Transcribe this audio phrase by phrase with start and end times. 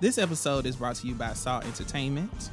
[0.00, 2.50] This episode is brought to you by Saw Entertainment.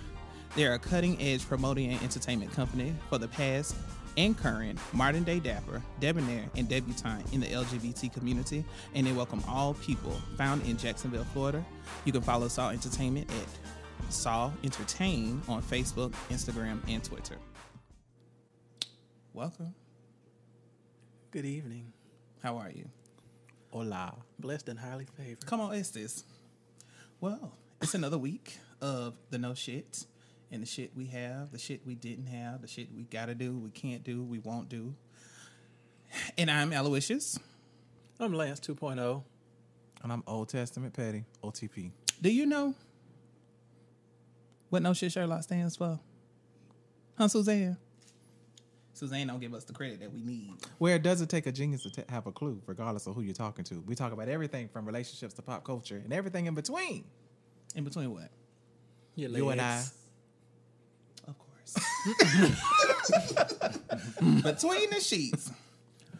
[0.55, 3.75] They're a cutting edge promoting and entertainment company for the past
[4.18, 9.43] and current, modern day dapper, debonair, and debutante in the LGBT community, and they welcome
[9.47, 11.63] all people found in Jacksonville, Florida.
[12.04, 17.38] You can follow Saw Entertainment at Saw Entertain on Facebook, Instagram, and Twitter.
[19.34, 19.75] Welcome.
[21.30, 21.93] Good evening.
[22.41, 22.89] How are you?
[23.70, 24.16] Hola.
[24.39, 25.46] Blessed and highly favored.
[25.46, 25.93] Come on, Estes.
[25.93, 26.23] this.
[27.21, 30.06] Well, it's another week of the no shit
[30.51, 33.57] and the shit we have, the shit we didn't have, the shit we gotta do,
[33.57, 34.93] we can't do, we won't do.
[36.37, 37.39] And I'm Aloysius.
[38.20, 38.73] I'm Lance oh.
[38.73, 39.23] 2.0.
[40.03, 41.91] And I'm Old Testament Petty, OTP.
[42.21, 42.75] Do you know
[44.70, 45.99] what no shit Sherlock stands for?
[47.17, 47.77] Huh, Suzanne?
[48.95, 50.54] Suzanne don't give us the credit that we need.
[50.77, 53.34] Where does it take a genius to t- have a clue, regardless of who you're
[53.34, 53.84] talking to?
[53.85, 57.04] We talk about everything from relationships to pop culture and everything in between.
[57.76, 58.30] In between what?
[59.16, 59.84] Your You and I.
[61.27, 61.76] Of course.
[64.44, 65.52] between the sheets.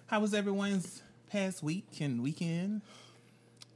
[0.08, 1.02] How was everyone's
[1.32, 2.82] past week and weekend?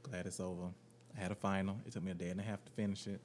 [0.02, 0.68] Glad it's over.
[1.16, 1.78] I had a final.
[1.86, 3.20] It took me a day and a half to finish it.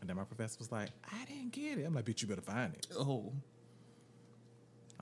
[0.00, 1.84] And then my professor was like, I didn't get it.
[1.84, 2.86] I'm like, bitch, you better find it.
[2.96, 3.32] Oh,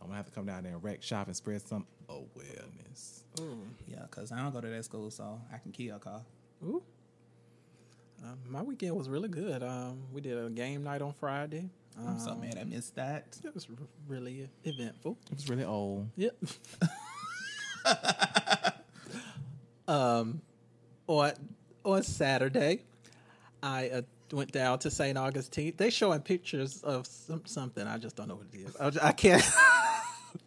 [0.04, 3.24] I'm gonna have to come down there and wreck shop and spread some awareness.
[3.40, 3.58] Ooh.
[3.88, 6.20] yeah, because I don't go to that school, so I can kill a car.
[6.64, 6.82] Ooh.
[8.22, 9.62] Um, my weekend was really good.
[9.62, 11.68] Um, we did a game night on Friday.
[11.98, 13.36] I'm so Um, mad I missed that.
[13.44, 15.16] It was r- really eventful.
[15.30, 16.08] It was really old.
[16.16, 16.36] Yep.
[19.88, 20.40] um,
[21.06, 21.32] on
[21.84, 22.80] on Saturday,
[23.62, 25.16] I uh, went down to St.
[25.18, 25.74] Augustine.
[25.76, 27.86] They showing pictures of some, something.
[27.86, 28.58] I just don't know what it
[28.90, 28.98] is.
[28.98, 29.42] I can't.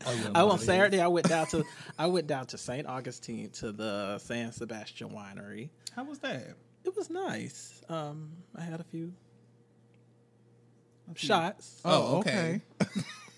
[0.06, 1.64] I on Saturday I went down to
[1.98, 2.88] I went down to St.
[2.88, 5.70] Augustine to the San Sebastian Winery.
[5.96, 6.56] How was that?
[6.84, 7.82] It was nice.
[7.90, 9.14] Um, I had a few
[11.16, 11.82] shots.
[11.86, 12.62] Oh, okay.
[12.80, 12.86] a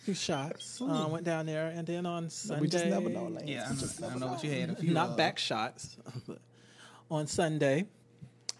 [0.03, 0.81] few shots.
[0.81, 3.47] Uh, went down there, and then on Sunday, We just never know, Lance.
[3.47, 4.69] Yeah, I, I don't know what you had.
[4.71, 5.17] A few not of.
[5.17, 5.97] back shots.
[7.11, 7.85] on Sunday,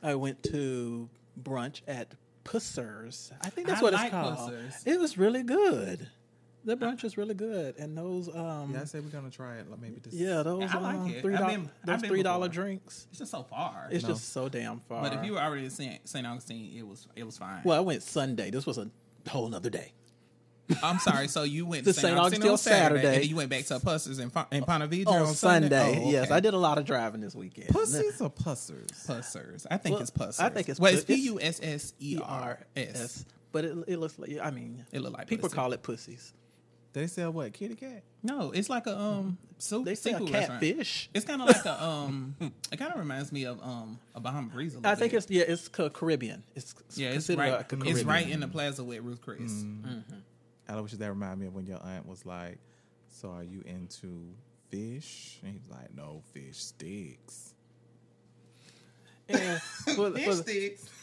[0.02, 1.10] I went to
[1.42, 3.32] brunch at Pussers.
[3.42, 4.38] I think that's I what like it's called.
[4.38, 4.84] Pussers.
[4.86, 6.08] It was really good.
[6.66, 9.70] The brunch is really good, and those um, Yeah, I said we're gonna try it.
[9.72, 10.14] Like maybe this.
[10.14, 11.22] yeah, those I like um, it.
[11.22, 13.08] three I've dollars been- those I've been three dollar drinks.
[13.12, 13.88] It's just so far.
[13.92, 14.10] It's No.
[14.10, 15.02] just so damn far.
[15.04, 16.08] but if you were already in St.
[16.08, 16.28] St.
[16.28, 17.62] Augustine, it was it was fine.
[17.64, 18.52] well, I went Sunday.
[18.52, 18.90] This was a
[19.30, 19.94] whole nother day.
[20.84, 21.28] I'm sorry.
[21.30, 22.08] So you went To to St.
[22.10, 22.20] St.
[22.20, 23.22] Augustine Augustine on Saturday, Saturday.
[23.22, 26.02] and you went back to Pussers in, in Ponte Vedra on, on, Sunday.
[26.04, 26.30] Oh, Yes.
[26.30, 27.70] I did a lot of driving this weekend.
[27.70, 28.90] Pussies or pussers?
[29.08, 29.66] Pussers.
[29.72, 30.40] I think Well, it's Pussers.
[30.42, 32.86] I think it's well, it's pu- P it's U S S E R S.
[32.86, 33.26] E-R-S.
[33.52, 35.56] But it, it looks like I mean, It look like people pussy.
[35.56, 36.34] call it pussies.
[36.94, 37.54] They sell what?
[37.54, 38.04] Kitty cat?
[38.24, 39.86] No, it's like a um soup.
[39.86, 40.62] They sell seafood restaurant.
[40.62, 41.10] catfish.
[41.14, 42.36] It's kind of like a um.
[42.72, 44.76] it kind of reminds me of um a Bahama Breeze.
[44.76, 45.18] A I think bit.
[45.18, 46.44] it's yeah, it's Caribbean.
[46.56, 47.62] It's yeah, it's considered right.
[47.62, 47.96] a Caribbean.
[47.96, 49.64] It's right in the plaza with Ruth Chris.
[50.68, 52.58] I wish that remind me of when your aunt was like,
[53.10, 54.34] "So are you into
[54.70, 57.54] fish?" And he's like, "No, fish sticks."
[59.28, 59.62] And,
[59.96, 60.86] for- Fish for- sticks.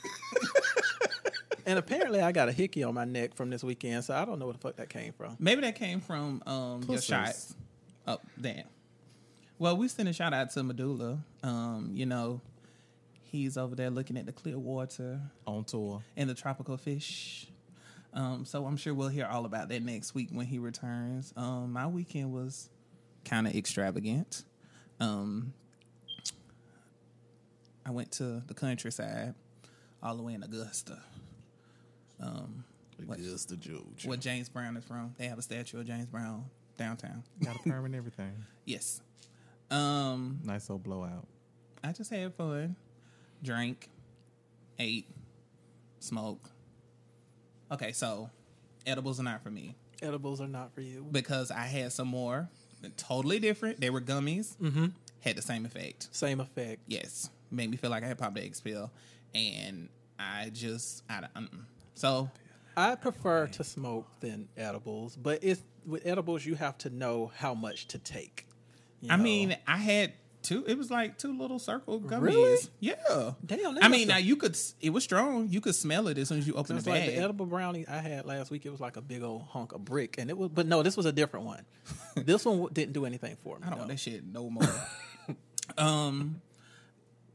[1.66, 4.38] and apparently, I got a hickey on my neck from this weekend, so I don't
[4.38, 5.36] know where the fuck that came from.
[5.38, 7.04] Maybe that came from um your Pussers.
[7.04, 7.54] shots.
[8.06, 8.64] Oh, damn.
[9.58, 11.18] Well, we send a shout out to Medulla.
[11.42, 12.40] Um, you know,
[13.32, 16.02] he's over there looking at the clear water On tour.
[16.16, 17.48] and the tropical fish.
[18.12, 21.32] Um, so I'm sure we'll hear all about that next week when he returns.
[21.36, 22.70] Um, my weekend was
[23.24, 24.44] kind of extravagant.
[25.00, 25.52] Um,
[27.84, 29.34] I went to the countryside,
[30.02, 30.98] all the way in Augusta.
[32.20, 32.64] Um,
[33.04, 34.08] what, Augusta, Georgia.
[34.08, 35.14] where James Brown is from.
[35.18, 36.44] They have a statue of James Brown
[36.78, 37.22] downtown.
[37.44, 38.32] Got a perm and everything.
[38.64, 39.00] Yes.
[39.70, 41.28] Um, Nice old blowout.
[41.84, 42.74] I just had fun,
[43.44, 43.88] drank,
[44.80, 45.06] ate,
[46.00, 46.50] smoked.
[47.70, 48.28] Okay, so
[48.86, 51.06] edibles are not for me Edibles are not for you.
[51.10, 52.48] because I had some more,
[52.96, 53.80] totally different.
[53.80, 54.86] They were gummies, mm-hmm.
[55.20, 56.08] had the same effect.
[56.10, 56.82] Same effect.
[56.86, 58.90] Yes, made me feel like I had popped the X pill,
[59.34, 59.88] and
[60.18, 61.66] I just I don't.
[61.96, 62.30] So
[62.76, 67.54] I prefer to smoke than edibles, but it's with edibles you have to know how
[67.54, 68.46] much to take.
[69.00, 69.22] you I know?
[69.22, 70.12] mean, I had
[70.42, 70.62] two.
[70.66, 72.20] It was like two little circle gummies.
[72.20, 72.58] Really?
[72.80, 73.32] Yeah.
[73.44, 74.58] Damn, I mean, now you could.
[74.82, 75.48] It was strong.
[75.48, 77.16] You could smell it as soon as you open It's the like bag.
[77.16, 78.66] the edible brownie I had last week.
[78.66, 80.50] It was like a big old hunk of brick, and it was.
[80.50, 81.64] But no, this was a different one.
[82.14, 83.62] this one didn't do anything for me.
[83.64, 83.84] I don't no.
[83.84, 84.68] want that shit no more.
[85.78, 86.42] um,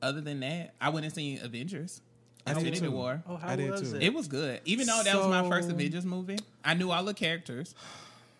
[0.03, 2.01] other than that, I went and seen Avengers.
[2.45, 2.91] I did Infinity too.
[2.91, 3.23] War.
[3.27, 3.97] Oh, how I did was too.
[3.97, 4.03] it?
[4.03, 6.37] It was good, even though that was my first So- Avengers movie.
[6.65, 7.75] I knew all the characters.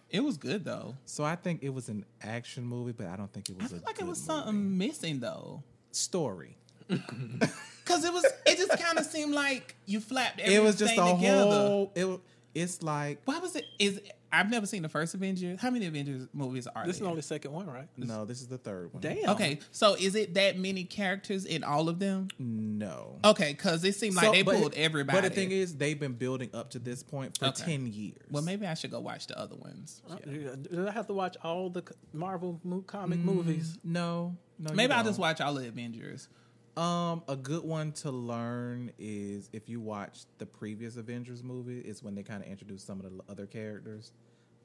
[0.09, 0.95] It was good though.
[1.05, 3.71] So I think it was an action movie, but I don't think it I was
[3.71, 4.39] feel a like it good was movie.
[4.41, 6.57] something missing though, story.
[6.87, 8.25] because it was.
[8.45, 11.43] It just just kind of seemed like you flapped everything it was just a together.
[11.51, 11.91] whole.
[11.95, 12.05] It.
[12.05, 12.17] wa-
[12.53, 13.65] It's like Why was it?
[13.79, 14.01] Is
[14.33, 15.59] I've never seen the first Avengers.
[15.59, 16.85] How many Avengers movies are there?
[16.85, 17.09] This is there?
[17.09, 17.87] only the second one, right?
[17.97, 18.25] no.
[18.25, 19.01] This is the third one.
[19.01, 19.29] Damn.
[19.31, 22.29] Okay, so is it that many characters in all of them?
[22.39, 23.19] No.
[23.25, 25.17] Okay, because it seemed like they but- pulled everybody.
[25.17, 27.63] But the thing is, they've been building up to this point for Okay.
[27.65, 28.17] ten years.
[28.29, 30.01] well, maybe I should go watch the other ones.
[30.09, 31.83] Uh, Do I have to watch all the
[32.13, 33.23] Marvel comic Mm.
[33.23, 33.77] movies?
[33.83, 34.73] no, no.
[34.73, 36.29] Maybe I'll just watch all the Avengers.
[36.77, 42.01] Um, a good one to learn is if you watch the previous Avengers movie, is
[42.01, 44.13] when they kind of introduce some of the other characters.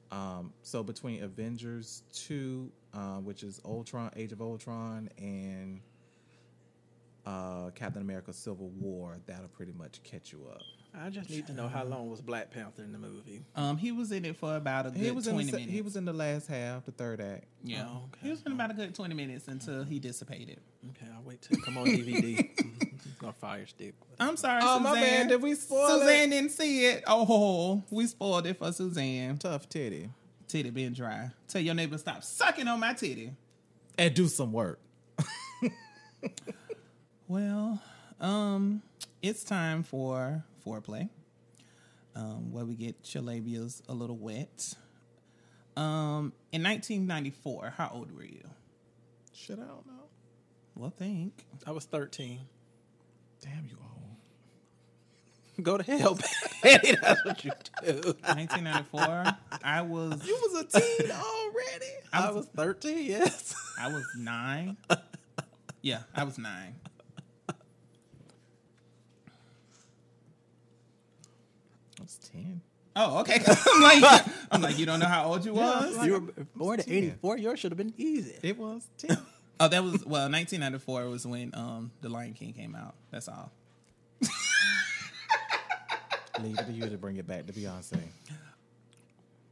[0.09, 5.81] Um, so between Avengers two, uh, which is Ultron, Age of Ultron, and
[7.25, 10.61] uh, Captain America: Civil War, that'll pretty much catch you up.
[10.99, 13.43] I just need to know how long was Black Panther in the movie.
[13.55, 15.71] Um, he was in it for about a good He was in twenty the, minutes.
[15.73, 17.45] he was in the last half, the third act.
[17.63, 18.19] yeah, Oh, okay.
[18.23, 20.59] he was in about a good twenty minutes until he dissipated.
[20.89, 22.49] Okay, I'll wait till come on DVD.
[23.19, 23.93] Gonna fire stick.
[24.19, 24.83] I'm sorry, Oh, Suzanne.
[24.83, 25.27] my bad.
[25.29, 27.03] Did we spoil Suzanne didn't see it.
[27.07, 29.37] Oh, we spoiled it for Suzanne.
[29.37, 30.09] Tough titty,
[30.47, 31.31] Titty been dry.
[31.47, 33.31] Tell your neighbor stop sucking on my titty.
[33.97, 34.79] and do some work.
[37.27, 37.81] Well,
[38.21, 38.81] um,
[39.21, 41.09] it's time for foreplay,
[42.15, 44.73] um, where we get your labias a little wet.
[45.75, 48.43] Um, in 1994, how old were you?
[49.33, 49.93] Shit, I don't know.
[50.75, 51.45] Well, think.
[51.65, 52.39] I was 13.
[53.41, 55.63] Damn, you old.
[55.63, 56.17] Go to hell,
[56.61, 56.95] Patty.
[57.01, 57.51] That's what you
[57.83, 57.93] do.
[57.93, 59.25] 1994.
[59.63, 60.25] I was.
[60.25, 61.93] You was a teen already.
[62.13, 63.55] I was 13, yes.
[63.79, 64.77] I was nine.
[65.81, 66.75] Yeah, I was nine.
[71.99, 72.61] I was ten.
[72.95, 73.39] Oh, okay.
[73.67, 76.03] I'm like, I'm like, you don't know how old you was?
[76.05, 77.37] you were born in 84.
[77.37, 78.35] Yours should have been easy.
[78.43, 79.17] It was ten.
[79.59, 82.93] Oh, that was well, 1994 was when um The Lion King came out.
[83.09, 83.51] That's all.
[86.43, 87.99] Leave it to you to bring it back to Beyonce.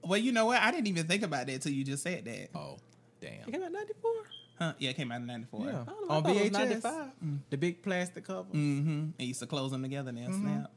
[0.03, 0.61] Well, you know what?
[0.61, 2.49] I didn't even think about that till you just said that.
[2.53, 2.77] Oh,
[3.21, 3.51] You damn.
[3.51, 4.11] came out 94?
[4.59, 4.73] Huh?
[4.77, 5.65] Yeah, it came out in 94.
[5.65, 5.69] Yeah.
[5.69, 6.83] I don't know, I On thought it VHS.
[6.83, 7.05] 95.
[7.49, 8.49] The big plastic cover.
[8.53, 9.05] Mm-hmm.
[9.19, 10.27] I used to close them together now.
[10.27, 10.71] Snap.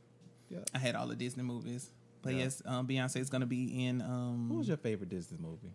[0.50, 0.58] Yeah.
[0.74, 1.90] I had all the Disney movies.
[2.22, 2.44] But Yeah.
[2.44, 4.02] yes, um, Beyonce is going to be in.
[4.02, 5.72] Um, What was your favorite Disney movie?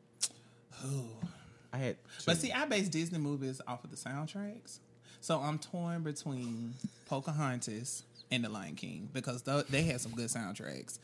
[1.72, 1.98] I had.
[2.26, 2.40] But two.
[2.48, 4.80] see, I base Disney movies off of the soundtracks.
[5.22, 6.74] So I'm torn between
[7.08, 11.00] Pocahontas and The Lion King because th- they had some good soundtracks.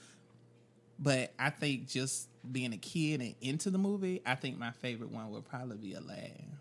[1.00, 5.12] But I think just being a kid and into the movie, I think my favorite
[5.12, 6.58] one would probably be Aladdin.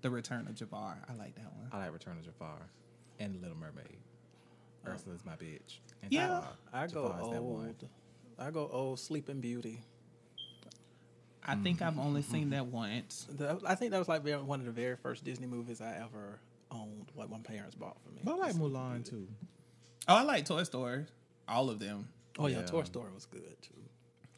[0.00, 0.98] The Return of Jafar.
[1.08, 1.68] I like that one.
[1.72, 2.58] I like Return of Jafar
[3.18, 3.96] and Little Mermaid.
[4.86, 4.90] Oh.
[4.90, 5.78] Ursula's my bitch.
[6.02, 6.28] And Yeah.
[6.28, 6.52] Jafar.
[6.72, 7.66] I go Jafar's that one.
[7.66, 7.88] old.
[8.38, 9.82] I go old Sleeping Beauty.
[11.44, 12.50] I think I've only seen mm-hmm.
[12.50, 13.26] that once.
[13.30, 15.96] The- I think that was like very, one of the very first Disney movies I
[15.96, 16.40] ever
[16.70, 17.10] owned.
[17.14, 18.20] What my parents bought for me.
[18.22, 19.26] But I like Mulan too.
[20.06, 21.06] Oh, I like Toy Story.
[21.48, 22.08] All of them.
[22.38, 22.66] Oh yeah, Yeah.
[22.66, 23.74] Toy Story was good too.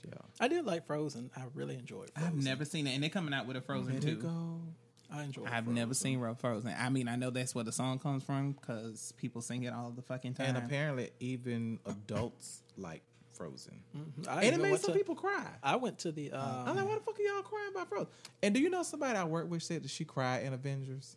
[0.06, 0.14] Yeah.
[0.38, 1.30] I did like Frozen.
[1.36, 2.10] I really enjoyed.
[2.14, 2.38] Frozen.
[2.38, 4.62] I've never seen it, and they're coming out with a Frozen Let too.
[5.10, 5.18] It go.
[5.18, 5.46] I enjoyed.
[5.46, 5.74] I've Frozen.
[5.74, 6.74] never seen Ro- Frozen.
[6.78, 9.90] I mean, I know that's where the song comes from because people sing it all
[9.90, 10.46] the fucking time.
[10.54, 13.02] And apparently, even adults like
[13.32, 13.80] Frozen.
[14.28, 15.46] I And it made some to- people cry.
[15.62, 16.32] I went to the.
[16.32, 18.08] Um, I'm like, why the fuck are y'all crying about Frozen?
[18.42, 21.16] And do you know somebody I work with said that she cried in Avengers?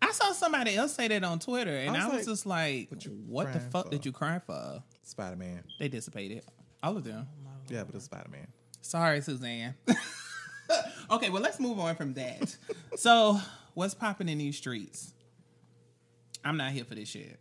[0.00, 3.06] I saw somebody else say that on Twitter, and I I was was, like, just
[3.06, 3.90] like, what "What the fuck for?
[3.90, 5.64] did you cry for?" Spider Man.
[5.80, 6.44] They dissipated,
[6.82, 7.26] all of them.
[7.68, 8.46] Yeah, but it's Spider Man.
[8.82, 9.74] Sorry, Suzanne.
[11.10, 12.56] okay, well, let's move on from that.
[12.96, 13.38] so,
[13.74, 15.12] what's popping in these streets?
[16.44, 17.38] I'm not here for this shit.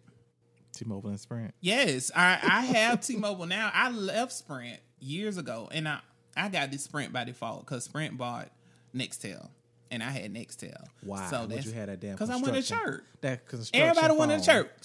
[0.74, 1.54] T Mobile and Sprint.
[1.62, 3.72] Yes, I, I have T-Mobile now.
[3.74, 6.00] I left Sprint years ago, and I
[6.38, 8.50] I got this Sprint by default because Sprint bought
[8.96, 9.50] Nextel,
[9.92, 10.84] and I had Nextel.
[11.04, 12.12] Why So that's- you had that damn?
[12.14, 13.04] Because I a construction- chirp.
[13.22, 13.90] That construction.
[13.90, 14.46] Everybody wanted a phone.
[14.46, 14.82] chirp.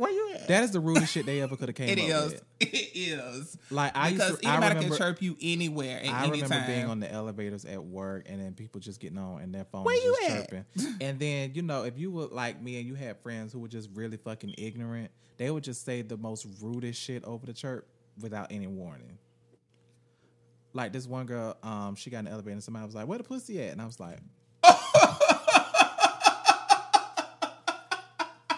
[0.00, 0.48] Where you at?
[0.48, 2.32] That is the rudest shit they ever could have came it up is.
[2.32, 2.42] with.
[2.72, 3.58] It is.
[3.70, 6.48] Like I used because to, I anybody remember, can chirp you anywhere at I remember
[6.48, 6.66] time.
[6.66, 9.84] being on the elevators at work and then people just getting on and their phone
[9.84, 10.50] Where you just at?
[10.50, 10.64] chirping.
[11.02, 13.68] and then, you know, if you were like me and you had friends who were
[13.68, 17.86] just really fucking ignorant, they would just say the most rudest shit over the chirp
[18.20, 19.18] without any warning.
[20.72, 23.18] Like this one girl, um, she got in the elevator and somebody was like, Where
[23.18, 23.72] the pussy at?
[23.72, 24.18] And I was like,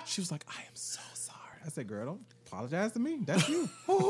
[0.06, 1.00] She was like, I am so.
[1.64, 3.21] I said, Girl, don't apologize to me.
[3.25, 3.69] That's you.
[3.87, 4.00] Why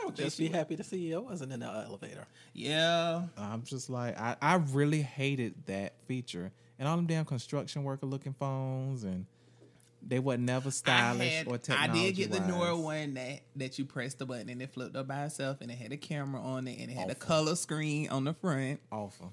[0.00, 0.48] don't Just you?
[0.48, 2.26] be happy the CEO wasn't in the elevator.
[2.54, 3.22] Yeah.
[3.36, 8.06] I'm just like I, I really hated that feature and all them damn construction worker
[8.06, 9.26] looking phones and
[10.06, 13.78] they were never I, stylish had, or I did get the newer one that that
[13.78, 16.40] you press the button and it flipped up by itself and it had a camera
[16.40, 18.80] on it and it had a color screen on the front.
[18.92, 19.32] Awful.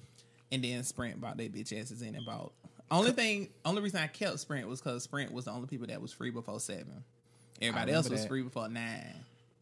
[0.51, 2.51] And then Sprint bought their bitch asses in and bought
[2.91, 6.01] Only thing, only reason I kept Sprint was because Sprint was the only people that
[6.01, 7.03] was free before seven.
[7.61, 8.27] Everybody else was that.
[8.27, 9.15] free before nine.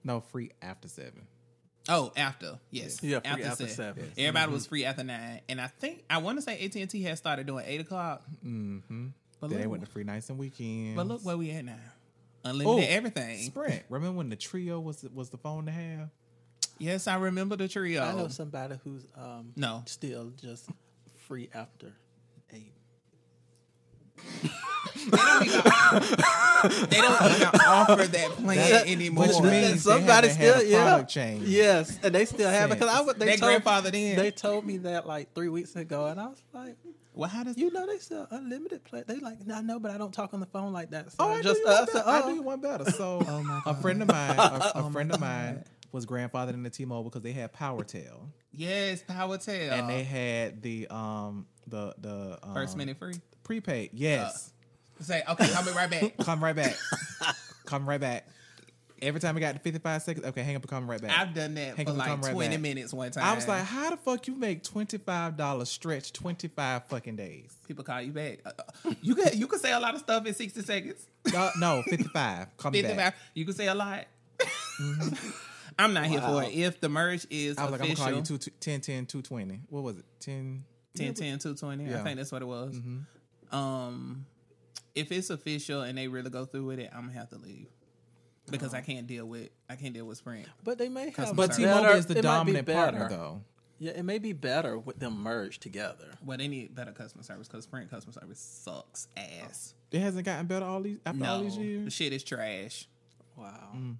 [0.03, 1.27] No, free after seven.
[1.89, 4.03] Oh, after yes, Yeah, free after seven.
[4.05, 4.27] Yes.
[4.27, 7.01] Everybody was free after nine, and I think I want to say AT and T
[7.03, 8.23] had started doing eight o'clock.
[8.45, 9.07] Mm-hmm.
[9.39, 10.95] But Then they went to free nights and weekends.
[10.95, 11.75] but look where we at now.
[12.45, 13.37] Unlimited Oh, everything.
[13.39, 13.83] Sprint.
[13.89, 16.09] Remember when the Treo was was the phone to have?
[16.79, 18.01] Yes, I remember the Treo.
[18.01, 19.83] I know somebody who's um No.
[19.85, 20.69] still just
[21.27, 21.93] free after
[22.51, 22.73] eight.
[24.95, 25.61] They don't even,
[25.99, 29.27] they don't even offer that plan That- anymore.
[29.27, 32.93] which means- somebody had still a yeah change yes, and they still have it because
[32.93, 34.15] I would they They told, grandfathered in.
[34.15, 36.75] they told me that like three weeks ago, and I was like,
[37.13, 39.03] well, how does you know, they sell unlimited play.
[39.05, 41.11] They like, I know, but I don't talk on the phone like that.
[41.11, 42.09] So Oh, I just do I said, better.
[42.09, 42.29] I oh.
[42.29, 42.89] do you one better.
[42.91, 46.63] So Oh a friend of mine, a, a Oh friend of mine was grandfathered in
[46.63, 52.39] the T-Mobile because they had PowerTel yes, PowerTel and they had the um the the
[52.41, 53.13] um, first minute free.
[53.43, 53.91] prepaid.
[53.93, 54.51] Yes,
[54.99, 56.17] Say okay, I'll right back.
[56.23, 56.75] come right back.
[57.65, 58.27] come right back.
[59.01, 61.11] Every time I got to 55 seconds, okay, hang up and come right back.
[61.19, 63.25] I've done that Hang for like come right twenty minutes one time.
[63.25, 67.53] I was like, how the fuck you make $25 stretch 25 fucking days?
[67.67, 68.39] people call you back.
[68.45, 68.51] Uh,
[68.85, 71.05] uh, you can you can say a lot of stuff in sixty seconds.
[71.33, 72.55] No, no 55.
[72.55, 73.15] Call me Fifty back.
[73.33, 74.05] You can say a lot.
[75.77, 76.53] I'm not here for it.
[76.53, 78.81] If the merge is I was like, I'm official, gonna call you two, two, 10,
[78.81, 79.61] 10, 220.
[79.69, 80.05] What was it?
[80.21, 80.63] 10,
[80.95, 83.55] 10 10 220 i think that's what it was Mm-hmm.
[83.55, 84.25] um
[84.95, 87.67] if it's official and they really go through with it i'm gonna have to leave
[88.51, 91.35] because i can't deal with i can't deal with sprint But they may have.
[91.35, 93.41] But T-Mobile better- is the it might be dominant partner, though.
[93.79, 96.07] Yeah, it may be better with them merged together.
[96.23, 100.45] well they need better customer service because sprint customer service sucks ass It hasn't gotten
[100.47, 101.93] better all these after all no these the years.
[101.93, 102.87] shit is trash
[103.35, 103.71] Wow.
[103.75, 103.95] Mm.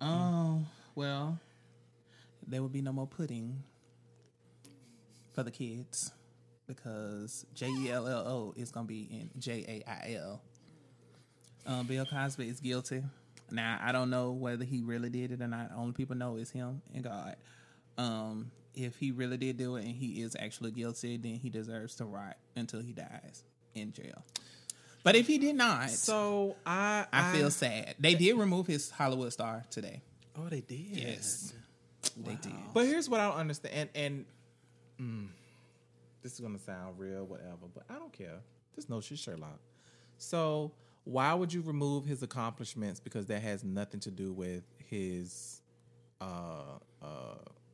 [0.00, 1.38] oh well
[2.46, 3.62] there will be no more pudding
[5.32, 6.12] for the kids
[6.76, 10.40] because j-e-l-l-o is gonna be in j-a-i-l
[11.66, 13.02] um, Bill Cosby is guilty.
[13.50, 15.70] Now I don't know whether he really did it or not.
[15.76, 17.36] Only people know is him and God.
[17.98, 21.94] Um, if he really did do it and he is actually guilty, then he deserves
[21.96, 24.22] to rot until he dies in jail.
[25.04, 27.96] But if he did not, So I, I feel sad.
[27.98, 30.00] They did remove his Hollywood star today.
[30.38, 30.78] Oh, they did.
[30.78, 31.52] Yes,
[32.16, 32.54] they did.
[32.72, 34.24] But here's what I don't understand, and,
[34.98, 35.28] and mm,
[36.22, 37.66] this is gonna sound real, whatever.
[37.74, 38.40] But I don't care.
[38.74, 39.60] Just know she's Sherlock.
[40.18, 40.72] So
[41.04, 45.60] why would you remove his accomplishments because that has nothing to do with his,
[46.20, 47.06] uh, uh,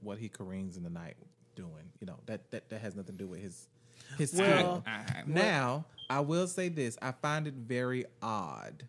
[0.00, 1.16] what he careens in the night
[1.54, 1.90] doing?
[2.00, 3.68] You know that that that has nothing to do with his
[4.16, 4.46] his skill.
[4.46, 8.84] Well, I- Now, I will say this: I find it very odd,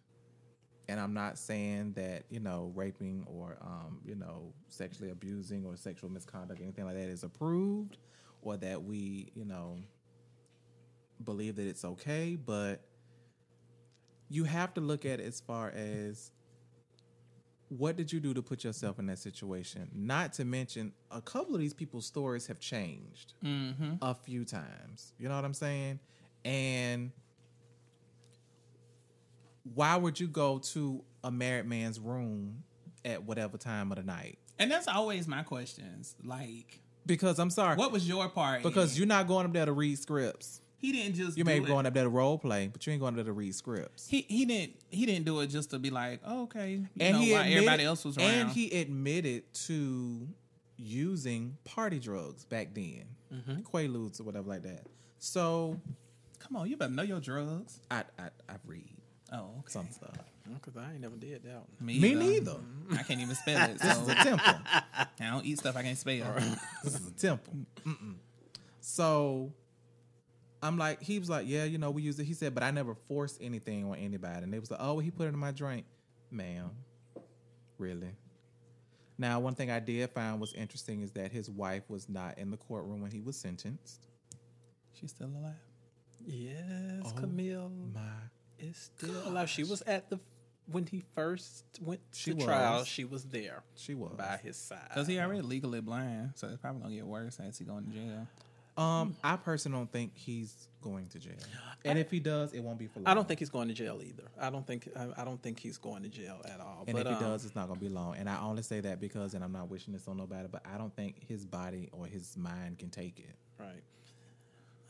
[0.87, 5.75] and I'm not saying that you know raping or um, you know sexually abusing or
[5.75, 7.97] sexual misconduct, anything like that, is approved,
[8.41, 9.77] or that we you know
[11.23, 12.35] believe that it's okay.
[12.35, 12.81] But
[14.29, 16.31] you have to look at it as far as
[17.69, 19.89] what did you do to put yourself in that situation?
[19.93, 23.99] Not to mention, a couple of these people's stories have changed Mhm.
[24.01, 25.13] a few times.
[25.19, 25.99] You know what I'm saying?
[26.43, 27.11] And
[29.75, 32.63] why would you go to a married man's room
[33.05, 34.39] at whatever time of the night?
[34.57, 36.15] And that's always my questions.
[36.23, 36.81] Like,
[37.13, 37.75] Because I'm sorry.
[37.75, 38.63] what was your part?
[38.63, 40.61] because in- you're not going up there to read scripts.
[40.77, 43.01] he didn't just You may be going up there to role play, but you ain't
[43.01, 44.07] going up there to read scripts.
[44.07, 47.15] He he didn't he didn't do it just to be like oh, okay you and
[47.17, 48.27] know he admitted, everybody else was around.
[48.29, 50.27] and he admitted to
[50.77, 53.59] using party drugs back then, Mm-hmm.
[53.61, 54.85] Quaaludes or whatever like that.
[55.19, 55.79] So
[56.39, 57.79] Come on, you better know your drugs.
[57.91, 58.95] I I, I read
[59.31, 59.67] Oh, okay.
[59.67, 60.15] some stuff.
[60.55, 61.65] Because I ain't never did that one.
[61.79, 62.57] Me, Me neither.
[62.91, 63.77] I can't even spell it.
[63.81, 64.53] This is a temple.
[64.65, 66.33] I don't eat stuff I can't spell.
[66.83, 67.53] this is a temple.
[67.85, 68.15] Mm-mm.
[68.81, 69.53] So
[70.61, 72.25] I'm like, he was like, yeah, you know, we use it.
[72.25, 74.43] He said, but I never forced anything on anybody.
[74.43, 75.85] And they was like, oh, he put it in my drink,
[76.31, 76.71] ma'am.
[77.77, 78.15] Really?
[79.17, 82.51] Now, one thing I did find was interesting is that his wife was not in
[82.51, 84.07] the courtroom when he was sentenced.
[84.93, 85.53] She's still alive.
[86.25, 88.01] Yes, Oh, Camille My,
[88.59, 89.49] is still alive.
[89.49, 90.19] She was at the
[90.71, 92.83] when he first went She to trial.
[92.83, 94.13] She was there she was.
[94.17, 94.89] by his side.
[94.93, 97.91] Cause he already legally blind, so it's probably gonna get worse as he going to
[97.91, 98.27] jail.
[98.77, 101.33] Um, I personally don't think he's going to jail,
[101.83, 103.07] and if he does, it won't be for long.
[103.07, 104.23] I don't think he's going to jail either.
[104.39, 106.85] I don't think I, I don't think he's going to jail at all.
[106.87, 108.15] And but, if he um, does, it's not going to be long.
[108.15, 110.77] And I only say that because, and I'm not wishing this on nobody, but I
[110.77, 113.35] don't think his body or his mind can take it.
[113.59, 113.83] right.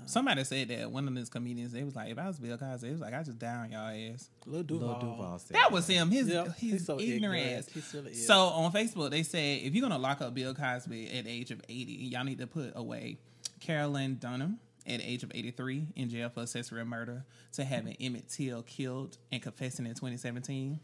[0.05, 2.87] Somebody said that one of his comedians, they was like, if I was Bill Cosby,
[2.87, 4.29] it was like I just down y'all ass.
[4.45, 4.87] Lil Duval.
[4.89, 6.09] Lil Duval said That was him.
[6.09, 7.35] His Yeah, his he's so ignorant.
[7.45, 7.67] ignorant.
[7.77, 7.93] ass.
[7.93, 8.13] Really.
[8.15, 11.51] So on Facebook, they said if you're gonna lock up Bill Cosby at the age
[11.51, 13.17] of 80, y'all need to put away
[13.59, 14.55] Carolyn Donham
[14.87, 19.17] at the age of 83 in jail for accessory murder to having Emmett Till killed
[19.31, 20.79] and confessing in 2017.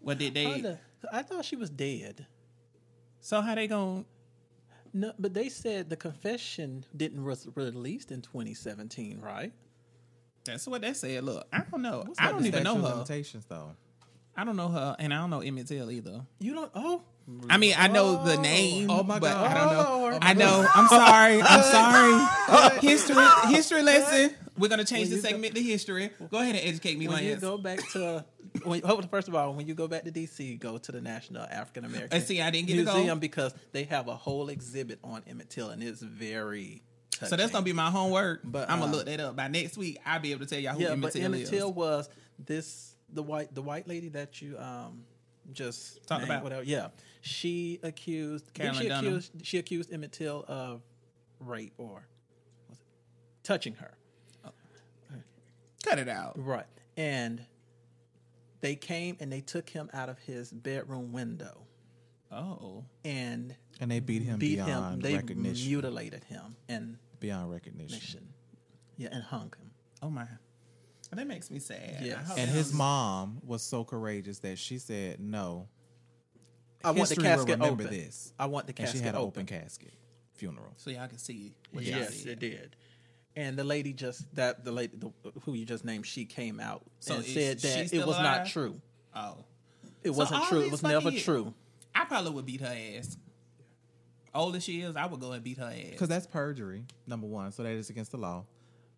[0.00, 0.44] What did they?
[0.44, 0.80] Kinda.
[1.10, 2.26] I thought she was dead.
[3.20, 4.04] So how they going?
[5.00, 9.52] To No, but they said the confession didn't was released in 2017, right?
[10.44, 11.24] That's what they said.
[11.24, 12.04] Look, I don't know.
[12.06, 12.96] What's I up don't even know statute of her.
[12.96, 13.70] Limitations though.
[14.36, 16.20] I don't know her, and I don't know Emmett Till either.
[16.38, 16.70] You don't.
[16.74, 17.02] Oh,
[17.48, 18.40] I mean, I know the oh.
[18.40, 18.90] name.
[18.90, 19.50] Oh my but God.
[19.50, 20.10] I don't know.
[20.12, 20.68] Oh, I know.
[20.74, 21.42] I'm sorry.
[21.42, 22.80] I'm sorry.
[22.80, 24.34] history, history lesson.
[24.58, 26.10] We're gonna change the you go- segment to history.
[26.30, 28.24] Go ahead and educate me, when you go back to
[28.64, 31.84] when, first of all, when you go back to DC, go to the National African
[31.84, 32.76] American see, I didn't get.
[32.76, 36.82] Museum because they have a whole exhibit on Emmett Till, and it's very.
[37.12, 37.28] Touching.
[37.28, 38.40] So that's gonna be my homework.
[38.44, 39.98] But, I'm gonna uh, look that up by next week.
[40.04, 41.50] I'll be able to tell y'all who yeah, Emmett but Till Emmett is.
[41.50, 45.04] Till was this the white the white lady that you um
[45.52, 46.42] just Talked about.
[46.42, 46.62] whatever.
[46.64, 46.88] Yeah,
[47.22, 48.98] she accused Carolyn she Donham.
[48.98, 50.82] accused she accused Emmett Till of
[51.40, 52.06] rape or
[52.68, 52.86] was it
[53.42, 53.94] touching her.
[55.86, 56.32] Cut it out.
[56.36, 56.66] Right.
[56.96, 57.44] And
[58.60, 61.62] they came and they took him out of his bedroom window
[62.32, 64.66] Oh, and And they beat him beat him.
[64.66, 65.68] beyond They recognition.
[65.68, 68.28] mutilated him and beyond recognition.
[68.96, 69.70] Yeah, and hung him.
[70.02, 70.26] oh my.
[71.12, 71.98] That makes me sad.
[72.02, 72.32] Yes.
[72.36, 75.68] And his mom was so courageous that she said, "No,
[76.84, 77.96] I want the history will casket remember open.
[77.96, 79.42] this." I want the And casket she had an open.
[79.42, 79.94] open casket
[80.34, 80.72] funeral.
[80.76, 82.74] so y'all can see what y'all Yes, it did.
[83.36, 85.10] And the lady just that the lady the,
[85.42, 88.22] who you just named, she came out So and said that it was alive?
[88.22, 88.80] not true.
[89.14, 89.44] Oh,
[90.02, 90.60] It So wasn't true.
[90.62, 91.54] It was never fucking- true.
[91.94, 93.16] I probably would beat her ass.
[94.34, 95.90] Old as she is, I would go and beat her ass.
[95.92, 97.52] Because that's perjury, number one.
[97.52, 98.44] So that is against the law.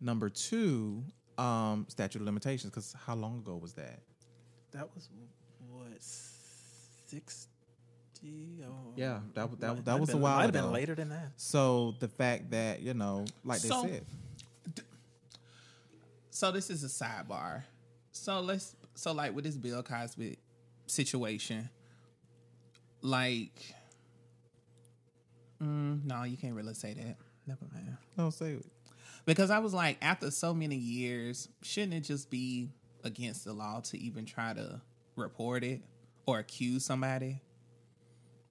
[0.00, 1.04] Number two,
[1.36, 2.70] um, statute of limitations.
[2.70, 4.00] Because how long ago was that?
[4.72, 5.08] That was
[5.70, 6.02] what
[7.06, 7.48] sixty?
[8.96, 10.94] Yeah, that was- that- Might- that was have a been- while Might have been later
[10.96, 11.32] than that.
[11.36, 14.04] So the fact that you know, like they said,
[16.38, 17.64] So this is a sidebar.
[18.12, 20.38] So let's so like with this Bill Cosby
[20.86, 21.68] situation,
[23.02, 23.74] like,
[25.60, 27.16] mm, no, you can't really say that.
[27.44, 27.96] Never mind.
[28.16, 28.66] don't say it.
[29.26, 32.70] Because I was like, after so many years, shouldn't it just be
[33.02, 34.80] against the law to even try to
[35.16, 35.80] report it
[36.24, 37.42] or accuse somebody?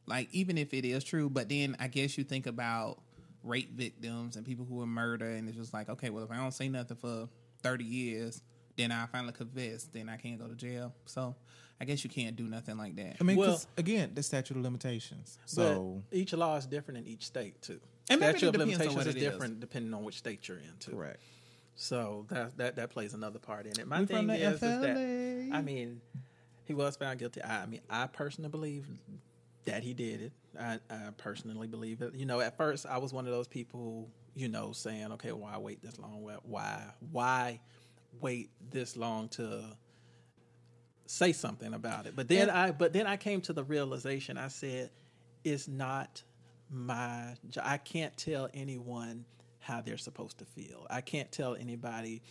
[0.06, 3.00] Like, even if it is true, but then I guess you think about
[3.45, 6.36] rape victims and people who were murdered, and it's just like, okay, well, if I
[6.36, 7.30] don't say nothing for
[7.67, 8.41] 30 years,
[8.77, 10.93] then I finally confess, then I can't go to jail.
[11.06, 11.36] So
[11.82, 13.17] I guess you can't do nothing like that.
[13.19, 15.38] I mean, 'cause, Well- again, the statute of limitations.
[15.45, 17.80] So each law is different in each state too.
[18.10, 19.23] And maybe it Statute of limitations what is it is.
[19.32, 20.91] different depending on which state you're in too.
[20.91, 21.21] correct.
[21.75, 23.88] So that that that plays another part in it.
[23.88, 24.97] My We thing is, is that
[25.53, 26.01] I mean,
[26.65, 27.41] he was found guilty.
[27.41, 28.88] I, I mean, I personally believe
[29.65, 30.32] that he did it.
[30.60, 32.15] I, I personally believe it.
[32.15, 35.58] You know, at first I was one of those people, you know, saying, okay, why
[35.58, 36.21] wait this long?
[36.43, 37.60] Why- Why
[38.21, 39.63] wait this long to
[41.08, 42.15] say something about it?
[42.15, 44.38] But then I but then I came to the realization.
[44.38, 44.91] I said,
[45.43, 46.23] it's not
[46.69, 49.26] my I can't tell anyone
[49.60, 50.86] how they're supposed to feel.
[50.89, 52.21] I can't tell anybody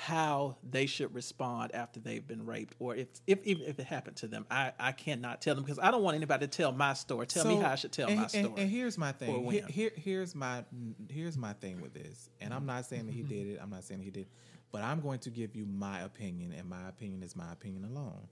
[0.00, 4.16] how they should respond after they've been raped or if if even if it happened
[4.16, 4.46] to them.
[4.48, 7.26] I, I cannot tell them because I don't want anybody to tell my story.
[7.26, 8.52] Tell me how I should tell and, my story.
[8.58, 9.50] And, here's my thing.
[9.50, 10.64] Here, here, here's my
[11.10, 12.30] here's my thing with this.
[12.40, 13.28] And I'm not saying that he mm-hmm.
[13.28, 13.58] did it.
[13.60, 14.28] I'm not saying he did.
[14.70, 18.28] But I'm going to give you my opinion, and my opinion is my opinion alone.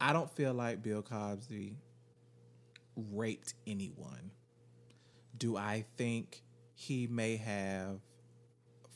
[0.00, 1.78] I don't feel like Bill Cosby
[2.94, 4.30] raped anyone.
[5.36, 7.98] Do I think he may have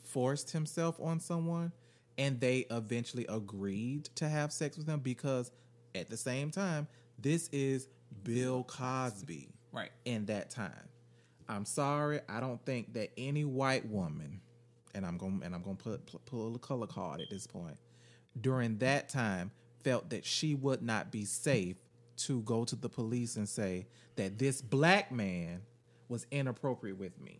[0.05, 1.73] forced himself on someone
[2.17, 5.51] and they eventually agreed to have sex with him because
[5.95, 6.87] at the same time
[7.19, 7.87] this is
[8.23, 9.91] Bill Cosby Right.
[10.05, 10.87] in that time.
[11.49, 14.41] I'm sorry, I don't think that any white woman
[14.95, 17.77] and I'm going and I'm going to put pull a color card at this point
[18.41, 19.51] during that time
[19.83, 21.77] felt that she would not be safe
[22.17, 25.61] to go to the police and say that this black man
[26.09, 27.39] was inappropriate with me.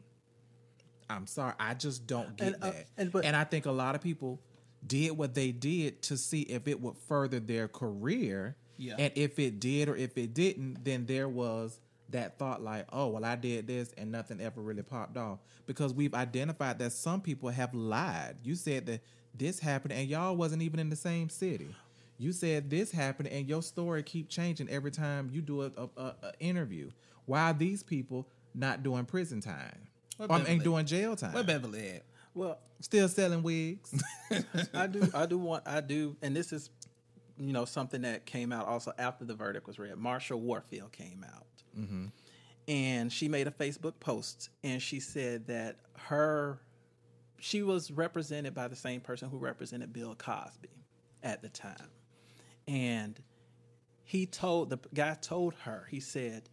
[1.09, 2.85] I'm sorry, I just don't get And, uh, that.
[2.97, 4.39] and but- and I think a lot of people
[4.87, 8.55] did what they did to see if it would further their career.
[8.77, 8.95] Yeah.
[8.97, 13.07] And if it did or if it didn't, then there was that thought like, oh,
[13.07, 15.39] well, I did this and nothing ever really popped off.
[15.65, 18.35] Because we've identified that some people have lied.
[18.43, 19.01] You said that
[19.35, 21.69] this happened and y'all wasn't even in the same city.
[22.17, 25.89] You said this happened and your story keep changing every time you do a, a,
[25.97, 26.89] a, a interview.
[27.25, 29.87] Why are these people not doing prison time?
[30.19, 31.33] Or, I mean, doing jail time.
[31.33, 32.03] Where Beverly at?
[32.37, 34.03] Well, Still selling wigs.
[34.73, 36.69] I do I do want I do and this is
[37.37, 39.95] you know something that came out also after the verdict was read.
[39.95, 41.47] Marsha Warfield came out.
[41.77, 42.05] Mm-hmm.
[42.67, 46.59] And she made a Facebook post and she said that her
[47.39, 50.69] she was represented by the same person who represented Bill Cosby
[51.23, 51.89] at the time.
[52.67, 53.19] And
[54.03, 56.49] he told the guy told her, he said,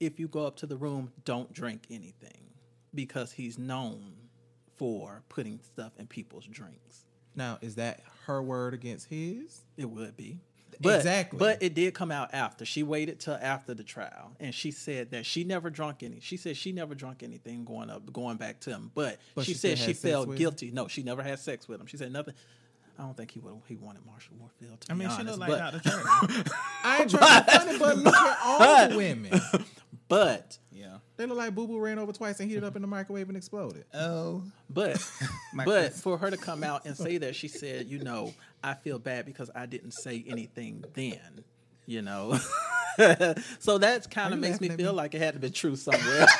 [0.00, 2.50] if you go up to the room, don't drink anything
[2.94, 4.23] because he's known
[4.76, 7.04] for putting stuff in people's drinks.
[7.36, 9.62] Now, is that her word against his?
[9.76, 10.38] It would be.
[10.80, 11.38] But, Exactly.
[11.38, 12.64] But it did come out after.
[12.64, 16.20] She waited till after the trial, and she said that she never drunk any.
[16.20, 18.90] She said she never drunk anything going up, going back to him.
[18.94, 20.42] But, But she, she said she felt with him?
[20.42, 20.70] guilty.
[20.72, 21.86] No, she never had sex with him.
[21.86, 22.34] She said nothing.
[22.98, 23.54] I don't think he would.
[23.66, 24.80] He wanted Marsha Warfield.
[24.82, 25.90] To I mean, she honest, looked like but, Dr.
[25.90, 26.52] Dre.
[26.84, 29.40] I ain't trying to be funny, but look at all the women.
[30.08, 30.98] but yeah.
[31.16, 33.36] They look like Boo Boo ran over twice and heated up in the microwave and
[33.36, 33.84] exploded.
[33.94, 34.42] Oh.
[34.68, 35.00] But
[35.64, 38.98] but for her to come out and say that, she said, you know, I feel
[38.98, 41.44] bad because I didn't say anything then.
[41.86, 42.38] You know,
[43.58, 44.96] so that kind of makes me feel me?
[44.96, 46.26] like it had to be true somewhere.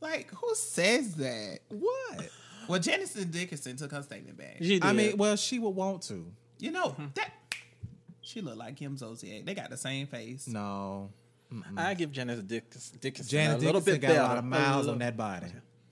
[0.00, 1.58] Like, who says that?
[1.68, 2.30] What?
[2.66, 4.56] Well, Janice Dickinson took her statement back.
[4.60, 4.84] She did.
[4.84, 6.26] I mean, well, she would want to.
[6.58, 7.06] You know, hmm.
[7.14, 7.30] that
[8.20, 9.44] she looked like Kim Zolciak.
[9.44, 10.48] They got the same face.
[10.48, 11.10] No.
[11.52, 11.78] Mm-hmm.
[11.78, 14.20] I give Janice Dickinson, Dickinson Janet a little Dickinson bit got better.
[14.20, 15.48] a lot of miles on that body.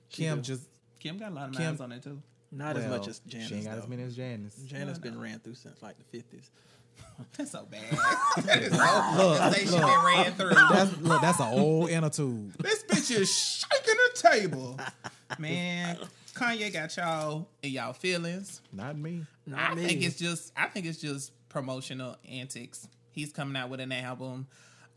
[0.08, 0.42] She Kim do.
[0.42, 0.68] just
[1.00, 2.22] Kim got a lot of Kim- miles on it too.
[2.52, 3.48] not as much as Janice.
[3.48, 3.82] She ain't got though.
[3.82, 4.54] as many as Janice.
[4.66, 6.50] Janice been ran through since like the fifties.
[7.36, 7.82] That's so bad.
[8.44, 10.54] that is look, say she been ran through.
[10.54, 12.54] That's look, that's an old inner tube.
[12.60, 14.78] this bitch is shaking the table.
[15.38, 15.98] Man,
[16.34, 18.62] Kanye got y'all in y'all feelings.
[18.72, 19.24] Not me.
[19.54, 22.86] I think it's just I think it's just promotional antics.
[23.10, 24.46] He's coming out with an album.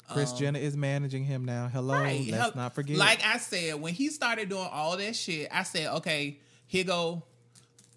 [0.10, 1.68] Kris Jenner is managing him now.
[1.70, 2.28] Hello, Right.
[2.30, 2.98] let's not forget.
[2.98, 6.38] Like I said, when he started doing all that shit, I said, okay,
[6.68, 7.24] here go,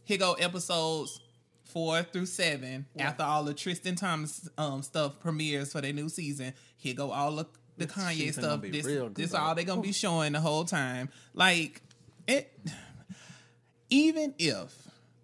[0.05, 1.21] here go episodes
[1.65, 2.87] four through seven.
[2.99, 7.33] After all the Tristan Thompson um stuff premieres for their new season, here go all
[7.33, 7.47] the,
[7.79, 8.61] the Kanye stuff.
[8.63, 11.09] This this all they're gonna be showing the whole time.
[11.35, 11.83] Like
[12.29, 12.57] it.
[13.91, 14.73] Even if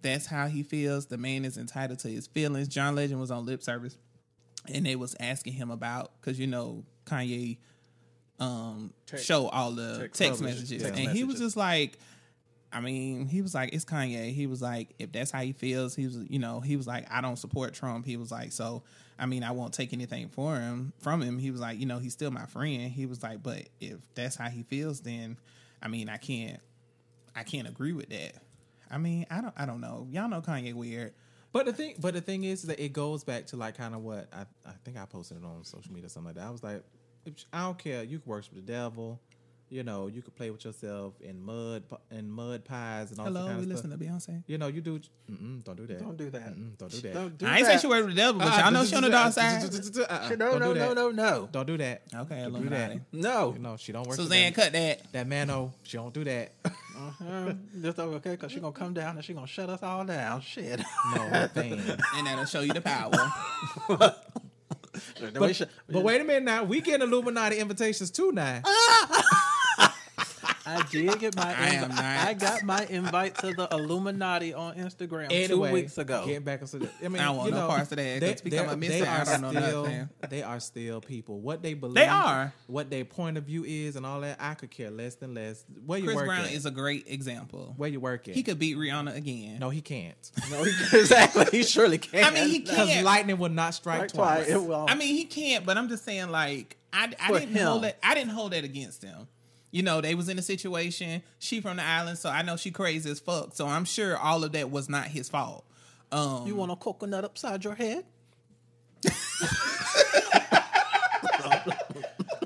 [0.02, 2.68] that's how he feels, the man is entitled to his feelings.
[2.68, 3.96] John Legend was on lip service
[4.70, 7.58] and they was asking him about because you know Kanye
[8.38, 11.98] um Text- show all the text text, messages, messages, text and he was just like,
[12.72, 14.32] I mean, he was like, it's Kanye.
[14.32, 17.06] He was like, if that's how he feels, he was, you know, he was like,
[17.12, 18.06] I don't support Trump.
[18.06, 18.82] He was like, so
[19.18, 21.38] I mean, I won't take anything for him from him.
[21.38, 22.90] He was like, you know, he's still my friend.
[22.90, 25.36] He was like, but if that's how he feels, then
[25.82, 26.60] I mean, I can't,
[27.36, 28.34] I can't agree with that.
[28.90, 30.06] I mean, I don't, I don't know.
[30.10, 31.12] Y'all know Kanye weird.
[31.52, 34.02] But the thing, but the thing is that it goes back to like kind of
[34.02, 36.46] what I, I think I posted it on social media or something like that.
[36.46, 36.84] I was like,
[37.52, 38.02] I don't care.
[38.04, 39.20] You can worship the devil.
[39.72, 43.32] You know, you could play with yourself in mud in mud pies and all that
[43.32, 44.42] Hello, kind we listen to Beyonce.
[44.48, 44.98] You know, you do.
[45.30, 46.00] Mm-mm, don't do that.
[46.00, 46.42] Don't do that.
[46.58, 47.14] Mm-mm, don't do that.
[47.14, 47.76] Don't do I ain't that.
[47.76, 49.62] say she worked with the devil, but Uh-uh, y'all know she on the dark side.
[49.62, 52.02] uh-uh, No, don't no, do no, no, no, Don't do that.
[52.12, 52.94] Okay, Don't do Illuminati.
[52.96, 53.02] that.
[53.12, 53.52] no.
[53.60, 54.60] No, she don't worship Suzanne, that.
[54.60, 55.12] cut that.
[55.12, 56.50] That man, oh, she don't do that.
[57.26, 60.38] Uh, just okay, because she's gonna come down and she's gonna shut us all down.
[60.42, 60.82] Shit.
[61.14, 61.72] No thing.
[62.16, 63.10] and that'll show you the power.
[63.88, 64.22] But,
[65.88, 66.64] but wait a minute now.
[66.64, 68.60] We getting Illuminati invitations too now.
[70.78, 71.54] I did get my.
[71.58, 71.98] I am not.
[72.00, 76.24] I got my invite to the Illuminati on Instagram two weeks ago.
[76.26, 78.20] Getting back into the, I mean, I don't want you no know, parts of that,
[78.20, 80.08] 'cause become a mystery, I don't know still, nothing.
[80.28, 81.40] They are still people.
[81.40, 82.52] What they believe, They are.
[82.66, 84.36] What their point of view is, and all that.
[84.40, 85.64] I could care less than less.
[85.86, 86.52] Where you Chris work Brown at?
[86.52, 87.74] is a great example.
[87.76, 88.34] Where you work at?
[88.34, 89.58] He could beat Rihanna again.
[89.58, 90.16] no, he can't.
[90.50, 91.46] No, he, exactly.
[91.52, 92.26] He surely can't.
[92.26, 93.04] I mean, he can't.
[93.04, 94.46] lightning would not strike Right, twice.
[94.46, 94.48] twice.
[94.56, 94.86] It will.
[94.88, 95.64] I mean, he can't.
[95.64, 97.66] But I'm just saying, like, I, I didn't him.
[97.66, 97.98] hold that.
[98.02, 99.28] I didn't hold that against him.
[99.70, 101.22] You know, they was in a situation.
[101.38, 103.54] She from the island, so I know she crazy as fuck.
[103.54, 105.64] So I'm sure all of that was not his fault.
[106.10, 108.04] Um, you want a coconut upside your head?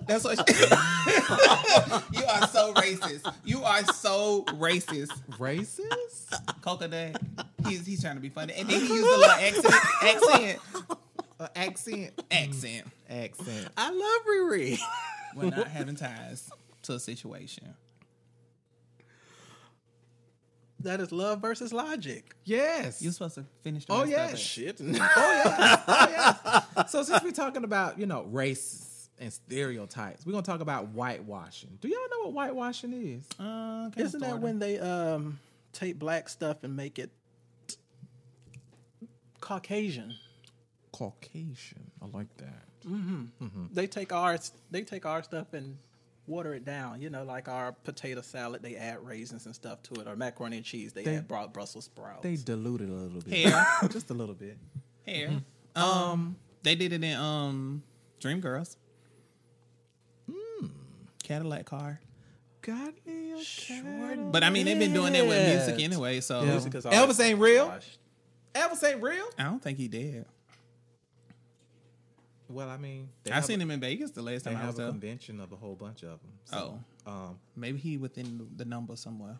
[0.06, 0.38] That's what.
[2.12, 3.34] you are so racist.
[3.44, 5.12] You are so racist.
[5.38, 6.60] Racist?
[6.60, 7.16] Coconut.
[7.66, 9.74] He's he's trying to be funny, and then he used a little accent.
[10.02, 10.58] Accent.
[11.40, 12.22] Uh, accent.
[12.30, 12.86] Accent.
[13.08, 13.68] Accent.
[13.78, 14.78] I love Riri.
[15.34, 16.50] We're not having ties
[16.84, 17.74] to a situation.
[20.80, 22.34] that is love versus logic.
[22.44, 23.00] Yes.
[23.00, 23.86] You're supposed to finish.
[23.86, 24.24] The Oh, rest yeah.
[24.26, 24.38] of it.
[24.38, 24.78] Shit.
[26.90, 31.78] so since we're talking about you know race and stereotypes, we're gonna talk about whitewashing.
[31.80, 33.26] Do y'all know what whitewashing is?
[33.40, 34.42] Uh, Isn't that sorta.
[34.44, 35.38] when they um
[35.72, 37.10] take black stuff and make it
[39.40, 40.14] Caucasian?
[40.92, 41.90] Caucasian.
[42.02, 42.66] I like that.
[43.72, 44.38] They take our
[44.70, 45.78] they take our stuff and
[46.26, 47.00] water it down.
[47.00, 50.56] You know, like our potato salad, they add raisins and stuff to it, or macaroni
[50.58, 52.22] and cheese, they, They- add bro- Brussels sprouts.
[52.22, 53.46] They dilute it a little bit.
[53.48, 53.66] Hair.
[53.90, 54.56] Just a little bit.
[55.06, 55.30] hair.
[55.76, 57.82] Um, they did it in um
[58.20, 58.76] Dreamgirls.
[60.30, 60.66] Hmm.
[61.22, 62.00] Cadillac car.
[62.62, 66.20] got me a Sure But I mean, they've been doing that with music anyway.
[66.20, 66.52] So Yeah.
[66.58, 67.68] Elvis ain't real?
[67.68, 67.98] washed.
[68.54, 69.26] Elvis ain't real.
[69.38, 70.24] I don't think he did.
[72.48, 74.66] Well, I mean, I have seen a, him in Vegas the last time I was
[74.66, 74.90] have a there.
[74.90, 76.32] convention of a whole bunch of them.
[76.44, 79.38] So, um, Maybe he within the number somewhere.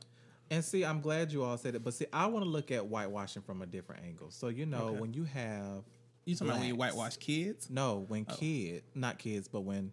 [0.51, 2.87] and see, I'm glad you all said it, but see, I want to look at
[2.87, 4.31] whitewashing from a different angle.
[4.31, 5.01] So, you know, Okay.
[5.01, 5.85] when you have
[6.25, 7.69] You talking about when you whitewash kids?
[7.69, 8.35] no, when Oh.
[8.37, 9.93] kid, not kids, but when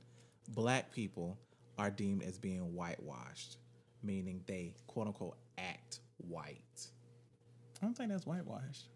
[0.50, 1.38] black people
[1.78, 3.58] are deemed as being whitewashed,
[4.04, 6.90] meaning they quote unquote act white.
[7.82, 8.88] I don't think that's whitewashed.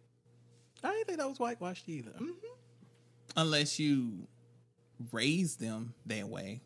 [0.84, 2.14] I didn't think that was whitewashed either.
[3.36, 4.28] Unless you
[5.12, 6.62] raise them that way.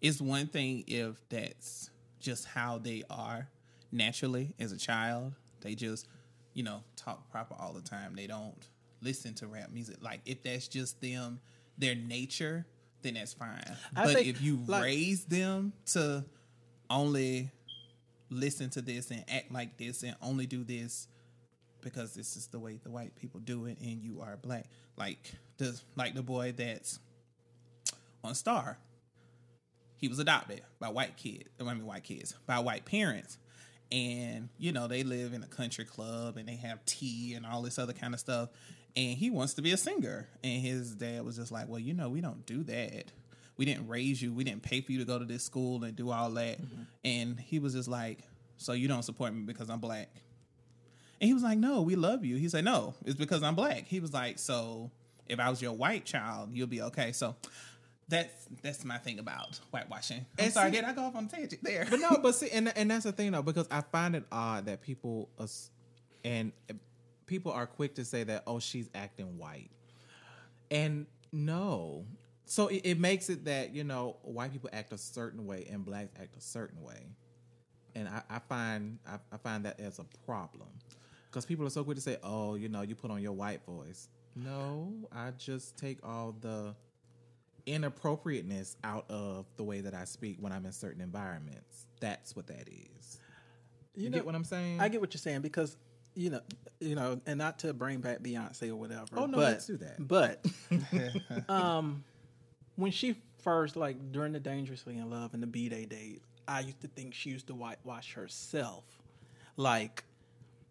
[0.00, 3.48] It's one thing if that's just how they are
[3.90, 5.32] naturally as a child.
[5.60, 6.06] They just,
[6.54, 8.14] you know, talk proper all the time.
[8.14, 8.54] They don't
[9.00, 9.96] listen to rap music.
[10.00, 11.40] Like if that's just them,
[11.78, 12.66] their nature,
[13.02, 13.62] then that's fine.
[13.96, 16.24] I but think, if you like- raise them to
[16.90, 17.50] only
[18.30, 21.08] listen to this and act like this and only do this
[21.80, 24.66] because this is the way the white people do it and you are black.
[24.96, 26.98] Like the like the boy that's
[28.24, 28.78] on star
[29.96, 33.38] he was adopted by white kids i mean white kids by white parents.
[33.90, 37.62] And you know they live in a country club and they have tea and all
[37.62, 38.50] this other kind of stuff.
[38.94, 40.28] And he wants to be a singer.
[40.44, 43.12] And his dad was just like well you know we don't do that.
[43.56, 44.32] We didn't raise you.
[44.32, 46.60] We didn't pay for you to go to this school and do all that.
[46.60, 46.82] Mm-hmm.
[47.04, 48.20] And he was just like
[48.58, 50.10] so you don't support me because i'm black
[51.20, 52.36] and he was like, No, we love you.
[52.36, 53.86] He said, No, it's because I'm black.
[53.86, 54.90] He was like, So
[55.28, 57.12] if I was your white child, you'll be okay.
[57.12, 57.36] So
[58.08, 60.24] that's that's my thing about whitewashing.
[60.38, 61.86] I'm And sorry, see- did I go off on tangent there?
[61.90, 64.66] But no, but see, and and that's the thing though, because I find it odd
[64.66, 65.70] that people as-
[66.24, 66.52] and
[67.26, 69.70] people are quick to say that oh she's acting white,
[70.70, 72.06] and no,
[72.46, 75.84] so it, it makes it that you know white people act a certain way and
[75.84, 77.06] blacks act a certain way,
[77.94, 80.68] and I, I find I, I find that as a problem
[81.30, 83.64] because people are so quick to say oh you know you put on your white
[83.64, 84.08] voice.
[84.36, 86.74] No, I just take all the
[87.66, 91.86] inappropriateness out of the way that I speak when I'm in certain environments.
[92.00, 93.18] That's what that is.
[93.94, 94.80] You, get what I'm saying?
[94.80, 95.76] I get what you're saying because
[96.14, 96.40] you know,
[96.80, 99.06] you know, and not to bring back Beyonce or whatever.
[99.16, 99.96] Oh, no, but, let's do that.
[99.98, 100.44] But
[101.48, 102.04] um,
[102.76, 106.60] when she first like during the Dangerously in Love and the B Day days, I
[106.60, 108.84] used to think she used to whitewash herself.
[109.56, 110.04] Like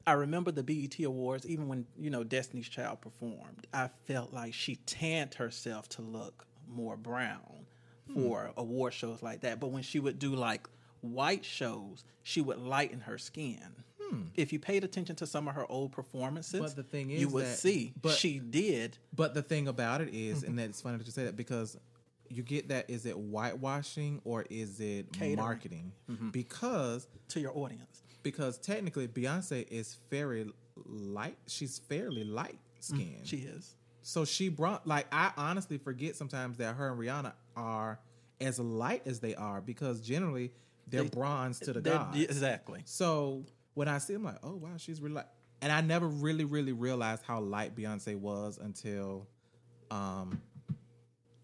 [0.08, 4.54] I remember the BET Awards, even when you know Destiny's Child performed, I felt like
[4.54, 7.66] she tanned herself to look more brown
[8.14, 8.60] for hmm.
[8.60, 9.60] award shows like that.
[9.60, 10.68] But when she would do like
[11.02, 13.60] white shows, she would lighten her skin.
[14.02, 14.22] Hmm.
[14.36, 17.46] If you paid attention to some of her old performances, But the thing you would
[17.46, 18.98] that- see but- she did.
[19.14, 20.52] but the thing about it is, mm-hmm.
[20.52, 21.78] and it's funny that you say that because
[22.30, 25.36] you get that is it whitewashing or is it Catering.
[25.36, 25.92] marketing?
[26.10, 26.30] Mm-hmm.
[26.30, 28.04] Because to your audience.
[28.32, 30.50] Because technically Beyonce is very
[30.86, 31.38] light.
[31.48, 33.26] She's fairly light skinned.
[33.26, 33.76] She is.
[34.02, 38.00] So she brought like I honestly forget sometimes that her and Rihanna are
[38.40, 40.52] as light as they are because generally
[40.88, 42.18] they're They- bronze to the They're- gods.
[42.20, 42.82] Exactly.
[42.86, 45.26] So when I see them, like, oh wow, she's really light.
[45.62, 49.28] And I never really, really realized how light Beyonce was until
[49.92, 50.42] um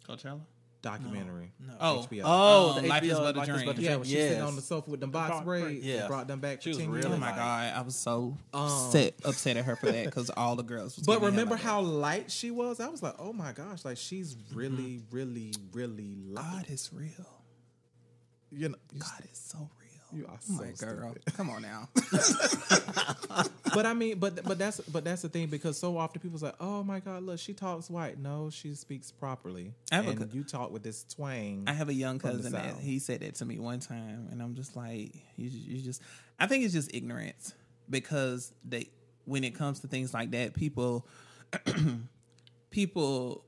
[0.08, 0.42] Coachella.
[0.84, 1.52] Documentary.
[1.60, 1.74] No.
[1.82, 2.22] Oh, HBO.
[2.24, 3.66] Oh, Um, the Life is HBO But a Life is Dream.
[3.66, 4.00] But a yeah, Dream.
[4.02, 5.96] when she was sitting on the sofa with the box box braids, braids, yeah.
[5.96, 6.08] yeah.
[6.08, 7.14] brought them back She for was 10 really years.
[7.16, 7.36] Oh my light.
[7.38, 10.96] god, I was so Um, upset upset at her for that because all the girls.
[10.98, 12.80] Was But remember like how light she was?
[12.80, 15.16] I was like, oh my gosh, like she's really, Mm-hmm.
[15.16, 16.44] really, really light.
[16.44, 17.10] God is real.
[18.52, 19.83] You know, God is so real.
[20.14, 21.12] You are my so girl.
[21.12, 21.34] stupid.
[21.36, 21.90] Come on now.
[23.74, 26.56] but I mean, but but that's but that's the thing because so often people's like,
[26.60, 28.20] oh my god, look, she talks white.
[28.20, 29.74] No, she speaks properly.
[29.92, 31.64] I have a and co- you talk with this twang.
[31.68, 34.54] I have a young cousin that he said that to me one time, and I'm
[34.56, 36.02] just like, you, you just,
[36.40, 37.54] I think it's just ignorance
[37.90, 38.90] because they,
[39.26, 41.08] when it comes to things like that, people,
[42.70, 43.44] people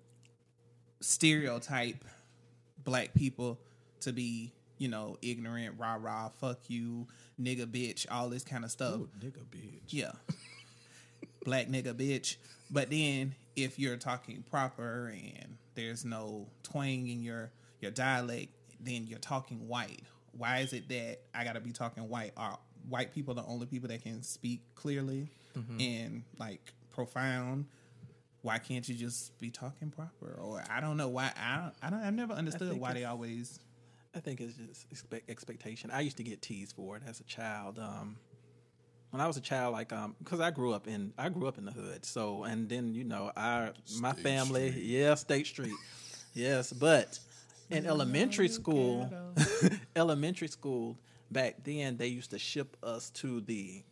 [0.99, 2.03] stereotype
[2.83, 3.59] black people
[4.01, 7.07] to be, you know, ignorant, rah rah, fuck you,
[7.41, 8.95] nigga, bitch, all this kind of stuff.
[8.95, 9.81] Ooh, nigga, bitch.
[9.89, 10.11] Yeah.
[11.43, 12.37] Black nigga bitch.
[12.71, 19.05] But then if you're talking proper and there's no twang in your your dialect, then
[19.07, 20.01] you're talking white.
[20.31, 22.33] Why is it that I gotta be talking white?
[22.35, 22.57] Are
[22.89, 25.79] white people the only people that can speak clearly mm-hmm.
[25.79, 27.65] and like profound?
[28.41, 30.39] Why can't you just be talking proper?
[30.39, 33.59] Or I don't know why I don't, I don't I've never understood why they always
[34.15, 35.91] I think it's just expect, expectation.
[35.91, 37.79] I used to get teased for it as a child.
[37.79, 38.15] Um,
[39.11, 41.57] when I was a child, like um, because I grew up in I grew up
[41.57, 42.05] in the hood.
[42.05, 45.75] So and then you know our my family, yeah, State Street,
[46.33, 46.71] yes.
[46.71, 47.19] But
[47.69, 49.09] in elementary school,
[49.95, 50.97] elementary school
[51.31, 53.83] back then they used to ship us to the,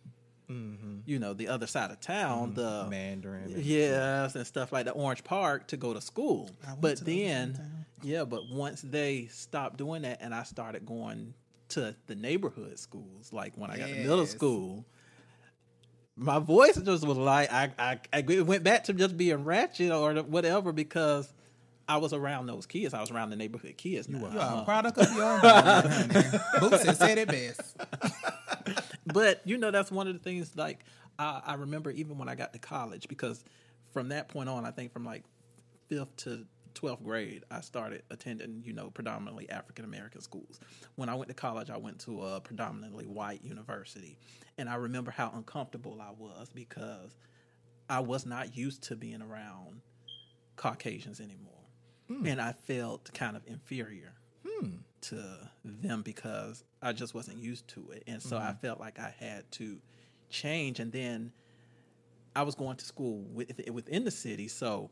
[0.50, 1.00] Mm-hmm.
[1.06, 2.56] you know, the other side of town, mm-hmm.
[2.56, 3.54] the Mandarin.
[3.54, 6.50] and- yes, and stuff like the Orange Park to go to school.
[6.80, 7.86] But to the other side of then, town.
[8.04, 11.34] yeah, but once they stopped doing that, and I started going
[11.70, 14.86] to the neighborhood schools, like when I got to middle school.
[16.16, 19.92] My voice just was like I, I, I it went back to just being ratchet
[19.92, 21.34] or whatever because
[21.88, 22.94] I was around those kids.
[22.94, 24.08] I was around the neighborhood kids.
[24.08, 24.20] Now.
[24.20, 24.64] You are a uh-huh.
[24.64, 26.40] product of your environment, honey.
[26.60, 27.76] Boots has said it best.
[29.06, 30.86] But you know that's one of the things like
[31.20, 33.44] I, I remember even when i got to college because
[33.92, 35.24] from that point on i think from like
[35.90, 40.60] fifth to 12th grade i started attending you know predominantly african american schools.
[40.96, 44.18] When i went to college i went to a predominantly white university.
[44.58, 47.16] And i remember how uncomfortable i was because
[47.90, 49.82] i was not used to being around
[50.56, 51.54] caucasians anymore.
[52.08, 52.26] Hmm.
[52.26, 54.14] And i felt kind of inferior
[54.48, 54.78] hmm.
[55.04, 55.24] To
[55.64, 58.04] them because I just wasn't used to it.
[58.08, 58.60] And so I mm-hmm.
[58.60, 59.78] felt like I had to
[60.30, 60.80] change.
[60.80, 61.32] And then
[62.36, 64.48] I was going to school with, within the city.
[64.48, 64.90] So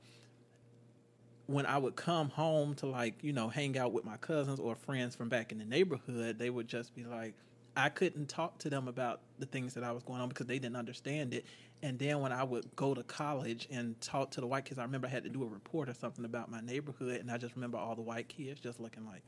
[1.47, 4.75] when I would come home to like, you know, hang out with my cousins or
[4.75, 7.33] friends from back in the neighborhood, they would just be like,
[7.75, 10.59] I couldn't talk to them about the things that I was going on because they
[10.59, 11.45] didn't understand it.
[11.83, 14.83] And then when I would go to college and talk to the white kids, I
[14.83, 17.21] remember I had to do a report or something about my neighborhood.
[17.21, 19.23] And I just remember all the white kids just looking like,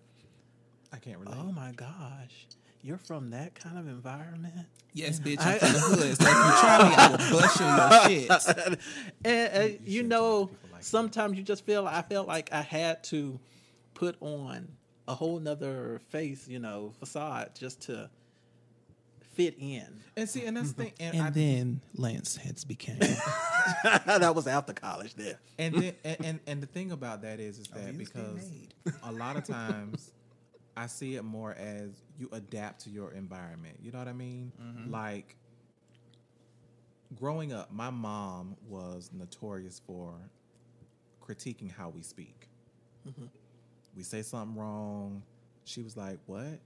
[0.94, 1.36] I can't relate.
[1.40, 2.48] Oh my gosh,
[2.84, 4.68] you're from that kind of environment.
[4.94, 5.98] Yes, bitch, I'm from the hood.
[6.00, 8.80] So if you try me, I will bust you in your shit.
[9.26, 11.88] and uh, you shouldn't know, talk to people like sometimes you just feel.
[11.88, 13.40] I felt like I had to
[13.96, 14.68] put on
[15.08, 18.10] a whole nother face, you know, facade just to
[19.34, 20.02] fit in.
[20.16, 20.94] And see, and that's the thing.
[21.00, 23.00] And, And I, then Lance heads became.
[23.84, 25.16] that was after college.
[25.16, 28.50] There, and then and, and and the thing about that is is that Views because
[29.02, 30.12] a lot of times
[30.76, 33.78] I see it more as you adapt to your environment.
[33.82, 34.52] You know what I mean?
[34.62, 34.92] Mm-hmm.
[34.92, 35.36] Like
[37.16, 40.16] growing up, my mom was notorious for
[41.22, 42.50] critiquing how we speak.
[43.08, 43.26] Mm-hmm.
[43.96, 45.24] We say something wrong,
[45.66, 46.60] she was like, "What?"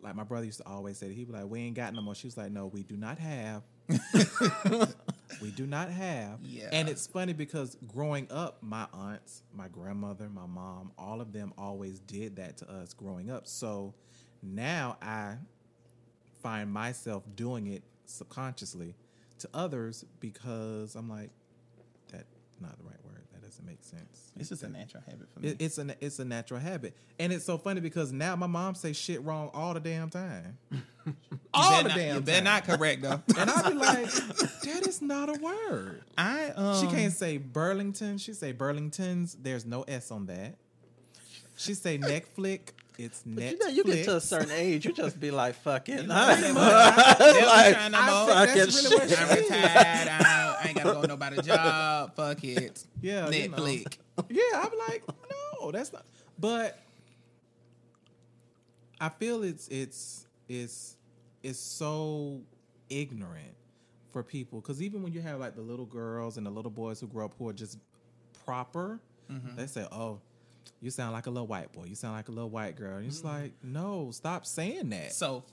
[0.00, 2.14] Like my brother used to always say, he was like, "We ain't got no more."
[2.14, 3.62] She was like, "No, we do not have."
[5.40, 6.40] we do not have.
[6.42, 6.68] Yeah.
[6.72, 11.52] And it's funny because growing up, my aunts, my grandmother, my mom, all of them
[11.58, 13.46] always did that to us growing up.
[13.46, 13.94] So
[14.42, 15.36] now I
[16.42, 18.94] find myself doing it subconsciously
[19.38, 21.30] to others because I'm like,
[22.10, 22.24] that's
[22.60, 23.22] not the right word.
[23.32, 24.32] That doesn't make sense.
[24.38, 25.48] It's just a natural habit for me.
[25.48, 28.74] It, it's a it's a natural habit, and it's so funny because now my mom
[28.74, 30.58] says shit wrong all the damn time,
[31.52, 32.44] all better the not, damn you better time.
[32.44, 33.22] not correct though.
[33.38, 34.10] And I'd be like,
[34.62, 36.02] that is not a word.
[36.18, 38.18] I um, She can't say Burlington.
[38.18, 39.36] She say Burlingtons.
[39.42, 40.54] There's no S on that.
[41.56, 42.70] She say Netflix.
[42.96, 43.50] It's but Netflix.
[43.50, 46.06] you know, you get to a certain age, you just be like, "Fuck it." You
[46.06, 48.70] know, I ain't Like, trying no I'm fucking really
[49.08, 49.18] shit.
[49.20, 49.42] I'm is.
[49.50, 50.08] retired.
[50.10, 52.14] I, I ain't gotta go to nobody's job.
[52.14, 52.84] Fuck it.
[53.02, 53.56] Yeah, you know.
[53.56, 53.98] Netflix.
[54.28, 55.02] Yeah, I'm like,
[55.60, 56.04] no, that's not.
[56.38, 56.78] But
[59.00, 60.93] I feel it's it's it's
[61.44, 62.40] it's so
[62.88, 63.54] ignorant
[64.12, 67.00] for people because even when you have like the little girls and the little boys
[67.00, 67.78] who grow up who are just
[68.44, 68.98] proper,
[69.30, 69.54] mm-hmm.
[69.54, 70.20] they say, "Oh,
[70.80, 71.84] you sound like a little white boy.
[71.84, 73.42] You sound like a little white girl." And it's mm-hmm.
[73.42, 75.12] like, no, stop saying that.
[75.12, 75.44] So,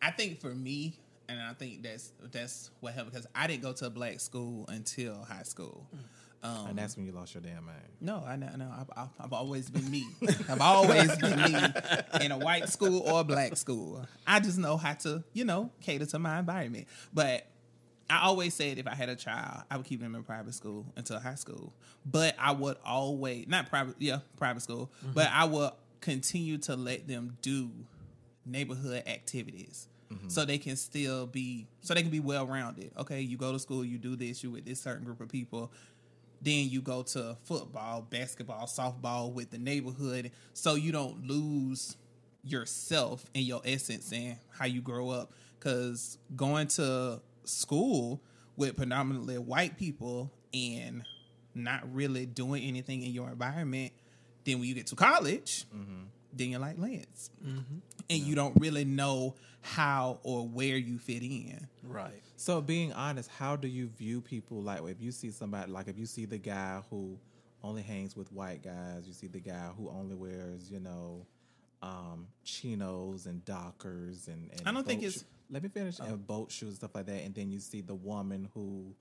[0.00, 3.74] I think for me, and I think that's that's what happened because I didn't go
[3.74, 5.86] to a black school until high school.
[5.94, 5.98] Mm.
[6.42, 7.78] Um, and that's when you lost your damn mind.
[8.00, 8.72] no, I know, I know.
[8.72, 10.06] I've, I've, I've always been me.
[10.48, 11.58] I've always been me
[12.20, 14.06] in a white school or a black school.
[14.26, 16.86] I just know how to, you know, cater to my environment.
[17.12, 17.46] But
[18.08, 20.86] I always said if I had a child, I would keep them in private school
[20.96, 21.72] until high school.
[22.04, 24.92] But I would always not private, yeah, private school.
[25.14, 27.70] But I would continue to let them do
[28.44, 29.88] neighborhood activities.
[30.28, 32.92] So they can still be so they can be well rounded.
[32.96, 35.72] Okay, you go to school, you do this, you with this certain group of people.
[36.42, 41.96] Then you go to football, basketball, softball with the neighborhood, so you don't lose
[42.44, 45.32] yourself and your essence and how you grow up.
[45.58, 48.22] Because going to school
[48.56, 51.02] with predominantly white people and
[51.54, 53.92] not really doing anything in your environment,
[54.44, 56.04] then when you get to college, mm-hmm.
[56.36, 57.72] Then you're like Lance, and
[58.08, 61.66] you don't really know how or where you fit in.
[61.82, 62.22] right.
[62.36, 65.98] So being honest, how do you view people like if you see somebody like if
[65.98, 67.18] you see the guy who
[67.64, 71.26] only hangs with white guys, you see the guy who only wears, you know,
[71.82, 76.26] um, chinos and dockers and, and I don't think it's- sho- let me finish and
[76.26, 78.94] boat shoes stuff like that, and then you see the woman who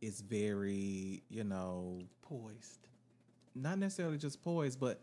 [0.00, 2.88] is very, you know, Poised.
[3.54, 5.00] not necessarily just poised, but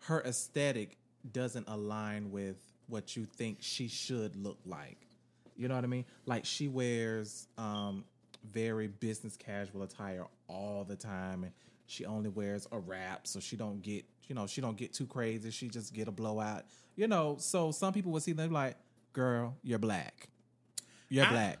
[0.00, 0.96] her aesthetic
[1.30, 2.56] doesn't align with
[2.88, 4.98] what you think she should look like.
[5.56, 6.04] You know what I mean?
[6.26, 8.04] Like she wears um,
[8.52, 11.52] very business casual attire all the time, and
[11.86, 15.06] she only wears a wrap, so she don't get you know she don't get too
[15.06, 15.50] crazy.
[15.50, 16.64] She just get a blowout.
[16.96, 18.76] You know, so some people would see them like,
[19.12, 20.28] "Girl, you're black.
[21.08, 21.58] You're I- black."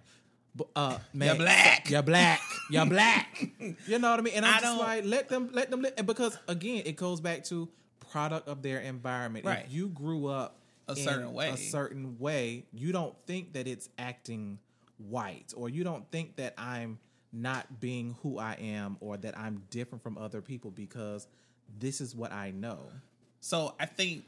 [0.76, 1.88] Uh, man, you're black.
[1.90, 2.40] You're black.
[2.68, 3.42] You're black.
[3.86, 4.34] you know what I mean?
[4.34, 7.22] And I'm I just don't- like, let them, let them, li- because again, it goes
[7.22, 7.70] back to
[8.12, 9.44] product of their environment.
[9.44, 9.64] Right.
[9.66, 10.58] If you grew up
[10.88, 11.48] A in certain way.
[11.50, 14.58] a certain way, you don't think that it's acting
[14.98, 16.98] white, or you don't think that I'm
[17.32, 21.26] not being who I am, or that I'm different from other people because
[21.78, 22.80] this is what I know.
[23.40, 24.24] So I think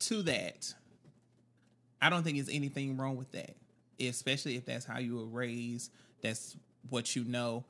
[0.00, 0.72] to that,
[2.00, 3.54] I don't think there's anything wrong with that,
[4.00, 5.90] especially if that's how you were raised.
[6.22, 6.56] That's
[6.88, 7.64] what you know.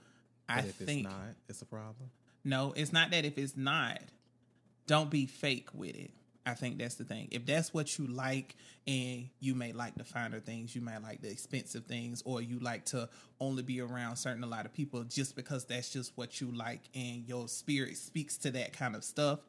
[0.49, 2.11] I But if think it's not, it's a problem.
[2.45, 3.25] no, it's not that.
[3.25, 3.99] If it's not,
[4.89, 6.11] don't be fake with it.
[6.45, 7.29] I think that's the thing.
[7.31, 11.21] If that's what you like, and you may like the finer things, you might like
[11.21, 13.09] the expensive things, or you like to
[13.39, 16.81] only be around certain a lot of people just because that's just what you like,
[16.95, 19.41] and your spirit speaks to that kind of stuff.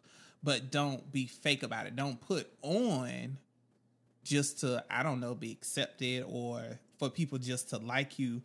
[0.44, 1.96] But don't be fake about it.
[1.96, 3.38] Don't put on
[4.26, 6.62] just to I don't know be accepted or
[6.98, 8.42] for people just to like you,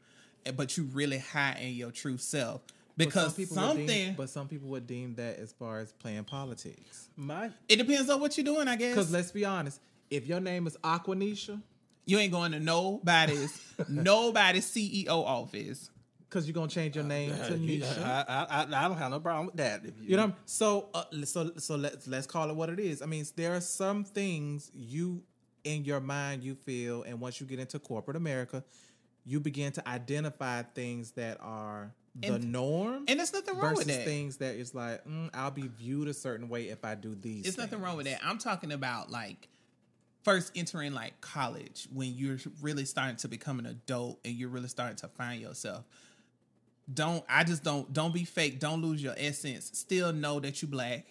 [0.54, 2.62] but you really hide in your true self
[2.96, 3.86] But because some people would something.
[3.86, 7.08] deem, but some people would deem that as far as playing politics.
[7.16, 8.94] My it depends on what you're doing, I guess.
[8.94, 9.80] Because let's be honest,
[10.10, 11.60] if your name is Aquanisha,
[12.06, 15.90] You ain't going to nobody's nobody's CEO office.
[16.28, 18.02] because you're gonna change your name to Nisha.
[18.02, 19.84] I, I, I, I don't have no problem with that.
[19.84, 22.68] If you, You know, what I'm- so uh, so so let's let's call it what
[22.68, 23.02] it is.
[23.02, 25.22] I mean, there are some things you
[25.64, 28.62] in your mind you feel, and once you get into corporate America,
[29.24, 33.88] you begin to identify things that are the And- norm, And there's nothing wrong with
[33.88, 34.04] that.
[34.04, 37.46] things that is like mm, I'll be viewed a certain way if I do these.
[37.46, 38.20] It's nothing wrong with that.
[38.24, 39.48] I'm talking about like
[40.22, 44.68] first entering like college when you're really starting to become an adult and you're really
[44.68, 45.84] starting to find yourself.
[46.92, 48.60] Don't I just don't don't be fake.
[48.60, 49.70] Don't lose your essence.
[49.74, 51.06] Still know that you black,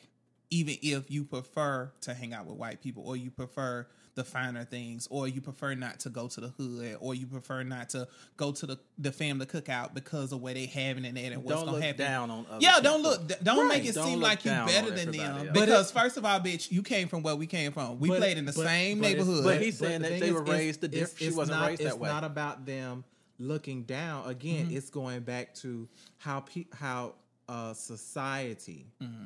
[0.52, 4.64] even if you prefer to hang out with white people or you prefer the finer
[4.64, 8.08] things or you prefer not to go to the hood or you prefer not to
[8.38, 11.72] go to the, the family cookout because of where they having it and what's don't
[11.72, 12.06] gonna happen.
[12.06, 13.28] down on other Yeah, don't look.
[13.44, 15.48] Don't make it Don't seem like you down better than them.
[15.48, 15.50] else.
[15.52, 18.00] Because first of all, bitch, you came from where we came from.
[18.00, 19.44] We But- played in the but- same but neighborhood.
[19.44, 21.68] But he's saying the that they is, were raised the it's- diff- she wasn't not-
[21.70, 22.10] raised that it's way.
[22.10, 23.04] not about them
[23.40, 24.30] looking down.
[24.30, 24.78] Again, Mm-hmm.
[24.78, 25.88] it's going back to
[26.18, 27.16] how pe- how
[27.50, 29.26] uh, society, Mm-hmm.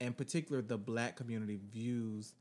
[0.00, 2.34] in particular the black community, views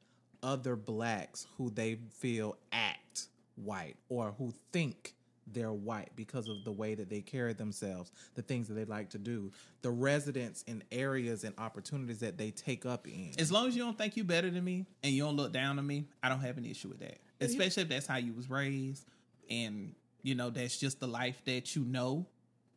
[0.43, 5.15] other blacks who they feel act white or who think
[5.51, 9.09] they're white because of the way that they carry themselves, the things that they like
[9.09, 13.31] to do, the residents and areas and opportunities that they take up in.
[13.39, 15.79] as long as you don't think you better than me and you don't look down
[15.79, 17.17] on me, I don't have an issue with that.
[17.41, 19.05] Especially if that's how you was raised
[19.49, 22.25] and you know that's just the life that you know.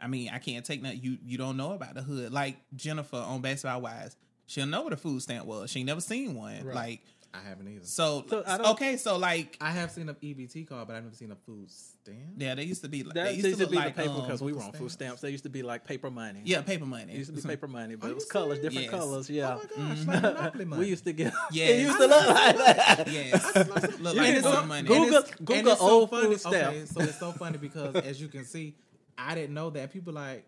[0.01, 2.33] I mean, I can't take that you you don't know about the hood.
[2.33, 5.71] Like Jennifer on Basketball Wives, she'll know what a food stamp was.
[5.71, 6.67] She never seen one.
[6.75, 7.03] Like
[7.35, 7.85] I haven't either.
[7.85, 11.31] so, So okay, so like I have seen a EBT card, but I've never seen
[11.33, 12.19] a food stamp.
[12.39, 14.03] yeah, they used to be like That they used, used to to be like the
[14.03, 14.79] paper um, because we were on stamps.
[14.79, 15.21] food stamps.
[15.21, 16.41] They used to be like paper money.
[16.45, 17.13] yeah, paper money.
[17.13, 18.91] It used to be paper money, but Are it you was colors, different Yes.
[18.91, 19.29] colors.
[19.31, 19.59] Yeah.
[19.59, 20.81] Oh my gosh, like Monopoly money.
[20.85, 21.33] We used to get.
[21.53, 23.05] Yeah, It used to look like that.
[23.13, 23.55] Yes,
[24.01, 24.89] look You like can paper go- money.
[24.89, 26.27] Google- And it's- Google it's so old funny.
[26.29, 26.55] food stamp.
[26.75, 28.75] Okay, so it's so funny because as you can see,
[29.19, 29.93] I didn't know that.
[29.93, 30.45] People like,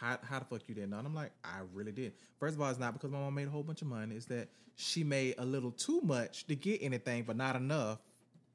[0.00, 0.98] how, how the fuck you didn't know?
[0.98, 2.12] And I'm like, I really did.
[2.38, 4.14] First of all, it's not because my mom made a whole bunch of money.
[4.14, 7.98] It's that she made a little too much to get anything, but not enough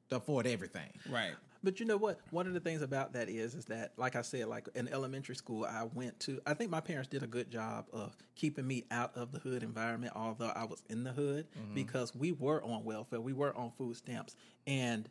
[0.10, 0.90] to afford everything.
[1.10, 1.34] Right.
[1.64, 2.20] But you know what?
[2.32, 5.36] One of the things about that is, is that, like I said, like in elementary
[5.36, 6.42] school, I went to.
[6.46, 9.64] I think my parents did a good job of keeping me out of the hood
[9.64, 11.74] environment, although I was in the hood, mm-hmm.
[11.74, 14.36] because we were on welfare, we were on food stamps,
[14.68, 15.10] and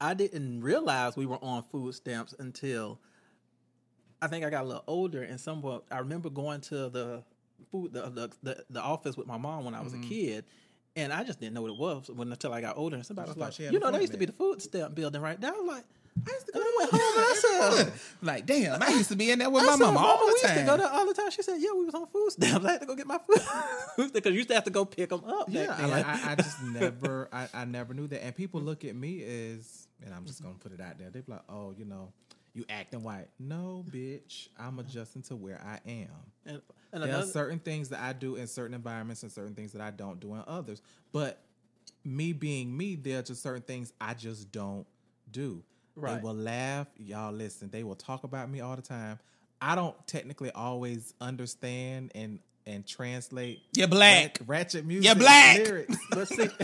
[0.00, 2.98] I didn't realize we were on food stamps until
[4.24, 7.22] I think I got a little older, and somewhat I remember going to the
[7.70, 10.08] food the the, the, the office with my mom when I was a mm-hmm.
[10.08, 10.44] kid.
[10.96, 12.94] And I just didn't know what it was when until I got older.
[12.94, 15.40] And somebody was like, "You know, that used to be the food stamp building right
[15.40, 15.84] there." I was like,
[16.26, 18.16] I used to go I went home myself.
[18.22, 20.54] Like, damn, I used to be in there with I my mama all the time.
[20.54, 21.30] we used to go there all the time.
[21.30, 22.64] She said, "Yeah, we was on food stamps.
[22.66, 23.18] I had to go get my
[23.96, 26.32] food because you used to have to go pick them up." Yeah, I, like, I,
[26.32, 28.24] I just never, I, I never knew that.
[28.24, 31.10] And people look at me as, and I'm just gonna put it out there.
[31.10, 32.12] They be like, "Oh, you know,
[32.54, 36.08] you acting white." No, bitch, I'm adjusting to where I am.
[36.46, 39.72] and, and There are certain things that I do in certain environments and certain things
[39.72, 40.80] that I don't do in others.
[41.12, 41.40] But
[42.04, 44.86] me being me, there are just certain things I just don't
[45.30, 45.62] do.
[45.96, 46.16] Right.
[46.16, 46.86] They will laugh.
[46.96, 49.18] Y'all listen, they will talk about me all the time.
[49.60, 54.38] I don't technically always understand and and translate You're black.
[54.46, 55.58] ratchet music You're black.
[55.58, 55.96] lyrics.
[56.10, 56.48] But see,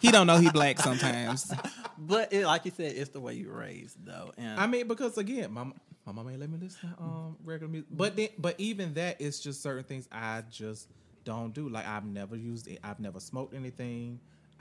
[0.00, 1.52] He don't know he black sometimes.
[1.98, 5.16] but it, like you said, it's the way you raised though, and I mean, because
[5.18, 5.64] again, my
[6.04, 7.88] my mama ain't let me listen to um regular music.
[7.90, 10.88] But then, but even that, it's just certain things I just
[11.24, 11.68] don't do.
[11.68, 12.80] Like I've never used it.
[12.82, 14.18] I've never smoked anything.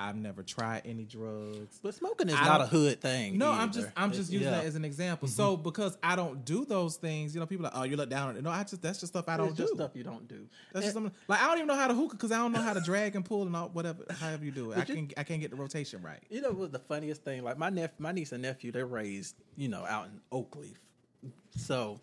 [0.07, 1.79] I've never tried any drugs.
[1.83, 3.37] but smoking is I not a hood thing.
[3.37, 4.55] No, I'm just I'm just using Yeah.
[4.57, 5.27] that as an example.
[5.27, 5.35] Mm-hmm.
[5.35, 8.09] So because I don't do those things, you know, people are like, oh, you look
[8.09, 8.43] down on it.
[8.43, 9.67] No, I just that's just stuff I don't It's do.
[9.67, 10.47] stuff you don't do.
[10.73, 12.51] That's just And- something like I don't even know how to hookah because I don't
[12.51, 14.77] know how to drag and pull and all whatever however you do it.
[14.79, 16.19] I can I can't get the rotation right.
[16.29, 17.43] You know what the funniest thing?
[17.43, 20.75] Like my nep- my niece and nephew, they're raised, you know, out in Oakleaf.
[21.55, 21.99] So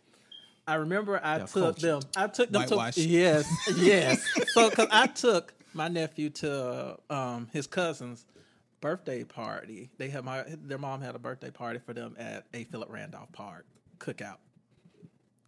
[0.66, 2.00] I remember I They're took them.
[2.16, 4.22] I took them to yes, yes.
[4.52, 8.24] so because I took my nephew to um, his cousin's
[8.80, 9.90] birthday party.
[9.98, 13.32] They had my their mom had a birthday party for them at a Philip Randolph
[13.32, 13.66] Park
[13.98, 14.36] cookout.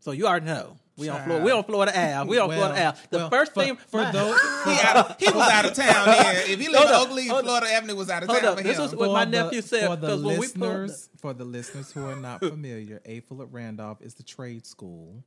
[0.01, 1.45] So you already know we on Florida.
[1.45, 2.29] We on Florida Ave.
[2.31, 2.99] We on Well, Florida Ave.
[3.11, 6.05] The well, first for- thing for my- those He, out, he was out of town.
[6.49, 6.85] If he lived
[7.21, 7.45] in up.
[7.45, 8.83] Florida Avenue was out of Hold town up, for this him.
[8.83, 12.41] was- What my nephew said, for the we pulled for the listeners who are not
[12.45, 13.21] familiar, A.
[13.21, 15.23] Philip Randolph is the trade school.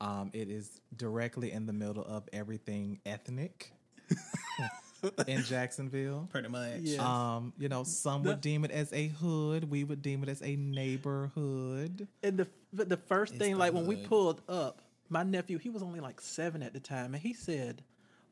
[0.00, 3.72] Um, it is directly in the middle of everything ethnic
[5.26, 6.28] in Jacksonville.
[6.30, 6.80] Pretty much.
[6.80, 7.02] Yeah.
[7.36, 9.70] Um, you know, some would deem it as a hood.
[9.70, 12.06] We would deem it as a neighborhood.
[12.22, 15.70] And the but the first thing, the like when we pulled up, my nephew, he
[15.70, 17.82] was only like seven at the time, and he said,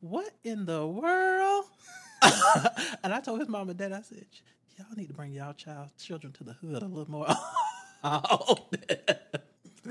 [0.01, 1.65] "What in the world?"
[3.03, 4.27] and I told his mom and dad, I said,
[4.77, 7.27] "Y'all need to bring y'all child children to the hood a little more."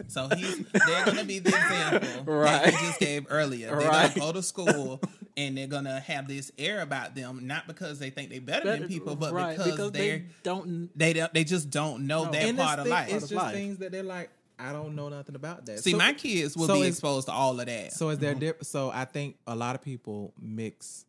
[0.09, 2.73] So he's they're gonna be the example that Right.
[2.73, 3.69] he just gave earlier.
[3.75, 4.13] They're Right.
[4.13, 5.01] gonna go to school
[5.37, 8.87] and they're gonna have this air about them, not because they think they're better than
[8.87, 10.89] people, but Right, because, they're they don't.
[10.97, 13.07] they don't they just don't know that And part of thing- life.
[13.09, 13.53] It's just life.
[13.53, 14.29] things that they're like,
[14.59, 15.79] I don't know nothing about that.
[15.83, 17.93] See, So- my kids will so be exposed to all of that.
[17.93, 21.05] So is there dip- so I think a lot of people mix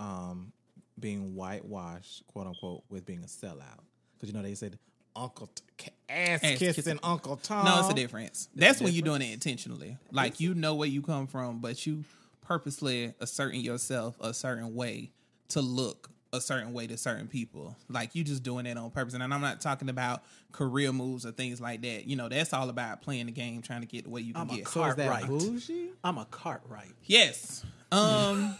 [0.00, 0.52] um
[0.98, 3.80] being whitewashed, quote unquote, with being a sellout.
[4.14, 4.78] Because you know they said
[5.14, 6.98] Uncle T- ass, Ass kissing kissing.
[7.02, 7.64] Uncle Tom.
[7.64, 8.48] no, it's a difference.
[8.54, 9.96] That's when you're doing it intentionally.
[10.12, 12.04] Like you know where you come from, but you
[12.46, 15.10] purposely asserting yourself a certain way
[15.48, 17.76] to look a certain way to certain people.
[17.88, 19.14] Like you just doing it on purpose.
[19.14, 20.22] And I'm not talking about
[20.52, 22.06] career moves or things like that.
[22.06, 24.42] You know, that's all about playing the game, trying to get the way you can
[24.42, 24.68] I'm a get.
[24.68, 25.28] So is that Cartwright.
[25.30, 25.90] bougie?
[26.04, 26.92] I'm a Cartwright.
[27.04, 27.64] yes.
[27.92, 28.56] Um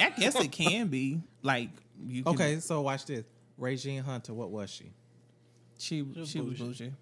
[0.00, 1.20] I guess it can be.
[1.42, 1.68] Like
[2.06, 3.24] you can, Okay, so watch this.
[3.58, 4.92] Regine Hunter, what was she?
[5.78, 6.64] She was she was bougie.
[6.88, 6.92] bougie.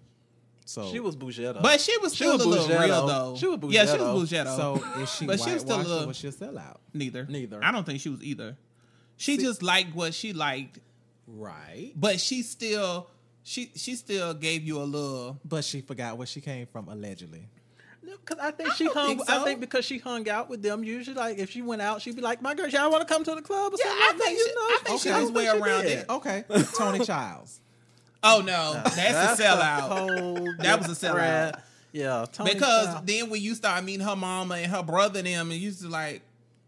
[0.69, 1.63] So She was Bougetto.
[1.63, 2.79] But she was She still was a little Bougetto.
[2.85, 3.35] real though.
[3.35, 4.55] She was Yeah, she was Bougetto.
[4.55, 6.77] so is she But she was still a whitewashed or little- was she a sellout?
[6.93, 7.25] Neither.
[7.27, 7.63] Neither.
[7.63, 8.55] I don't think she was either.
[9.17, 10.77] She just liked what she liked,
[11.27, 11.91] Right.
[11.95, 13.07] but she still
[13.41, 17.47] she she still gave you a little But she forgot where she came from, allegedly.
[18.03, 19.07] Because I think she hung.
[19.17, 19.41] think so.
[19.41, 20.83] I think because she hung out with them.
[20.83, 23.23] Usually, like if she went out, she'd be like, "My girl, y'all want to come
[23.23, 24.61] to the club or Yeah, something?" I like that, think you know?
[24.61, 25.21] I think she Okay.
[25.21, 26.45] was I well think she Okay.
[26.77, 27.59] Toni Childs.
[28.21, 30.57] Oh no, that's, a sellout.
[30.59, 31.61] That was a sellout.
[31.91, 35.51] Yeah, Toni because then when you start meeting her mama and her brother and them,
[35.51, 36.21] and you just like,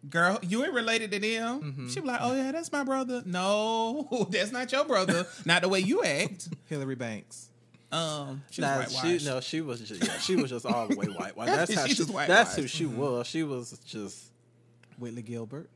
[0.10, 1.62] girl, you ain't related to them.
[1.62, 1.90] Mm-hmm.
[1.90, 3.22] She be like, oh yeah, that's my brother.
[3.26, 5.28] No, that's not your brother.
[5.46, 6.50] not the way you act.
[6.70, 7.50] Hilary Banks.
[7.92, 10.96] Um, she Nah, was she no, she was just yeah, she was just all the
[10.96, 11.36] way white.
[11.36, 11.48] white.
[11.48, 12.04] That's how She.
[12.04, 13.28] That's who she was.
[13.28, 14.30] She was just.
[14.98, 15.70] Whitley Gilbert.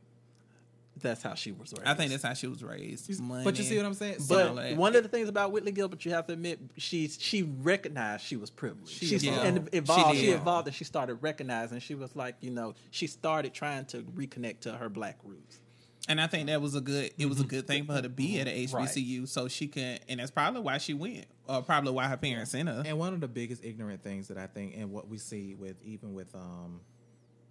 [1.00, 1.86] That's how she was raised.
[1.86, 3.20] I think that's how she was raised.
[3.20, 3.44] Money.
[3.44, 4.14] But you see what I'm saying?
[4.20, 7.06] But- So, But one of the things about Whitley Gilbert, you have to admit, she
[7.08, 8.88] she recognized she was privileged.
[8.90, 9.46] She She, evolved.
[9.46, 10.16] and evolved.
[10.16, 11.80] She She, evolved, and she started recognizing.
[11.80, 15.60] She was like, you know, she started trying to reconnect to her black roots.
[16.08, 17.10] And I think that was a good.
[17.18, 20.00] It was a good thing for her to be at a HBCU, so she could.
[20.08, 22.82] And that's probably why she went, or probably why her parents sent her.
[22.86, 25.76] and one of the biggest ignorant things that I think, and what we see with
[25.82, 26.80] even with um,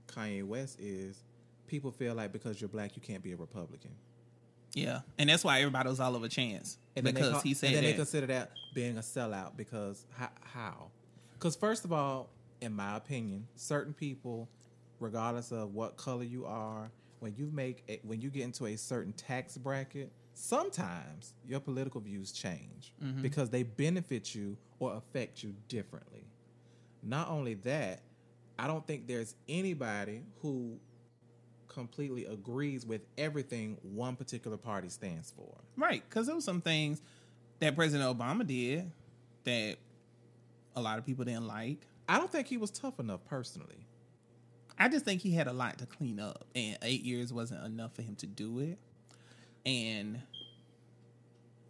[0.08, 1.22] Kanye West is
[1.68, 3.92] people feel like because you're black you can't be a Republican.
[4.74, 7.54] Yeah, and that's why everybody was all over Chance And then they because call- he
[7.54, 10.30] said and then they consider that being a sellout because how?
[10.42, 10.92] how?
[11.34, 12.30] Because first of all,
[12.62, 14.50] in my opinion, certain people,
[15.00, 18.76] regardless of what color you are, when you make a, when you get into a
[18.76, 23.22] certain tax bracket, sometimes your political views change Mm-hmm.
[23.22, 26.26] because they benefit you or affect you differently.
[27.02, 28.02] Not only that,
[28.60, 30.78] I don't think there's anybody who
[31.76, 35.54] completely agrees with everything one particular party stands for.
[35.78, 37.02] Right, because there was some things
[37.60, 38.90] that President Obama did
[39.44, 39.76] that
[40.76, 41.86] a lot of people didn't like.
[42.10, 43.86] I don't think he was tough enough personally.
[44.78, 47.94] I just think he had a lot to clean up, and eight years wasn't enough
[47.96, 48.78] for him to do it.
[49.66, 50.22] And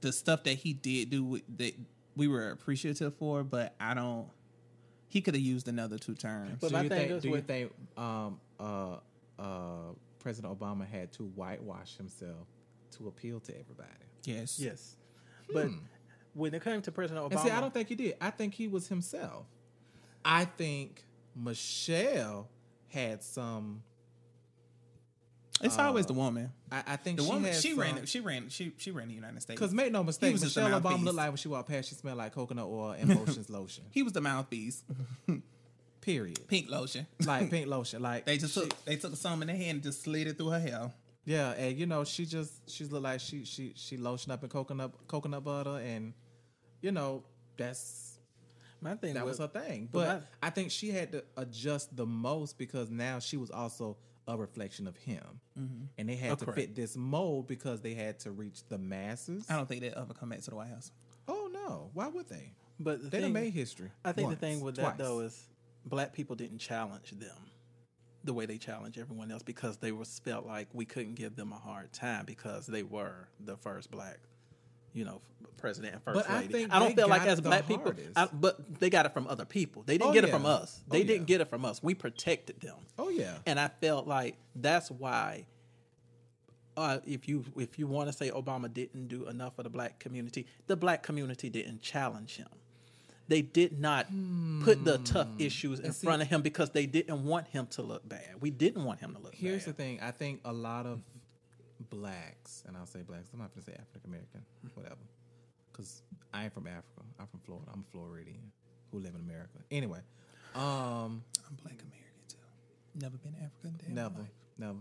[0.02, 1.74] the stuff that he did do that
[2.16, 4.28] we were appreciative for, but I don't.
[5.08, 6.58] he could have used another two terms.
[6.60, 7.12] But do my you thing think?
[7.12, 8.96] is Do you think um, uh,
[9.40, 12.48] uh, President Obama had to whitewash himself
[12.98, 13.90] to appeal to everybody?
[14.24, 14.60] yes.
[14.60, 14.96] Yes,
[15.54, 15.68] but
[16.34, 18.16] when it came to President Obama, And see, I don't think he did.
[18.20, 19.46] I think he was himself.
[20.24, 21.06] I think
[21.36, 22.48] Michelle
[22.88, 23.84] had some.
[25.62, 26.52] It's always the woman.
[26.70, 27.54] I, I think The she woman.
[27.54, 28.06] She some, ran.
[28.06, 28.50] She ran.
[28.50, 29.60] She she ran the United States.
[29.60, 31.88] Because make no mistake, was just a Michelle Obama looked like when she walked past,
[31.90, 33.86] she smelled like coconut oil and lotions lotion.
[33.92, 34.84] he was the mouthpiece.
[36.06, 36.48] Period.
[36.48, 37.08] Pink lotion.
[37.26, 38.02] Like pink lotion.
[38.02, 40.38] Like They just she- took they took some in their hand and just slid it
[40.38, 40.92] through her hair.
[41.26, 44.50] Yeah, and you know, she just she looked like she she she lotioned up in
[44.50, 46.14] coconut coconut butter, and
[46.82, 47.24] you know
[47.58, 48.20] that's
[48.82, 49.90] my thing that was, was her thing.
[49.92, 53.50] but But my- I think she had to adjust the most because now she was
[53.50, 53.98] also
[54.28, 55.24] a reflection of him,
[55.60, 55.86] mm-hmm.
[55.98, 56.60] and they had Oh, to correct.
[56.60, 59.48] fit this mold because they had to reach the masses.
[59.50, 60.92] I don't think they'll ever come back to the White House.
[61.28, 62.52] Oh no, why would they?
[62.80, 63.90] but the They done thing, made history.
[64.04, 64.90] I think once, the thing with twice.
[64.90, 65.48] that though is
[65.86, 67.38] black people didn't challenge them
[68.24, 71.52] the way they challenge everyone else because they was felt like we couldn't give them
[71.54, 74.18] a hard time because they were the first black,
[74.94, 75.22] you know,
[75.58, 76.54] president and first But I lady.
[76.54, 77.94] think I don't feel like as black people.
[78.16, 79.84] I, but they got it from other people.
[79.86, 80.82] They didn't Oh, get it from us.
[80.82, 81.38] Oh, They didn't yeah.
[81.38, 81.84] get it from us.
[81.84, 82.78] We protected them.
[82.98, 85.46] oh yeah, And I felt like that's why,
[86.78, 90.00] uh, if you if you want to say Obama didn't do enough for the black
[90.00, 92.48] community, the black community didn't challenge him.
[93.28, 94.08] They did not
[94.64, 95.92] put the tough issues in Hmm.
[95.92, 98.40] see- front of him because they didn't want him to look bad.
[98.42, 99.40] We didn't want him to look bad.
[99.42, 100.00] Here's the thing.
[100.02, 101.02] I think a lot of
[101.90, 103.30] blacks, and I'll say blacks.
[103.34, 104.42] I'm not going to say African American,
[104.76, 105.02] whatever,
[105.72, 106.02] because
[106.34, 107.02] I ain't from Africa.
[107.20, 107.72] I'm from Florida.
[107.74, 108.52] I'm a Floridian
[108.92, 109.60] who live in America.
[109.72, 110.00] Anyway,
[110.54, 112.38] um, I'm black American too.
[112.96, 113.94] Never been African.
[113.94, 114.80] never, never.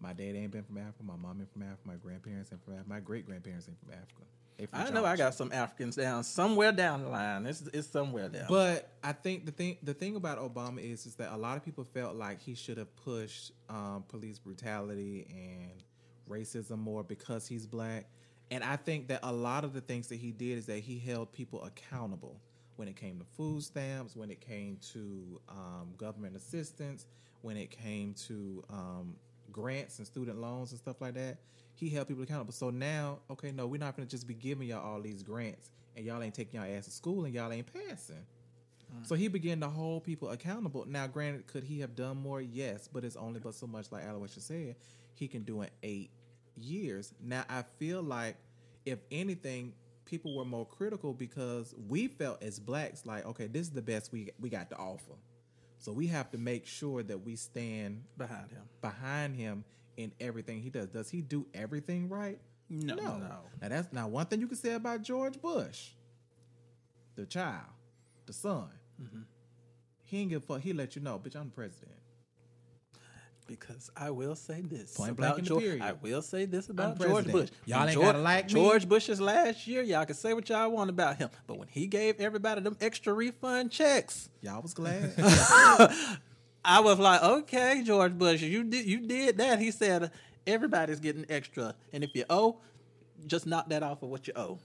[0.00, 1.02] My dad ain't been from Africa.
[1.02, 1.82] My mom ain't from Africa.
[1.84, 2.88] My grandparents ain't from Africa.
[2.88, 4.22] My great grandparents ain't from Africa.
[4.60, 7.46] They from I know I got some Africans down somewhere down the line.
[7.46, 8.44] It's it's somewhere down.
[8.48, 11.64] But I think the thing the thing about Obama is is that a lot of
[11.64, 15.82] people felt like he should have pushed um, police brutality and
[16.28, 18.04] racism more because he's black.
[18.50, 20.98] And I think that a lot of the things that he did is that he
[20.98, 22.38] held people accountable
[22.76, 27.06] when it came to food stamps, when it came to um, government assistance,
[27.40, 29.14] when it came to um,
[29.52, 31.38] grants and student loans and stuff like that.
[31.74, 32.52] He held people accountable.
[32.52, 35.70] So now, okay, no, we're not going to just be giving y'all all these grants
[35.96, 38.16] and y'all ain't taking y'all ass to school and y'all ain't passing.
[38.16, 39.06] Mm.
[39.06, 40.84] So he began to hold people accountable.
[40.86, 42.40] Now, granted, could he have done more?
[42.40, 44.76] Yes, but it's only but so much, like Aloysius said,
[45.14, 46.10] he can do in eight
[46.56, 47.14] years.
[47.22, 48.36] Now, I feel like,
[48.86, 49.74] if anything,
[50.04, 54.12] people were more critical because we felt as blacks like, okay, this is the best
[54.12, 55.12] we we got to offer.
[55.80, 58.62] So we have to make sure that we stand behind him.
[58.82, 59.64] behind him
[59.96, 60.88] in everything he does.
[60.88, 62.38] Does he do everything right?
[62.68, 62.94] No.
[62.94, 63.16] No.
[63.16, 63.38] No.
[63.62, 65.88] Now that's now one thing you can say about George Bush,
[67.16, 67.64] the child,
[68.26, 68.68] the son.
[69.02, 69.22] Mm-hmm.
[70.04, 70.60] He ain't give a fuck.
[70.60, 71.96] He let you know, bitch, I'm the president.
[73.50, 75.80] Because I will say this Point about George.
[75.80, 77.00] I will say this about.
[77.00, 77.50] George Bush.
[77.64, 78.52] Y'all When ain't George, gotta like me.
[78.52, 79.82] George Bush's last year.
[79.82, 83.12] Y'all can say what y'all want about him, but when he gave everybody them extra
[83.12, 85.14] refund checks, Y'all was glad.
[85.18, 89.58] I was like, okay, George Bush, you did you did that.
[89.58, 90.12] He said
[90.46, 92.58] everybody's getting extra, and if you owe,
[93.26, 94.60] just knock that off of what you owe.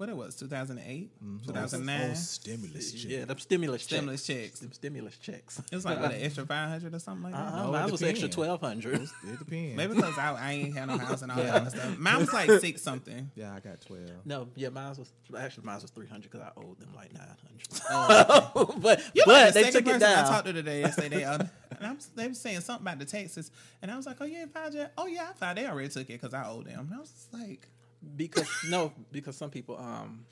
[0.00, 0.34] What it was?
[0.36, 2.14] 2008, Oh, 2009.
[2.16, 4.40] stimulus Yeah, them stimulus Stimulus checks.
[4.48, 4.60] checks.
[4.60, 5.58] Them stimulus checks.
[5.70, 7.38] It was like what, an extra 500 or something like that.
[7.38, 9.02] Uh-huh, No, it mine was extra twelve hundred.
[9.02, 9.76] it depends.
[9.76, 11.54] Maybe because I, I ain't had no house and all that Yeah.
[11.56, 11.98] other stuff.
[11.98, 13.30] Mine was like six something.
[13.36, 14.24] Yeah, I got twelve.
[14.24, 17.22] No, yeah, mine was actually mine was three hundred because I owed them like nine
[17.28, 17.82] hundred.
[17.90, 20.80] Oh, but You but like the they took it person I talked to today.
[20.80, 21.34] Yesterday, they, uh,
[21.78, 23.50] and I'm, they were saying something about the taxes,
[23.82, 24.94] and I was like, "Oh, you ain't filed yet?
[24.96, 25.58] Oh yeah, I filed.
[25.58, 27.68] They already took it because I owe them." And I was just like,
[28.16, 30.24] because no, because some people um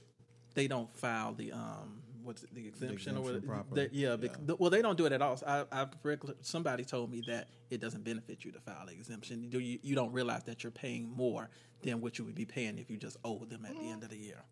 [0.54, 3.86] they don't file the um what's it, the exemption, or exemption what, properly.
[3.88, 5.36] they- yeah, bec- the- well they don't do it at all.
[5.36, 8.92] So I, I've regular, somebody told me that it doesn't benefit you to file the
[8.92, 9.42] exemption.
[9.42, 11.48] You, do- you you don't realize that you're paying more
[11.82, 14.10] than what you would be paying if you just owe them at the end of
[14.10, 14.42] the year.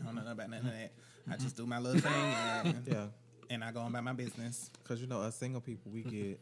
[0.00, 0.92] "I don't know about none of that.
[1.30, 3.06] I just do my little thing, and, Yeah,
[3.50, 6.40] and I go on about my business." because you know us single people, we get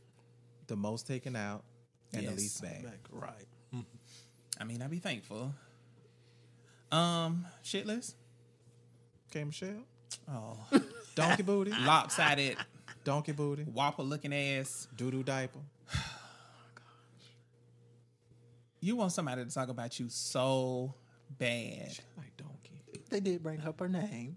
[0.66, 1.64] the most taken out
[2.12, 2.30] and Yes.
[2.34, 2.82] the least back.
[2.84, 3.46] Like, right.
[4.60, 5.54] I mean, I'd be thankful.
[6.90, 8.14] Um, shitless.
[9.30, 9.84] Okay, Michelle.
[10.30, 10.56] Oh,
[11.14, 11.70] Donkey booty.
[11.80, 12.56] lopsided,
[13.04, 13.64] Donkey booty.
[13.64, 14.88] whopper looking ass.
[14.96, 15.60] Doo doo diaper.
[18.80, 20.94] You want somebody to talk about you so
[21.36, 21.98] bad.
[22.16, 22.80] Like donkey.
[23.10, 24.36] They did bring up her name.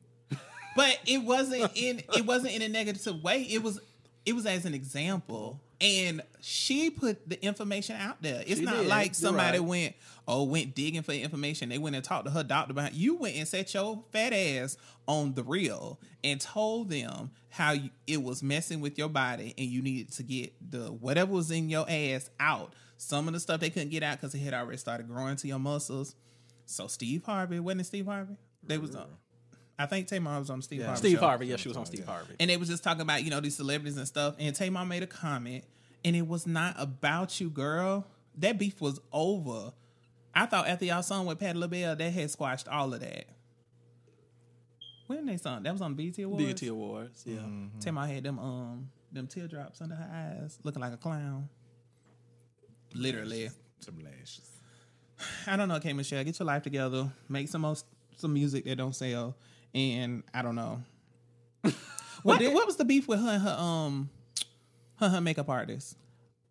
[0.75, 3.43] but it wasn't in it wasn't in a negative way.
[3.43, 3.79] It was
[4.25, 5.59] it was as an example.
[5.82, 8.43] And she put the information out there.
[8.45, 8.88] It's She not did.
[8.88, 9.67] like somebody right.
[9.67, 9.95] went,
[10.27, 11.69] oh, went digging for information.
[11.69, 14.77] They went and talked to her doctor about you went and set your fat ass
[15.07, 19.67] on the real and told them how you, it was messing with your body and
[19.67, 22.73] you needed to get the whatever was in your ass out.
[22.97, 25.47] Some of the stuff they couldn't get out because it had already started growing to
[25.47, 26.15] your muscles.
[26.67, 28.36] So Steve Harvey, wasn't it Steve Harvey?
[28.63, 29.07] They was on.
[29.82, 30.88] I think Tamar was on Steve Yeah.
[30.88, 30.99] Harvey.
[30.99, 31.25] Steve show.
[31.25, 31.47] Harvey.
[31.47, 32.36] Yeah, she was on Steve Harvey.
[32.39, 34.36] And they was just talking about, you know, these celebrities and stuff.
[34.39, 35.63] And Tamar made a comment,
[36.05, 38.05] and it was not about you, girl.
[38.38, 39.73] That beef was over.
[40.34, 43.25] I thought after y'all song with Pat LaBelle, they had squashed all of that.
[45.07, 45.63] When they song?
[45.63, 46.45] That was on BET Awards.
[46.61, 47.23] BET Awards.
[47.25, 47.39] Yeah.
[47.82, 50.09] Tamar had them um them teardrops under her
[50.41, 51.49] eyes, looking like a clown.
[52.93, 53.49] Literally.
[53.79, 54.49] Some lashes.
[55.47, 56.23] I don't know, K Michelle.
[56.23, 57.11] Get your life together.
[57.27, 59.36] Make some most some music that don't sell.
[59.74, 60.82] And I don't know.
[62.24, 64.09] what what was the beef with her and her um
[64.97, 65.97] her, her makeup artist?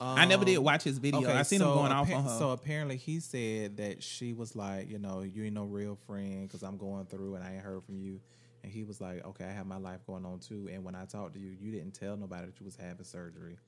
[0.03, 1.31] I never did watch his video.
[1.31, 2.39] I seen him going off on her.
[2.39, 6.49] So apparently he said that she was like, you know, you ain't no real friend
[6.49, 8.21] because I'm going through and I ain't heard from you.
[8.63, 10.69] And he was like, okay, I have my life going on too.
[10.73, 13.59] And when I talked to you, you didn't tell nobody that you was having surgery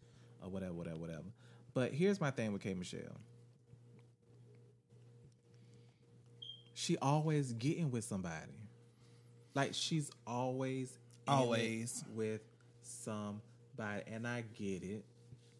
[0.42, 1.24] or whatever, whatever, whatever.
[1.74, 3.20] But here's my thing with K Michelle.
[6.74, 8.52] She always getting with somebody.
[9.54, 10.98] Like she's always
[11.28, 12.04] Always.
[12.14, 12.40] with
[12.82, 15.04] somebody, and I get it.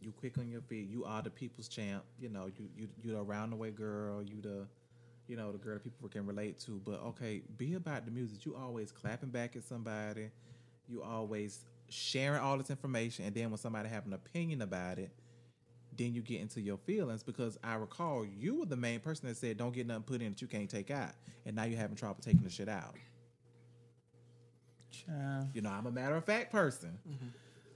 [0.00, 0.88] You quick on your feet.
[0.90, 2.02] You are the people's champ.
[2.18, 4.22] You know, you you you the around the way girl.
[4.22, 4.66] You the
[5.28, 6.80] you know the girl people can relate to.
[6.84, 8.44] But okay, be about the music.
[8.44, 10.30] You always clapping back at somebody.
[10.88, 15.10] You always sharing all this information, and then when somebody have an opinion about it,
[15.96, 19.36] then you get into your feelings because I recall you were the main person that
[19.36, 21.12] said don't get nothing put in that you can't take out,
[21.46, 22.96] and now you're having trouble taking the shit out.
[24.92, 25.48] Child.
[25.54, 26.98] You know, I'm a matter of fact person.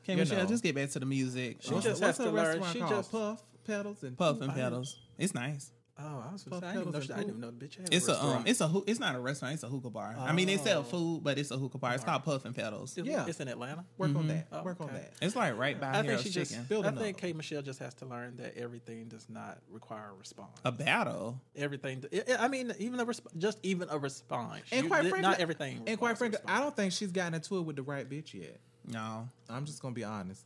[0.05, 0.47] K you Michelle, know.
[0.47, 1.57] just get back to the music.
[1.61, 2.35] She Um, just What's has to learn.
[2.61, 2.91] restaurant She called?
[2.93, 4.99] just Puff petals and Puff and petals.
[5.19, 5.73] It's nice.
[5.99, 7.65] Oh, I was Puff gonna say, I didn't, know, pedals I didn't even know the
[7.67, 9.55] bitch had It's a um, it's a hoo- it's not a restaurant.
[9.55, 10.15] It's a hookah bar.
[10.19, 10.83] I mean, they sell Oh.
[10.83, 11.95] food, but it's a hookah bar.
[11.95, 12.99] It's called Puff and Petals.
[12.99, 13.25] It's- yeah.
[13.27, 13.83] it's in Atlanta.
[13.97, 14.47] Work on that.
[14.53, 14.97] Oh, Work on okay.
[14.99, 15.13] that.
[15.23, 16.57] It's like right by I think Harold's she Chicken.
[16.57, 16.69] just.
[16.69, 17.31] Build I another think one.
[17.31, 20.51] K Michelle just has to learn that everything does not require a response.
[20.67, 21.41] a battle.
[21.57, 22.05] everything.
[22.13, 24.65] I- I mean, even a resp- just even a response.
[24.73, 25.83] And You- quite th- frankly, not everything.
[25.87, 28.07] And quite requires a frankly, I don't think she's gotten into it with the right
[28.09, 28.61] bitch yet.
[28.87, 30.45] No, I'm just gonna be honest.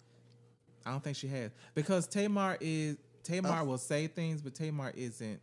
[0.87, 2.97] I don't think she has because Tamar is
[3.31, 3.65] Tamar oh.
[3.65, 5.41] will say things, but Tamar isn't.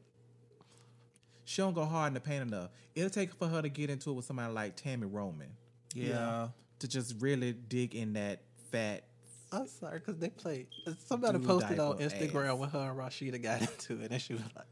[1.45, 2.71] She don't go hard in the paint enough.
[2.93, 5.47] It'll take for her to get into it with somebody like Tami Roman
[5.95, 6.49] yeah.
[6.79, 9.03] to just really dig in that fat.
[9.51, 10.67] I'm sorry because they played.
[11.05, 12.57] Somebody posted on Instagram ass.
[12.57, 14.65] when her and Rasheeda got into it, and she was like.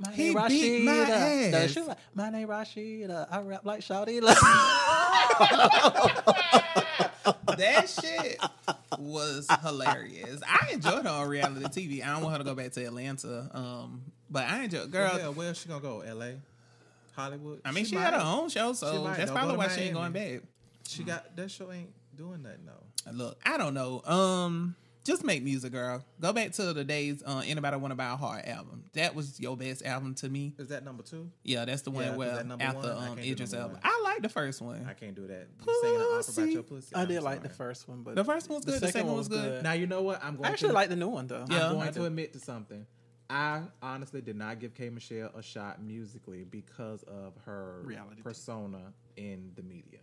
[0.00, 1.50] My He name beat my Rasheeda.
[1.50, 1.70] No, ass.
[1.70, 3.26] she was like, my name Rasheeda.
[3.28, 4.20] I rap like Shawty.
[7.58, 8.40] that shit
[8.98, 10.40] was hilarious.
[10.46, 12.04] I enjoyed her on reality TV.
[12.04, 13.50] I don't want her to go back to Atlanta.
[13.52, 15.16] Um, but I enjoy girl.
[15.16, 16.00] yeah, where she gonna go?
[16.00, 16.36] L.A.,
[17.14, 17.60] Hollywood.
[17.64, 18.02] I mean, she, might.
[18.02, 20.42] had her own show, so that's probably why to she ain't going back.
[20.86, 23.12] She got that show ain't doing nothing though.
[23.12, 24.02] Look, I don't know.
[24.04, 24.76] Um,
[25.08, 26.04] just make music, girl.
[26.20, 27.22] Go back to the days.
[27.26, 28.84] Uh, anybody want to buy a hard album?
[28.92, 30.54] That was your best album to me.
[30.58, 31.30] Is that number two?
[31.42, 32.30] Yeah, that's the one Yeah, where
[32.60, 32.88] after one?
[32.90, 33.72] I um Idris album.
[33.72, 33.80] one.
[33.82, 34.86] I like the first one.
[34.88, 35.48] I can't do that.
[35.66, 36.42] You singing an opera Pussy.
[36.42, 36.94] about your pussy.
[36.94, 38.80] I I'm did like the first one, but The first one was good.
[38.80, 39.62] The second one was good.
[39.62, 40.22] Now you know what?
[40.22, 40.46] I'm going.
[40.46, 41.44] I actually to, like the new one though.
[41.50, 41.68] Yeah.
[41.70, 42.86] I'm going to admit to something.
[43.30, 48.22] I honestly did not give K Michelle a shot musically because of her Reality.
[48.22, 50.00] persona in the media.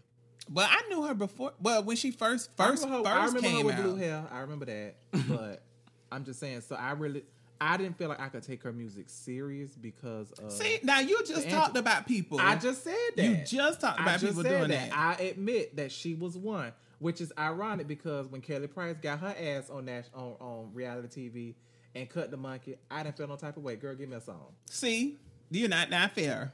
[0.51, 1.53] Well, I knew her before.
[1.61, 3.83] Well, when she first first I remember first I remember came her with out.
[3.83, 4.23] blue hair.
[4.31, 4.95] I remember that,
[5.27, 5.63] but
[6.11, 6.61] I'm just saying.
[6.61, 7.23] So I really,
[7.59, 10.51] I didn't feel like I could take her music serious because of.
[10.51, 12.39] See, now you just talked anti- about people.
[12.39, 13.23] I just said that.
[13.25, 14.91] you just talked about just people doing that.
[14.91, 14.97] that.
[15.19, 19.35] I admit that she was one, which is ironic because when Kelly Price got her
[19.39, 21.55] ass on that on, on reality TV
[21.95, 23.77] and cut the monkey, I didn't feel no type of way.
[23.77, 24.53] Girl, give me a song.
[24.69, 25.17] See,
[25.49, 26.53] you're not not fair.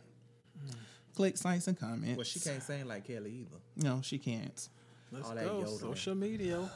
[0.66, 0.76] Mm.
[1.16, 2.18] Click, likes, and comments.
[2.18, 3.58] Well, she can't sing like Kelly either.
[3.78, 4.70] No, she can't.
[5.12, 5.42] Let's All go.
[5.42, 5.78] yodeling.
[5.80, 6.70] Social media.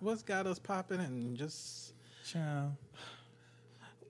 [0.00, 1.94] What's got us popping and just
[2.26, 2.72] Child.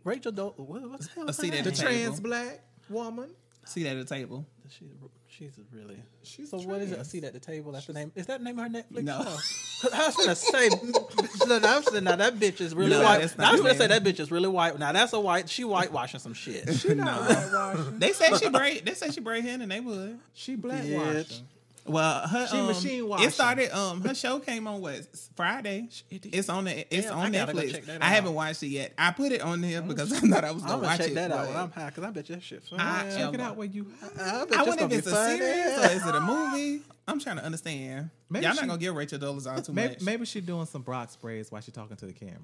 [0.04, 1.26] Rachel Do- what, what's the hell?
[1.26, 1.64] A is her seat at name?
[1.64, 1.92] the The table.
[1.92, 3.30] trans black woman.
[3.64, 4.46] See that at the table.
[4.70, 4.88] She's
[5.28, 6.02] she's really.
[6.22, 6.98] She's so what is it?
[6.98, 7.72] A seat at the table.
[7.72, 8.12] That's the name.
[8.14, 9.22] Is that the name of her Netflix No.
[9.22, 9.88] show?
[9.94, 10.68] I was gonna say.
[11.46, 13.38] no, I was gonna- now that bitch is really No, white.
[13.38, 14.78] Now, I was gonna say that bitch is really white.
[14.78, 15.48] Now that's a white.
[15.48, 16.74] She whitewashing some shit.
[16.74, 17.98] She not whitewashing.
[17.98, 18.84] They say she braid.
[18.84, 20.18] They say she braid hair in the neighborhood.
[20.34, 21.40] She black Bitch.
[21.88, 21.94] Washing.
[21.94, 23.26] Well, her She um, machine washing.
[23.28, 23.76] It started.
[23.76, 25.88] Um, her show came on what Friday.
[26.10, 26.94] It's on the.
[26.94, 27.72] It's Damn, on I Netflix.
[27.72, 28.92] check that I haven't watched it yet.
[28.98, 31.08] I put it on there because I thought I was I'm gonna gonna watch check
[31.10, 31.14] it.
[31.14, 32.80] that out when I'm high because I bet that shit fun.
[32.80, 33.84] I I, am- Check it out when you.
[33.84, 35.38] bet I that's wonder gonna if it's a funny.
[35.38, 36.82] series or is it a movie.
[37.06, 38.10] I'm trying to understand.
[38.28, 40.02] Maybe Y'all she- not gonna give Rachel Dolezal too Maybe, much.
[40.02, 42.36] maybe she doing some Brock sprays while she's talking to the camera.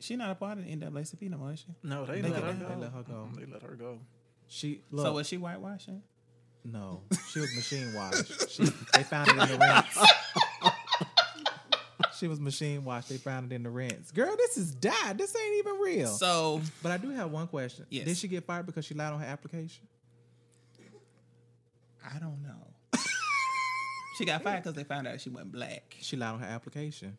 [0.00, 1.66] She not a part of the NAACP no more, is she?
[1.82, 2.68] No, they, They let, let her her- go.
[2.68, 3.28] they let her go.
[3.38, 3.98] They let her go.
[4.48, 6.02] She look, so was she whitewashing?
[6.64, 8.50] No, she was machine washed.
[8.50, 10.10] She, they found it in the rinse.
[12.18, 13.08] she was machine washed.
[13.08, 14.10] They found it in the rinse.
[14.10, 15.16] Girl, this is died.
[15.16, 16.08] This ain't even real.
[16.08, 17.86] So but I do have one question.
[17.90, 18.04] Yes.
[18.04, 19.86] Did she get fired because she lied on her application?
[22.04, 22.98] I don't know.
[24.18, 25.96] she got fired because they found out she went black.
[26.00, 27.16] She lied on her application.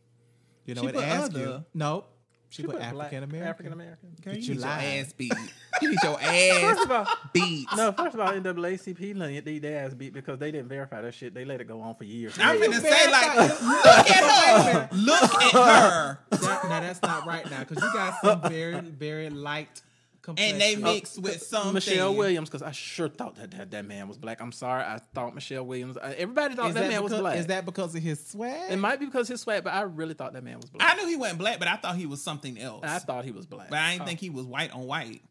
[0.66, 1.66] You know, She it put asked you.
[1.74, 2.12] Nope.
[2.50, 3.48] She, She put, put African American.
[3.48, 4.10] African American.
[4.24, 5.34] Girl, But you you need your ass beat.
[5.82, 7.68] You need your First ass of all, beat.
[7.76, 7.92] no.
[7.92, 11.34] First of all, NAACP let they their ass beat because they didn't verify that shit.
[11.34, 12.38] They let it go on for years.
[12.40, 14.90] I'm gonna say like, look at her.
[14.96, 16.20] Look at her.
[16.30, 19.82] That, now that's not right now because you got some very very light
[20.22, 20.54] complexion.
[20.54, 23.86] And they mix with uh, some Michelle Williams, because I sure thought that, that that
[23.86, 24.42] man was black.
[24.42, 25.98] I'm sorry, I thought Michelle Williams.
[25.98, 27.38] I, everybody thought that, that, man because, was black.
[27.38, 28.72] is that because of his swag?
[28.72, 30.92] it might be because his swag, but I really thought that man was black.
[30.94, 32.84] I knew he wasn't black, but I thought he was something else.
[32.84, 33.70] I, thought he was black.
[33.70, 34.06] but I didn't Oh.
[34.06, 35.22] think he was white on white.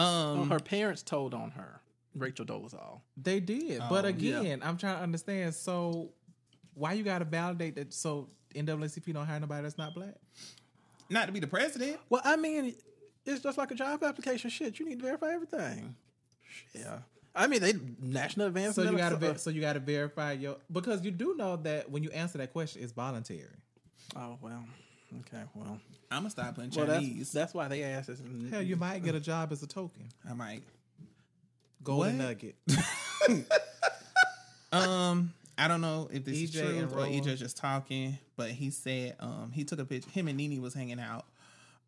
[0.00, 1.80] Um, her parents told on her.
[2.14, 3.00] Rachel Dolezal.
[3.16, 4.40] They did, Oh, but yeah.
[4.40, 5.54] again, I'm trying to understand.
[5.54, 6.10] So,
[6.74, 7.94] why you got to validate that?
[7.94, 10.14] So NAACP don't hire nobody that's not black.
[11.08, 11.98] not to be the president.
[12.08, 12.74] Well, I mean,
[13.24, 14.50] it's just like a job application.
[14.50, 15.94] Shit, you need to verify everything.
[16.74, 16.98] Yeah.
[17.32, 18.74] I mean, they national advance.
[18.74, 19.20] So you got to to.
[19.32, 22.38] ver- so you got to verify your because you do know that when you answer
[22.38, 23.44] that question, it's voluntary.
[24.16, 24.64] oh well.
[25.20, 25.44] Okay.
[25.54, 25.78] Well.
[26.10, 27.32] I'm gonna start putting Well, that's Chinese.
[27.32, 28.20] that's why they asked us.
[28.50, 30.62] Hell, you might get a job as a token, I might.
[31.84, 32.24] golden What?
[32.26, 32.56] nugget.
[34.72, 37.24] Um, I don't know if this is true or Roland.
[37.24, 40.08] EJ just talking, but he said um he took a picture.
[40.10, 41.26] Him and Nene was hanging out.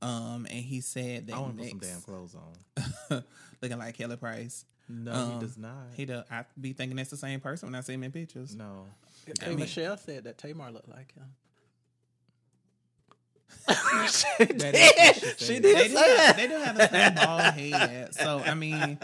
[0.03, 3.23] Um, and he said that I want to put some damn clothes on.
[3.63, 4.65] looking like Kelly Price.
[4.89, 5.75] No, Um, he does not.
[5.95, 6.25] He does.
[6.29, 8.57] I be thinking that's the same person when I see him in pictures.
[8.57, 8.87] no.
[9.41, 11.23] I Hey, mean- Michelle said that Tamar looked like him.
[13.67, 15.37] That is she what did.
[15.39, 16.37] she She did They do, say have, that.
[16.37, 18.15] they do have the same bald head.
[18.15, 18.99] So I mean,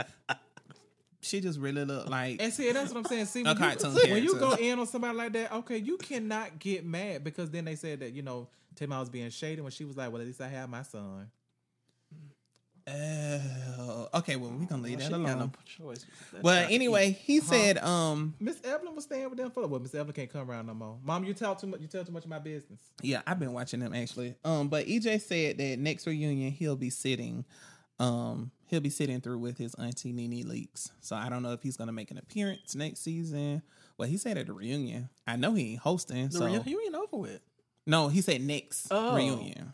[1.20, 3.26] she just really looked like And see, that's what I'm saying.
[3.26, 5.96] See, A when, cartoon you, when you go in on somebody like that, okay, you
[5.98, 9.70] cannot get mad because then they said that you know Tamar was being shady when
[9.72, 11.30] she was like, "Well, at least I have my son."
[12.90, 14.36] Oh, okay.
[14.36, 15.38] Well, we're gonna leave Well, that alone.
[15.38, 16.04] no choice.
[16.32, 19.80] That's Well, anyway, he said, um, Miss Evelyn was staying with them for a well,
[19.80, 20.96] Miss Evelyn can't come around no more.
[21.02, 21.80] Mom, you tell too much.
[21.80, 22.80] You tell too much of my business.
[23.02, 24.34] yeah, I've been watching them actually.
[24.44, 27.44] Um, but EJ said that next reunion he'll be sitting,
[27.98, 30.90] um, he'll be sitting through with his auntie Nene Leakes.
[31.00, 33.62] So I don't know if he's gonna make an appearance next season.
[33.96, 35.08] Well, he said at the reunion.
[35.26, 36.28] I know he ain't hosting.
[36.28, 37.40] the so reunion you ain't over with.
[37.86, 39.14] no, he said next Oh.
[39.14, 39.72] reunion.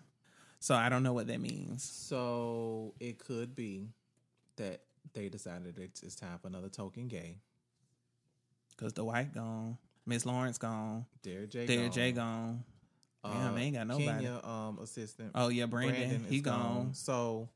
[0.65, 1.83] So I don't know what that means.
[1.85, 3.91] So it could be
[4.57, 4.81] that
[5.13, 7.37] they decided it's, it's time for another token gay.
[8.79, 11.67] Cause the white gone, Miss Lawrence gone, Derek J.
[11.67, 11.93] Derek gone.
[11.93, 12.65] J gone.
[13.23, 14.07] Damn, they ain't got nobody.
[14.07, 15.33] Kenya, um, assistant.
[15.35, 16.95] Oh yeah, Brandon, Brandon he is gone.
[16.95, 17.51] So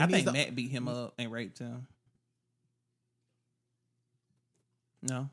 [0.00, 1.88] I think the- Matt beat him up and raped him.
[5.02, 5.28] No.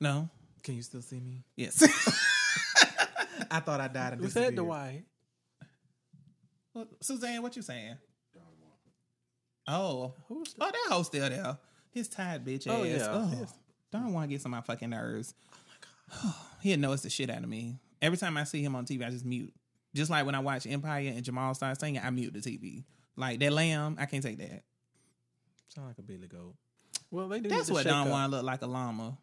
[0.00, 0.28] No.
[0.64, 1.44] Can you still see me?
[1.54, 1.80] Yes.
[3.48, 4.56] I thought I died and Who said disappeared.
[4.56, 5.04] Dwight?
[6.74, 7.96] Well, Suzanne, what you saying?
[9.66, 11.58] Oh, Who's oh, that hoe still there.
[11.90, 12.78] His tired bitch oh, ass.
[12.80, 13.08] Oh, yeah.
[13.10, 13.54] Oh, Yes.
[13.90, 15.34] Don't want to get on my fucking nerves.
[16.14, 17.78] Oh, he annoys the shit out of me.
[18.00, 19.52] Every time I see him on TV, I just mute.
[19.94, 22.84] Just like when I watch Empire and Jamal starts singing, I mute the TV.
[23.16, 24.62] Like that lamb, I can't take that.
[25.74, 26.54] Sound like a Billy Goat.
[27.10, 27.48] Well, they do.
[27.48, 28.10] That's what Don.
[28.10, 29.18] Juan look like a llama.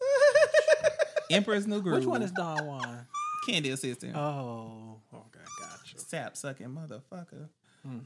[1.30, 1.98] Emperor's New Groove.
[1.98, 3.06] Which one is Don Juan?
[3.46, 4.16] Kandi Assistant?
[4.16, 5.98] Oh, okay, gotcha.
[5.98, 7.48] Sap sucking motherfucker.
[7.86, 8.00] Hmm.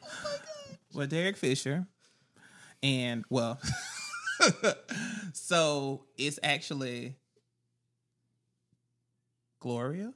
[0.95, 1.87] Well, Derek Fisher,
[2.83, 3.59] and well,
[5.33, 7.17] so it's actually
[9.59, 10.13] Gloria.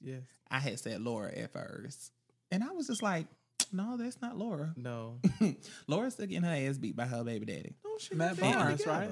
[0.00, 0.22] Yes.
[0.50, 2.12] I had said Laura at first,
[2.50, 3.26] and I was just like,
[3.72, 4.72] no, that's not Laura.
[4.76, 5.18] No.
[5.88, 7.74] Laura's still getting her ass beat by her baby daddy.
[7.84, 9.10] No, she Matt Barnes, right?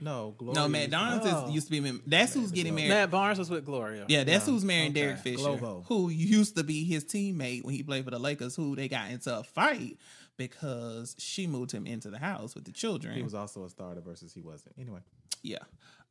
[0.00, 0.54] No, Gloria.
[0.60, 1.48] No, Matt Donalds is- Oh.
[1.50, 2.00] used to be.
[2.06, 2.88] That's who's getting married.
[2.90, 4.04] Matt Barnes was with Gloria.
[4.08, 4.52] Yeah, that's Yeah.
[4.52, 5.00] who's marrying Okay.
[5.00, 5.84] Derek Fisher, Globo.
[5.88, 8.54] who used to be his teammate when he played for the Lakers.
[8.56, 9.96] Who they got into a fight
[10.36, 13.16] because she moved him into the house with the children.
[13.16, 14.74] He was also a starter versus he wasn't.
[14.78, 15.00] Anyway.
[15.42, 15.58] yeah,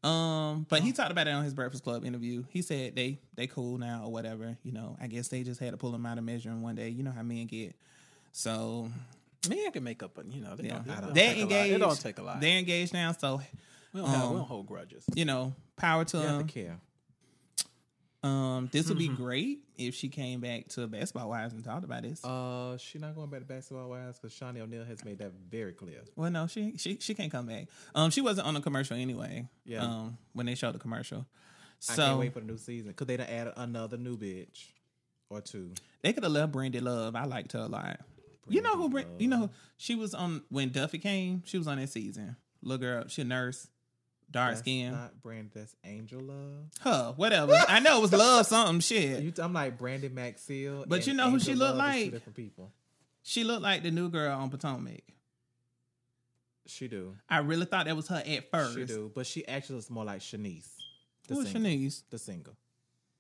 [0.04, 2.44] um, but he talked about it on his Breakfast Club interview.
[2.50, 4.58] He said they they cool now or whatever.
[4.64, 6.90] You know, I guess they just had to pull him out of measuring one day.
[6.90, 7.76] You know how men get.
[8.34, 8.92] So
[9.50, 10.18] men can make up.
[10.18, 11.74] A, you know, they yeah, don't, it don't they're take engaged.
[11.74, 12.42] It don't take a lot.
[12.42, 13.12] They're engaged now.
[13.14, 13.42] So
[13.94, 15.04] we, don't have, um, we don't hold grudges.
[15.16, 16.48] you know, power to You have them.
[16.48, 16.80] care.
[18.24, 22.02] Um, this would be great if she came back to Basketball Wives and talked about
[22.02, 22.24] this.
[22.26, 25.72] Uh, she not going back to basketball wives because Shaunie O'Neal has made that very
[25.72, 26.02] clear.
[26.16, 27.68] Well, no, she she she can't come back.
[27.94, 29.48] Um, she wasn't on the commercial anyway.
[29.66, 29.84] Yeah.
[29.84, 31.20] Um, when they showed the commercial,
[31.90, 34.66] I so can't wait for the new season because they done added another new bitch.
[35.30, 35.72] or two.
[36.02, 37.16] They could have left Brandy Love.
[37.16, 38.00] I liked her a lot.
[38.50, 38.90] you know who?
[38.90, 41.44] Bran- You know who- she was on when Duffy came.
[41.46, 42.36] She was on that season.
[42.64, 43.10] Look her up.
[43.12, 43.68] she a nurse,
[44.32, 44.92] dark That's skin.
[44.92, 45.50] not Brandy.
[45.56, 46.66] That's Angel Love.
[46.82, 47.54] Her, whatever.
[47.68, 48.80] I know it was love something.
[48.82, 49.22] Shit.
[49.24, 50.86] You, I'm like Brandi Maxiell.
[50.88, 52.12] But you know who she looked Love is two like?
[52.12, 52.72] different people.
[53.24, 55.02] She looked like the new girl on Potomac.
[56.66, 57.16] She do.
[57.30, 58.76] I really thought that was her at first.
[58.76, 59.12] She do.
[59.14, 60.68] But she actually looks more like Shanice.
[61.28, 61.70] The Who is singer.
[61.70, 62.04] Shanice?
[62.10, 62.52] The singer.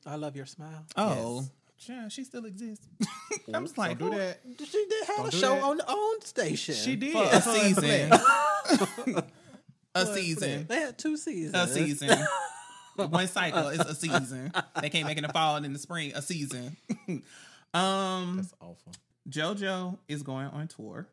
[0.05, 0.85] I love your smile.
[0.95, 1.45] Oh,
[1.87, 2.87] yeah, she still exists.
[3.53, 4.39] I'm just like, Don't do that.
[4.59, 5.63] She did have Don't a show that.
[5.63, 6.75] on the OWN station.
[6.75, 7.11] She did.
[7.13, 7.73] For a That's what I'm
[9.05, 9.23] season.
[10.05, 10.17] saying.
[10.17, 10.65] a season.
[10.67, 11.55] They had two seasons.
[11.55, 12.17] A season.
[12.95, 14.51] One cycle is a season.
[14.81, 16.75] They came back in the fall and in the spring, a season.
[17.73, 18.93] um, That's awful.
[19.29, 21.07] JoJo is going on tour.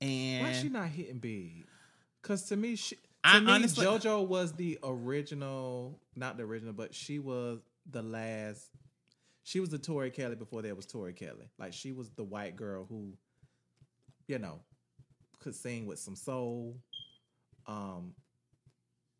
[0.00, 1.66] And Why she not hitting big?
[2.22, 6.72] Because to me, she, to I me, honestly- JoJo was the original, not the original,
[6.72, 8.66] but she was the last.
[9.42, 11.50] She was the Tori Kelly before there was Tori Kelly.
[11.58, 13.12] Like she was the white girl who,
[14.26, 14.60] you know,
[15.38, 16.76] could sing with some soul.
[17.70, 18.14] Um,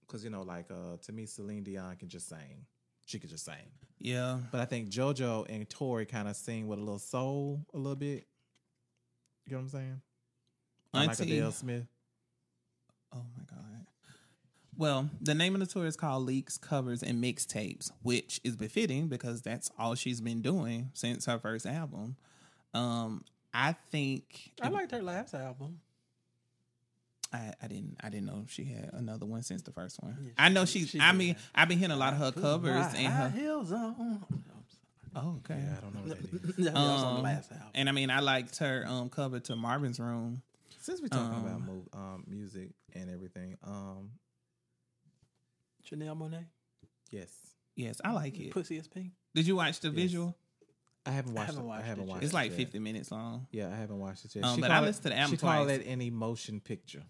[0.06, 2.66] because you know, like uh, to me, Celine Dion can just sing.
[3.06, 3.54] She could just sing.
[3.98, 7.76] yeah, But I think JoJo and Tori kind of sing with a little soul, a
[7.76, 8.26] little bit.
[9.46, 10.00] You know what I'm saying?
[10.94, 11.86] Not like Auntie- Adele Smith.
[13.12, 13.86] Oh my god.
[14.76, 19.08] Well, the name of the tour is called Leaks, Covers, and Mixtapes, which is befitting
[19.08, 22.16] because that's all she's been doing since her first album.
[22.72, 25.80] Um, I think I liked her last album.
[27.32, 30.16] I, I didn't I didn't know she had another one since the first one.
[30.20, 30.98] Yeah, I know she- she.
[30.98, 33.38] she I mean, I've been hearing a lot of her covers Right, and high her.
[33.40, 34.24] heels on.
[35.14, 35.60] Oh, okay.
[35.60, 36.56] Yeah, I don't know what that is.
[36.66, 37.66] That was on the Um, last album.
[37.74, 40.42] And I mean, I liked her um cover to Marvin's Room.
[40.80, 44.10] Since we're talking about Um, mo- um, music and everything, um,
[45.88, 46.44] Janelle Monáe.
[47.10, 47.28] yes,
[47.76, 48.50] Yes, I like it.
[48.50, 49.12] Pussy is pink.
[49.34, 49.94] Did you watch the Yes.
[49.96, 50.36] visual?
[51.06, 51.46] I haven't watched.
[51.54, 51.70] haven't it.
[51.72, 52.08] I haven't it yet.
[52.12, 52.24] watched.
[52.24, 52.56] It's like yet.
[52.58, 53.46] 50 minutes long.
[53.52, 54.44] Yeah, I haven't watched it yet.
[54.44, 57.02] Um, she but I call listened to the album She called it an emotion picture.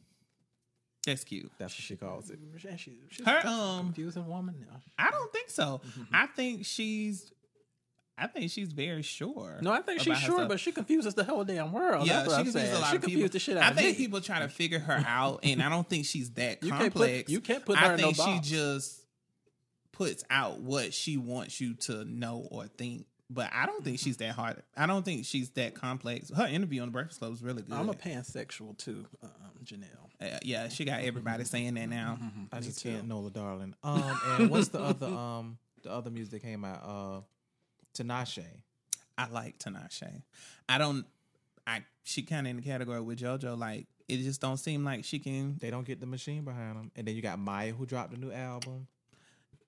[1.07, 1.51] That's cute.
[1.59, 2.39] That's what she calls it.
[2.39, 4.81] And she, she's Her, a um, confusing woman now.
[4.99, 5.81] I don't think so.
[6.13, 7.33] I think she's.
[8.19, 9.57] I think she's very sure.
[9.63, 10.49] No, I think she's sure, herself.
[10.51, 12.07] but she confuses the whole damn world.
[12.07, 12.77] yeah, That's what she I'm confuses saying.
[12.77, 13.13] a lot she of people.
[13.13, 14.05] confused the shit out I of think me.
[14.05, 16.93] people try to figure her out, and I don't think she's that You can't put-
[16.93, 17.31] complex.
[17.31, 18.49] you can't put her I in no think she box.
[18.49, 19.01] just
[19.93, 23.07] puts out what she wants you to know or think.
[23.33, 24.61] But I don't think she's that hard.
[24.77, 26.31] I don't think she's that complex.
[26.35, 27.75] Her interview on the Breakfast Club was really good.
[27.75, 29.31] I'm a pansexual too, um,
[29.65, 29.87] Janelle.
[30.21, 32.19] Uh, yeah, she got everybody saying that now.
[32.53, 32.91] I Me just too.
[32.91, 33.75] can't Nola darling.
[33.85, 36.83] Um, and what's the other um the other music that came out?
[36.85, 37.21] Uh,
[37.95, 38.45] Tinashe.
[39.17, 40.23] I like Tinashe.
[40.69, 41.07] I don't.
[41.67, 43.57] I she kind of in the category with JoJo.
[43.57, 45.57] Like it just don't seem like she can.
[45.61, 46.91] They don't get the machine behind them.
[46.97, 48.89] And then you got Mya who dropped a new album.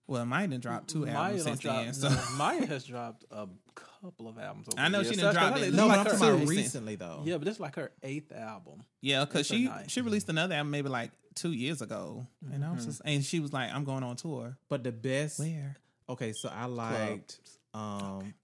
[0.07, 1.85] Well, Mya done dropped two Mya albums done since then.
[1.85, 4.69] dropped- So no, Mya has dropped a couple of albums.
[4.69, 5.21] Over I know the she years.
[5.23, 5.61] done So dropped it.
[5.63, 6.49] like No, her- but I'm talking about recent.
[6.59, 7.23] recently though.
[7.25, 8.83] Yeah, but it's like her eighth album.
[9.01, 9.91] yeah, because she nice.
[9.91, 13.41] she released another album maybe like two years ago, and I was just and she
[13.41, 15.39] was like, "I'm going on tour." But the best.
[15.39, 15.77] Where?
[16.09, 17.39] Okay, so I liked.
[17.73, 18.35] Um,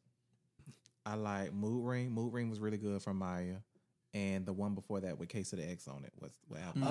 [1.05, 2.11] I like Mood Ring.
[2.13, 3.63] Mood Ring was really good from Mya,
[4.15, 6.83] and the one before that with Case of the Ex on it was what album?
[6.83, 6.87] Mhm.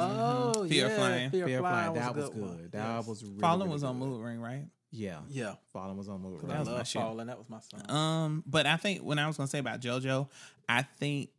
[0.57, 1.30] Oh, Fear yeah, Flying.
[1.32, 1.93] Fear, Fair Flying Flying.
[1.95, 2.39] That was was good.
[2.41, 2.49] good.
[2.49, 2.70] one.
[2.72, 3.07] That Yes.
[3.07, 4.05] was really, Fallen really was on good.
[4.07, 4.68] Mood Ring, right?
[4.91, 6.55] Yeah, Yeah, Fallen was on Mood 'Cause Ring.
[6.55, 7.01] I was my love shit.
[7.01, 7.28] Fallen.
[7.28, 7.91] That was my song.
[7.91, 10.30] Um, but I think when I was gonna say about JoJo,
[10.70, 11.30] I think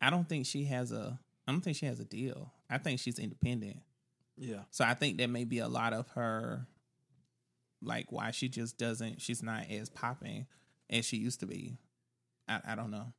[0.00, 2.50] I don't think she has a I don't think she has a deal.
[2.70, 3.76] I think she's independent.
[4.38, 6.66] yeah, So I think that may be a lot of her
[7.82, 10.46] like why she just doesn't she's not as popping
[10.88, 11.76] as she used to be.
[12.48, 13.12] I, I don't know.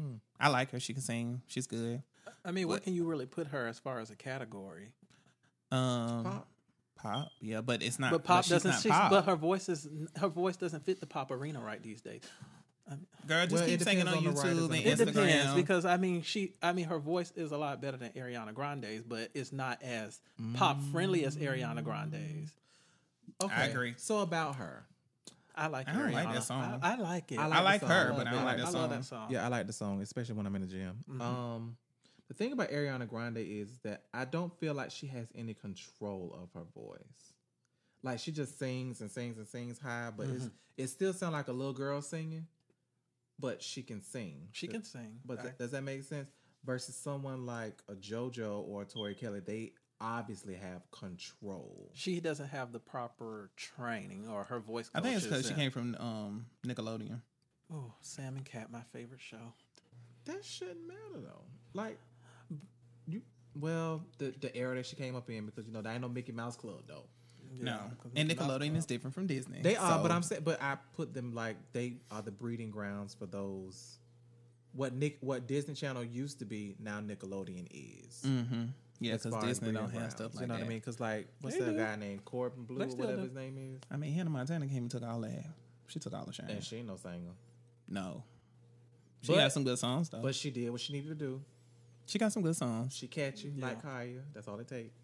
[0.00, 0.14] Hmm.
[0.38, 0.80] I like her.
[0.80, 1.42] She can sing.
[1.48, 2.02] She's good.
[2.44, 4.92] I mean, what, What- can you really put her as far as a category?
[5.70, 6.48] Um Pop.
[6.96, 8.70] pop, yeah, but it's not but pop she's doesn't.
[8.70, 9.10] not She's, pop.
[9.10, 9.86] but her voice is
[10.18, 12.22] her voice doesn't fit the pop arena right these days.
[13.26, 15.06] Girl, just Well, keep it singing depends on on YouTube and and It Instagram.
[15.12, 18.54] depends because I mean she I mean her voice is a lot better than Ariana
[18.54, 20.20] Grande's, but it's not as
[20.54, 22.50] pop friendly as Ariana Grande's.
[23.44, 23.92] Okay, I agree.
[23.98, 24.86] So about her,
[25.58, 25.88] I like.
[25.88, 25.94] It.
[25.94, 26.78] I don't like that song.
[26.82, 27.38] I, I like it.
[27.38, 28.16] I I like her, song.
[28.18, 28.90] but I don't like I that love song.
[28.90, 29.26] that song.
[29.30, 31.04] Yeah, I like the song, especially when I'm in the gym.
[31.10, 31.20] Mhm.
[31.20, 31.76] Um,
[32.28, 36.38] the thing about Ariana Grande is that I don't feel like she has any control
[36.42, 37.32] of her voice.
[38.02, 41.48] Like she just sings and sings and sings high, but it's, it still sounds like
[41.48, 42.46] a little girl singing.
[43.40, 44.48] But she can sing.
[44.52, 45.20] She can sing.
[45.24, 46.28] But I- th- does that make sense?
[46.64, 51.90] Versus someone like a JoJo or a Tori Kelly, they obviously have control.
[51.94, 54.90] she doesn't have the proper training or her voice.
[54.94, 57.20] I think it's because she came from um Nickelodeon.
[57.72, 59.52] Oh, Sam and Cat, my favorite show.
[60.24, 61.42] That shouldn't matter though.
[61.74, 61.98] Like
[63.06, 63.22] you,
[63.58, 66.08] well, the the era that she came up in because you know there ain't no
[66.08, 67.04] Mickey Mouse Club though.
[67.60, 69.62] No, Yeah, 'cause and Nickelodeon is different from Disney.
[69.62, 73.14] They are, but I'm saying, but I put them like they are the breeding grounds
[73.14, 73.98] for those.
[74.72, 78.22] What Nick, what Disney Channel used to be, now Nickelodeon is.
[78.24, 78.64] Mm-hmm.
[79.00, 80.60] Yeah, because Disney don't breeding have stuff grounds, like You know that.
[80.60, 80.78] what I mean?
[80.78, 81.78] Because like, what's They that do.
[81.78, 83.22] guy named Corbin Bleu or whatever do.
[83.22, 83.80] his name is?
[83.90, 85.44] I mean, Hannah Montana came and took all that.
[85.86, 86.50] She took all the shine.
[86.50, 87.32] And she ain't no singer,
[87.88, 88.22] no,
[89.22, 90.20] she But- got some good songs though.
[90.22, 91.40] but she did what she needed to do.
[92.06, 92.94] she got some good songs.
[92.96, 93.66] She catchy Yeah.
[93.66, 94.20] like Kaya.
[94.34, 94.94] That's all it takes.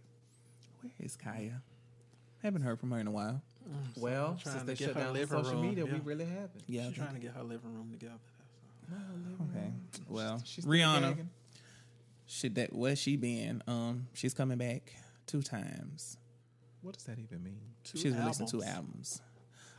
[0.80, 1.62] Where is Kaya?
[2.42, 3.40] Haven't heard from her in a while.
[3.68, 5.92] Mm, well, trying since to they get shut her down living social room, media, we
[5.92, 5.98] yeah.
[6.04, 6.64] really haven't.
[6.66, 8.18] Yeah, She's they- trying to get her living room together.
[8.92, 9.72] Okay.
[10.08, 11.30] Well, She's still Rihanna, gagging.
[12.26, 13.62] She that where she been?
[13.66, 14.92] Um, she's coming back
[15.26, 16.16] two times.
[16.82, 17.60] What does that even mean?
[17.84, 19.20] Two she's releasing two albums.
[19.20, 19.22] albums.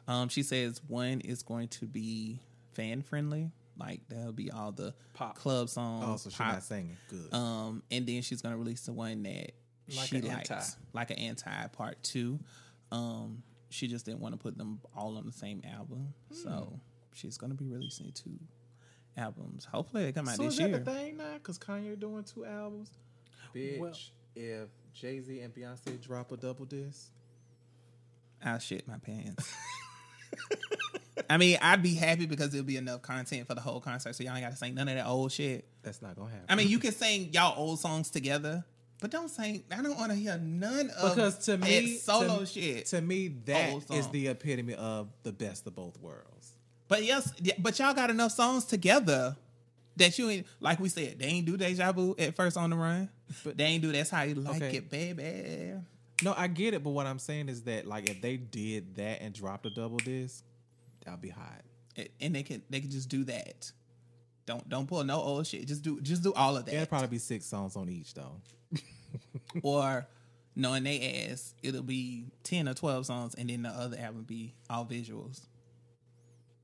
[0.08, 2.40] Um, she says one is going to be
[2.74, 5.36] fan friendly, like there'll be all the Pop.
[5.36, 6.06] club songs.
[6.08, 6.98] Oh, so she's not singing.
[7.10, 7.34] Good.
[7.34, 9.52] Um, and then she's gonna release the one that
[9.96, 10.66] Like she an likes, anti.
[10.94, 12.40] like an anti part two.
[12.92, 16.36] Um, she just didn't want to put them all on the same album, Hmm.
[16.36, 16.80] so
[17.14, 18.40] she's gonna be releasing two
[19.18, 19.66] albums.
[19.66, 20.80] Hopefully, they come out so this is that year.
[20.80, 21.34] the thing now?
[21.36, 22.90] Because Kanye doing two albums.
[23.54, 23.94] Bitch, Well-
[24.36, 27.10] if Jay Z and Beyonce drop a double disc,
[28.44, 29.54] I'll shit my pants.
[31.30, 34.24] I mean, I'd be happy because it'll be enough content for the whole concert, so
[34.24, 35.66] y'all ain't got to sing none of that old shit.
[35.82, 36.46] that's not gonna happen.
[36.50, 38.64] I mean, you can sing y'all old songs together,
[39.02, 39.64] but don't sing.
[39.72, 42.86] I don't want to hear none of because to me, solo to, shit.
[42.88, 44.12] To me, that Old is song.
[44.12, 46.35] the epitome of the best of both worlds.
[46.88, 49.36] But yes, but y'all got enough songs together
[49.98, 51.20] that you ain't like we said.
[51.20, 53.10] They ain't do deja vu at first on the run,
[53.44, 54.78] but they ain't do that's how you like Okay.
[54.78, 55.74] it, baby.
[56.24, 59.22] No, I get it, but what I'm saying is that like if they did that
[59.22, 60.44] and dropped a double disc,
[61.04, 61.62] that'd be hot.
[62.20, 63.72] And- they can they can just do that.
[64.46, 65.66] Don't don't pull no old shit.
[65.68, 66.74] Just do just do all of that.
[66.76, 68.42] It'd probably be six songs on each though.
[69.64, 70.06] or
[70.56, 74.54] knowing they ass, it'll be ten or twelve songs, and then the other album be
[74.70, 75.42] all visuals.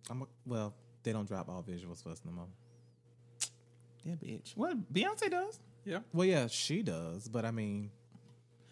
[0.09, 0.73] I'm a, well,
[1.03, 2.47] they don't drop all visuals for us no more.
[4.03, 4.53] Yeah, bitch.
[4.57, 5.59] What Beyonce does?
[5.85, 5.99] Yeah.
[6.11, 7.91] Well, yeah, she does, but I mean,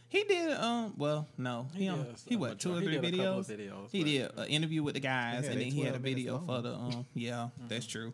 [0.07, 0.51] He did.
[0.57, 0.95] Um.
[0.97, 1.67] Well, no.
[1.75, 3.57] He He on, does he what two or three did a couple of videos.
[3.59, 6.03] videos, He did an interview with the guys, Yeah, and then he had a 12
[6.03, 6.73] minutes video for the.
[6.73, 7.05] Um.
[7.13, 8.11] Yeah, that's true.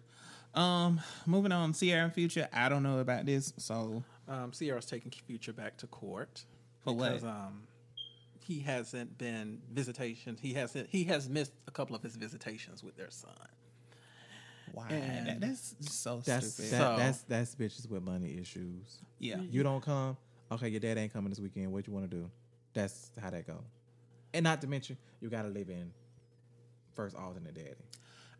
[0.54, 1.00] Um.
[1.26, 2.50] Moving on, Ciara and Future.
[2.52, 6.44] I don't know about this, so Um, Ciara's taking Future back to court
[6.84, 7.24] For what?
[7.24, 7.64] um,
[8.46, 10.38] he hasn't been visitation.
[10.40, 10.88] He hasn't.
[10.90, 13.32] He has missed a couple of his visitations with their son.
[14.90, 16.72] And- That, that's so that's stupid.
[16.74, 19.00] that, So- that's that's bitches with money issues.
[19.20, 19.40] yeah.
[19.40, 20.18] You don't come,
[20.52, 20.68] okay?
[20.70, 21.72] Your dad ain't coming this weekend.
[21.72, 22.30] What you want to do?
[22.74, 23.64] That's how that go.
[24.34, 25.92] And not to mention, you got to live in
[26.94, 27.70] first alternate daddy.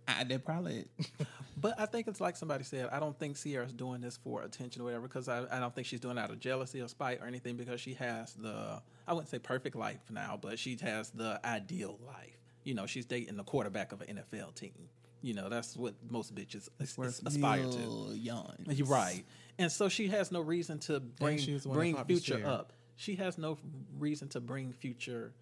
[0.08, 0.86] I, they probably.
[1.58, 2.90] But I think it's like somebody said.
[2.92, 5.88] I don't think Ciara's doing this for attention or whatever because I, I don't think
[5.88, 9.14] she's doing it out of jealousy or spite or anything because she has the I
[9.14, 12.38] wouldn't say perfect life now, but she has the ideal life.
[12.66, 14.90] You know, she's dating the quarterback of an NFL team.
[15.22, 17.78] You know, that's what most bitches as- as- aspire to.
[17.78, 18.54] real young.
[18.70, 19.24] You're right.
[19.58, 22.10] And so she has no reason to bring she was the one that bring popped
[22.12, 22.50] his future chair.
[22.52, 22.74] up.
[22.98, 23.58] She has no
[23.98, 25.34] reason to bring future,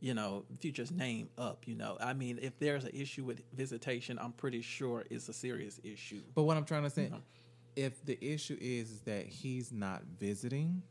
[0.00, 1.66] you know, future's name up.
[1.66, 5.32] You know, I mean, if there's an issue with visitation, I'm pretty sure it's a
[5.32, 6.22] serious issue.
[6.34, 7.10] But what I'm trying to say,
[7.76, 10.82] if the issue is, is that he's not visiting,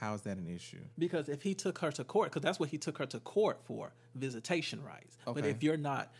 [0.00, 0.78] how is that an issue?
[0.96, 3.58] Because if he took her to court, because that's what he took her to court
[3.64, 5.18] for, visitation rights.
[5.24, 6.12] But if you're not,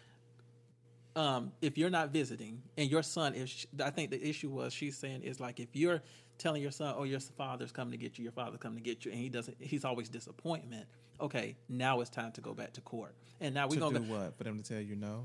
[1.18, 4.96] um, if you're not visiting, and your son is, I think the issue was she's
[4.96, 6.02] saying is like if you're
[6.38, 9.04] telling your son, "Oh, your father's coming to get you," your father's coming to get
[9.04, 10.86] you, and he doesn't, he's always disappointment.
[11.20, 14.14] Okay, now it's time to go back to court, and now we're gonna do go,
[14.14, 14.38] what?
[14.38, 15.24] For them to tell you no?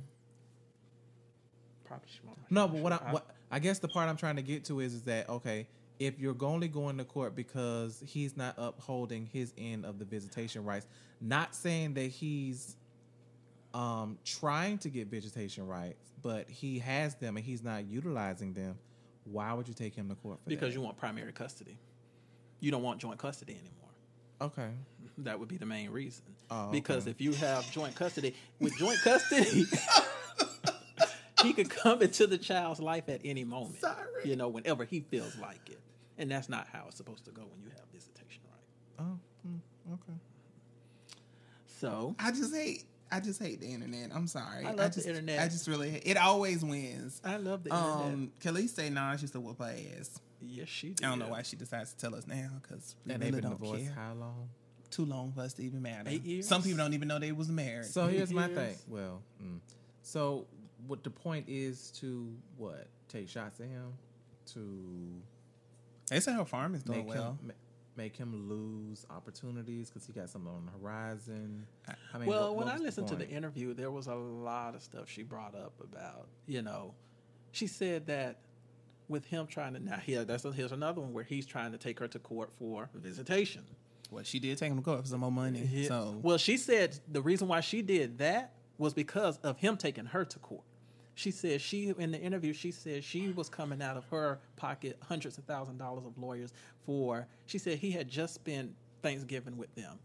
[2.24, 2.46] probably.
[2.50, 4.94] No, but what I what I guess the part I'm trying to get to is
[4.94, 5.68] is that okay,
[6.00, 10.64] if you're only going to court because he's not upholding his end of the visitation
[10.64, 10.88] rights,
[11.22, 12.78] not saying that he's
[13.74, 18.78] um trying to get visitation rights, but he has them and he's not utilizing them,
[19.26, 20.80] why would you take him to court for because that?
[20.80, 21.78] you want primary custody.
[22.60, 23.90] You don't want joint custody anymore.
[24.42, 24.70] Okay.
[25.20, 26.24] That would be the main reason.
[26.50, 27.12] Oh, Because okay.
[27.12, 29.66] if you have joint custody, with joint custody,
[31.44, 33.80] he could come into the child's life at any moment.
[33.80, 33.96] Sorry.
[34.26, 35.80] You know, whenever he feels like it.
[36.18, 39.06] And that's not how it's supposed to go when you have visitation right.
[39.08, 39.60] Oh, mm,
[39.94, 40.18] okay.
[41.68, 42.84] So I just hate.
[43.12, 44.10] I just hate the internet.
[44.14, 44.66] I'm sorry.
[44.66, 45.40] I love the just, internet.
[45.40, 46.02] I just really.
[46.04, 47.22] It always wins.
[47.24, 48.06] I love the internet.
[48.08, 49.16] Um, Kelis say nah.
[49.16, 50.20] She used to whoop her ass.
[50.42, 51.06] yes, she did.
[51.06, 53.42] I don't know why she decides to tell us now because we And really they've
[53.44, 53.94] don't care.
[53.96, 54.50] how long?
[54.90, 56.10] Too long for us to even matter.
[56.10, 56.48] Eight years?
[56.48, 57.86] Some people don't even know they was married.
[57.86, 58.76] So here's my thing.
[58.88, 59.60] Well, mm.
[60.02, 60.46] so
[60.88, 62.88] what the point is to what?
[63.10, 63.94] Take shots at him
[64.54, 65.22] to
[66.10, 67.38] they say her farm is doing well.
[67.42, 67.54] him.
[67.96, 71.66] Ma- make him lose opportunities because he got something on the horizon?
[72.14, 74.76] I mean, well, what- when I the listened to the interview, there was a lot
[74.76, 76.94] of stuff she brought up about, you know,
[77.52, 78.40] she said that
[79.10, 82.00] with him trying to now here that's here's another one where he's trying to take
[82.00, 83.64] her to court for visitation.
[84.10, 85.68] Well, she did take him to court for some more money.
[85.72, 85.88] Yeah.
[85.88, 90.06] So well, she said the reason why she did that was because of him taking
[90.06, 90.64] her to court.
[91.16, 94.98] She said she in the interview she said she was coming out of her pocket
[95.08, 96.54] hundreds of thousand dollars of lawyers
[96.86, 97.28] for.
[97.46, 100.00] She said he had just spent Thanksgiving with them,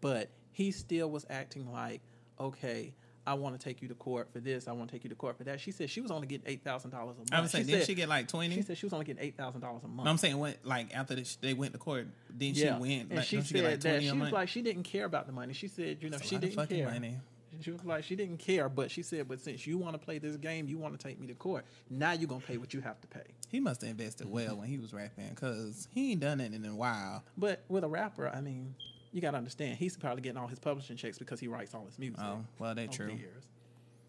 [0.00, 2.00] but he still was acting like
[2.40, 2.94] okay.
[3.26, 4.68] I want to take you to court for this.
[4.68, 5.58] I want to take you to court for that.
[5.58, 7.32] She said she was only getting eight thousand dollars a month.
[7.32, 8.54] I would saying, she didn't said, she get like twenty?
[8.54, 10.06] She said she was only getting eight thousand dollars a month.
[10.08, 12.82] I'm saying when like after the, they went to court, then she went.
[13.08, 14.32] and Like, she said like that she was month.
[14.32, 15.54] like she didn't care about the money.
[15.54, 16.90] She said, you know, That's she didn't fucking care.
[16.90, 17.16] money.
[17.60, 20.18] She was like, she didn't care, but she said, but since you want to play
[20.18, 21.64] this game, you want to take me to court.
[21.90, 23.24] Now you're gonna pay what you have to pay.
[23.48, 26.64] he must have invested well when he was rapping because he ain't done it in
[26.64, 27.22] a while.
[27.36, 28.74] But with a rapper, I mean,
[29.12, 31.98] you gotta understand, he's probably getting all his publishing checks because he writes all his
[31.98, 32.20] music.
[32.20, 33.06] Oh, well, they over true.
[33.06, 33.44] the years.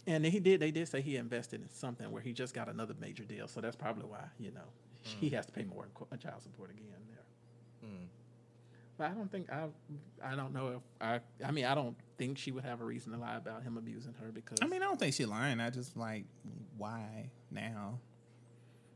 [0.08, 0.60] And he did.
[0.60, 3.48] They did say he invested in something where he just got another major deal.
[3.48, 4.62] So that's probably why you know
[5.02, 7.90] he has to pay more in child support again there.
[7.90, 8.08] Mm.
[8.98, 9.66] But I don't think I.
[10.24, 11.20] I don't know if I.
[11.46, 14.14] I mean, I don't think she would have a reason to lie about him abusing
[14.22, 14.58] her because.
[14.62, 15.60] I mean, I don't think she lying.
[15.60, 16.26] I just like
[16.78, 18.00] why now?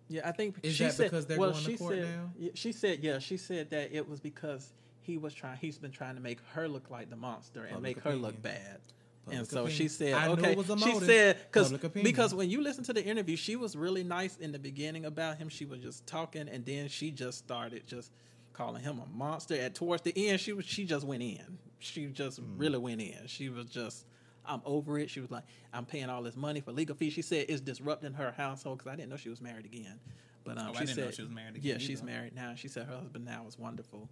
[0.10, 2.04] yeah, I think Is she that said, because they're well, going to she court said,
[2.04, 2.32] now?
[2.38, 5.58] Yeah, she said, yeah, she said that it was because he was trying.
[5.58, 8.41] He's been trying to make her look like the monster and Public make her look
[8.41, 8.80] bad.
[9.26, 9.78] Public and so opinion.
[9.78, 10.52] she said, I knew okay.
[10.52, 13.76] it was a she said because because when you listen to the interview, she was
[13.76, 15.48] really nice in the beginning about him.
[15.48, 18.12] She was just talking, and then she just started just
[18.60, 19.56] calling him a monster.
[19.56, 21.57] At towards the end, she was she just went in.
[21.80, 22.57] She just Hmm.
[22.57, 23.26] really went in.
[23.27, 24.06] She was just.
[24.45, 25.10] I'm over it.
[25.11, 27.14] She was like, I'm paying all this money for legal fees.
[27.14, 29.99] She said it's disrupting her household because I didn't know she was married again.
[30.44, 32.36] But um, Oh, I she didn't said know she was married Yeah, again she's married
[32.36, 32.53] now.
[32.56, 34.10] She said her husband now is wonderful.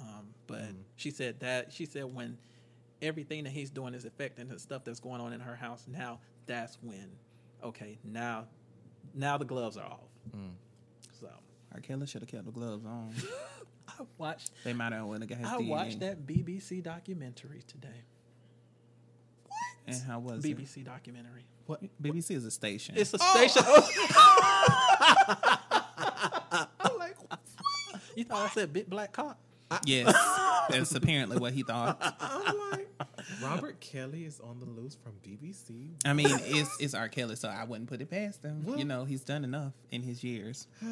[0.00, 0.82] Um, but Mm.
[0.96, 2.38] she said that she said when
[3.02, 6.20] everything that he's doing is affecting the stuff that's going on in her house now,
[6.46, 7.10] that's when
[7.64, 8.46] okay, now
[9.14, 10.08] now the gloves are off.
[10.36, 10.52] Mm.
[11.20, 11.28] So
[11.74, 11.80] R.
[11.80, 13.12] Kelly should have kept the gloves on.
[13.98, 15.68] I watched they might have went and got his I DNA.
[15.68, 17.88] watched that BBC documentary today.
[19.46, 19.54] What?
[19.86, 20.56] And how was it?
[20.56, 21.44] BBC documentary.
[21.66, 21.82] What?
[22.02, 22.94] BBC is a station.
[22.96, 23.46] It's a Oh.
[23.46, 23.62] station.
[26.80, 27.40] I'm like, what?
[28.16, 29.38] you thought I said big black cock?
[29.84, 30.12] yes,
[30.68, 31.96] that's apparently what he thought.
[32.20, 32.88] I'm like,
[33.42, 35.90] Robert Kelly is on the loose from BBC.
[36.04, 37.08] I mean, it's it's R.
[37.08, 38.64] Kelly, so I wouldn't put it past him.
[38.64, 38.78] What?
[38.80, 40.66] You know, he's done enough in his years.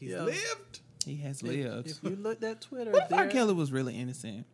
[0.00, 0.22] He's Yeah.
[0.22, 0.80] lived.
[1.04, 1.90] He has If, lived.
[1.90, 3.26] if you looked at Twitter, What if R.
[3.28, 4.46] Kelly was really innocent?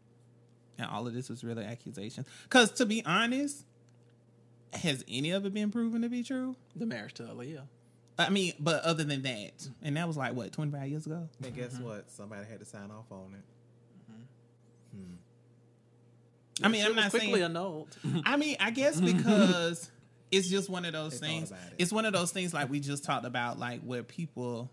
[0.79, 2.27] And all of this was really accusations?
[2.45, 3.65] Because to be honest,
[4.75, 6.57] has any of it been proven to be true?
[6.75, 7.63] the marriage to Aaliyah.
[8.19, 11.29] I mean, but other than that, and that was like what twenty five years ago.
[11.43, 11.85] And guess mm-hmm.
[11.85, 12.11] what?
[12.11, 13.45] Somebody had to sign off on it.
[14.13, 15.03] Mm-hmm.
[15.03, 16.65] Hmm.
[16.65, 17.45] I mean, I'm was not quickly saying.
[17.45, 17.97] annulled.
[18.25, 19.91] I mean, I guess because
[20.31, 21.51] it's just one of those They things.
[21.51, 21.57] it.
[21.79, 24.71] It's one of those things like we just talked about, like where people.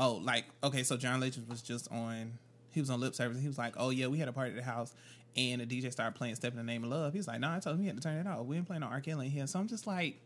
[0.00, 2.32] Oh, like okay, so John Legend was just on.
[2.72, 3.36] He was on lip service.
[3.36, 4.94] And he was like, "Oh yeah, we had a party at the house,
[5.36, 7.58] and the DJ started playing "Step in the Name of Love." He's like, "No, I
[7.60, 8.46] told him he had to turn it off.
[8.46, 9.00] We ain't playing no R.
[9.00, 10.18] Kelly here." So I'm just like,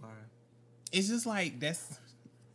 [0.00, 0.08] Why?
[0.92, 1.98] it's just like that's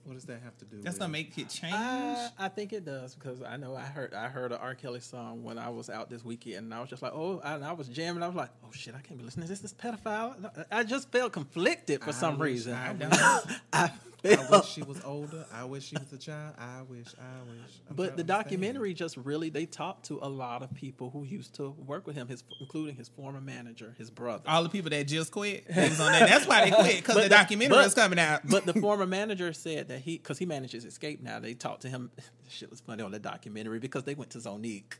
[0.06, 0.78] What does that have to do?
[0.82, 1.74] that's with gonna make it change.
[1.76, 4.74] I, I think it does because I know I heard I heard a R.
[4.74, 7.56] Kelly song when I was out this weekend, and I was just like, oh, I,
[7.56, 8.24] and I was jamming.
[8.24, 9.60] I was like, oh shit, I can't be listening to this.
[9.60, 10.66] This pedophile.
[10.72, 12.74] I just felt conflicted for I some wish- reason.
[12.74, 13.48] I I, wish- felt,
[14.24, 15.46] I wish she was older.
[15.54, 16.54] I wish she was a child.
[16.60, 17.08] I wish.
[17.20, 17.72] I wish.
[17.90, 21.56] I'm but the documentary just really they talked to a lot of people who used
[21.56, 24.44] to work with him, his including his former manager, his brother.
[24.48, 26.30] all the people that just quit, was on that.
[26.30, 28.42] That's why they quit because the the- documentary but- was coming out.
[28.48, 31.90] But the former manager said that he, because he manages Xscape now, they talked to
[31.90, 32.12] him.
[32.50, 34.94] Shit was funny on the documentary because they went to Zonnique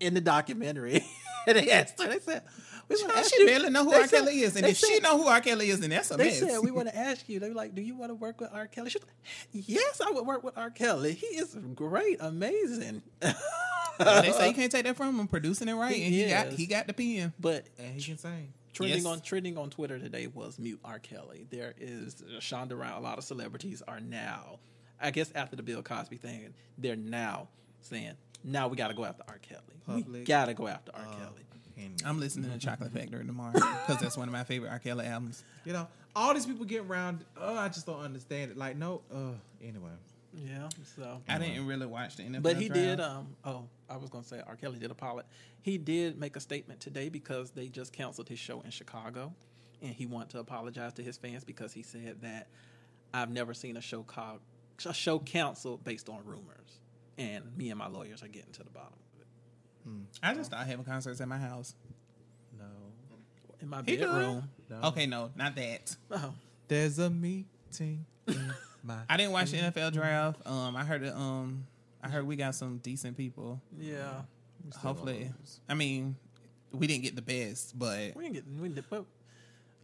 [0.00, 1.02] in the documentary
[1.46, 2.08] and they asked her.
[2.08, 2.42] They said,
[2.88, 4.06] "We want to ask she you." barely know who R.
[4.06, 5.40] said- Kelly is, and if she know who R.
[5.40, 6.38] Kelly is, then that's a they mess.
[6.40, 7.40] said we want to ask you.
[7.40, 8.66] They were like, "Do you want to work with R.
[8.66, 10.70] Kelly?" She was like, "Yes, I would work with R.
[10.70, 11.12] Kelly.
[11.14, 15.94] He is great, amazing." they say you can't take that from him producing it right,
[15.94, 17.32] He and he got he got the pen.
[17.40, 18.52] but and he can sing.
[18.72, 19.06] trending Yes.
[19.06, 20.98] on trending on Twitter today was mute R.
[20.98, 21.46] Kelly.
[21.50, 22.98] There is Shonda Rhimes.
[22.98, 24.58] A lot of celebrities are now,
[25.00, 27.48] I guess, after the Bill Cosby thing, they're now
[27.80, 28.12] saying,
[28.44, 29.38] "Now we got to go after R.
[29.40, 30.04] Kelly.
[30.12, 31.00] we got to go after R.
[31.06, 31.45] Uh, Kelly."
[31.76, 31.98] Opinion.
[32.04, 34.78] I'm listening to Chocolate Factory tomorrow because that's one of my favorite R.
[34.78, 35.44] Kelly albums.
[35.64, 37.24] you know, all these people get around.
[37.40, 38.56] Oh, I just don't understand it.
[38.56, 39.02] Like, no.
[39.12, 39.32] Uh,
[39.62, 39.90] anyway.
[40.34, 40.68] Yeah.
[40.96, 43.00] So, I didn't really watch the NFL, but he did.
[43.00, 43.28] Um.
[43.44, 44.56] Oh, I was gonna say R.
[44.56, 45.30] Kelly did apologize.
[45.62, 49.32] He did make a statement today because they just canceled his show in Chicago,
[49.80, 52.48] and he wanted to apologize to his fans because he said that
[53.14, 54.40] I've never seen a show called
[54.84, 56.80] a show canceled based on rumors.
[57.16, 58.92] and me and my lawyers are getting to the bottom
[59.86, 60.18] of it.
[60.22, 61.74] I just started having concerts at my house.
[62.58, 62.64] No,
[63.60, 64.48] In my He bedroom.
[64.70, 64.80] no.
[64.88, 65.96] Okay, no, not that.
[66.10, 66.34] Oh,
[66.68, 67.46] There's a meeting
[68.26, 68.52] in
[68.82, 68.98] my.
[69.08, 70.40] I didn't watch the NFL draft.
[70.46, 71.14] Um, I heard it.
[71.14, 71.66] Um,
[72.02, 73.60] I heard we got some decent people.
[73.78, 74.22] yeah.
[74.78, 75.30] Hopefully,
[75.68, 76.16] I mean,
[76.72, 78.44] we didn't get the best, but We didn't get.
[78.60, 79.04] We didn't, but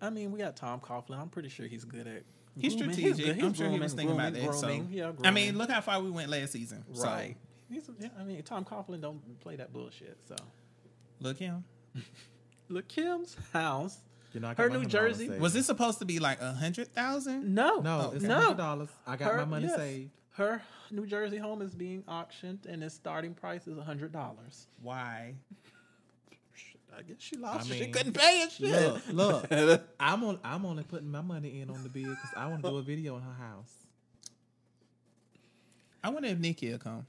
[0.01, 1.21] I mean, we got Tom Coughlin.
[1.21, 2.23] I'm pretty sure he's good at.
[2.59, 2.95] he's grooming.
[2.95, 3.25] strategic.
[3.27, 3.35] good.
[3.37, 4.59] He's I'm sure he grooming, was thinking about grooming, that.
[4.61, 4.89] Grooming.
[4.91, 5.35] so, Yeah, I grooming.
[5.35, 6.85] mean, look how far we went last season.
[6.95, 7.37] So, right.
[7.73, 10.19] He's, yeah, I mean, Tom Coughlin don't play that bullshit.
[10.29, 10.37] So
[11.21, 11.65] look him.
[12.69, 13.99] look, Kim's house.
[14.33, 17.55] You know, I Her New Jersey- Was it supposed to be like a hundred thousand?
[17.55, 18.35] No, No, Oh, it's no.
[18.41, 18.89] hundred dollars.
[19.07, 19.77] I got Her- my money yes.
[19.77, 20.11] saved.
[20.31, 24.67] Her New Jersey home is being auctioned, and its starting price is a hundred dollars.
[24.81, 25.35] Why?
[26.97, 27.71] I guess she lost.
[27.71, 27.79] I it.
[27.79, 28.53] she couldn't pay it.
[28.53, 29.15] Shit.
[29.15, 29.83] Look, look.
[30.01, 30.39] I'm on.
[30.45, 32.83] I'm only putting my money in on the bid because I want to do a
[32.83, 33.73] video in her house.
[36.05, 37.07] I wonder if Nicki will come.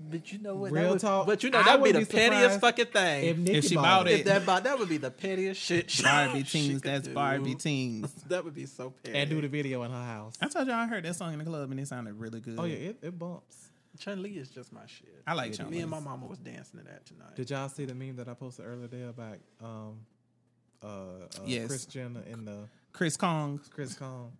[0.00, 0.72] But you know what?
[0.72, 2.86] Real that would, talk, But you know that would be wouldn't the be pettiest fucking
[2.86, 3.24] thing.
[3.24, 4.18] If Nicki she bought bought it, it.
[4.20, 5.90] If that bought, that would be the pettiest shit.
[5.90, 6.82] she- Barbie she teens.
[6.82, 7.14] could That's do.
[7.14, 8.12] Barbie teens.
[8.28, 9.16] That would be so petty.
[9.18, 10.34] and do the video in her house.
[10.40, 12.58] I told you I heard that song in the club and it sounded really good.
[12.58, 13.68] Oh yeah, it, it bumps.
[13.98, 15.22] Chun Li is just my shit.
[15.26, 17.36] I like It Chun Me and my mama was dancing to that tonight.
[17.36, 20.00] Did y'all see the meme that I posted earlier today about um
[20.82, 21.68] uh, uh Yes.
[21.68, 23.60] Kris Jenner and the Chris Kong.
[23.70, 24.32] Chris Kong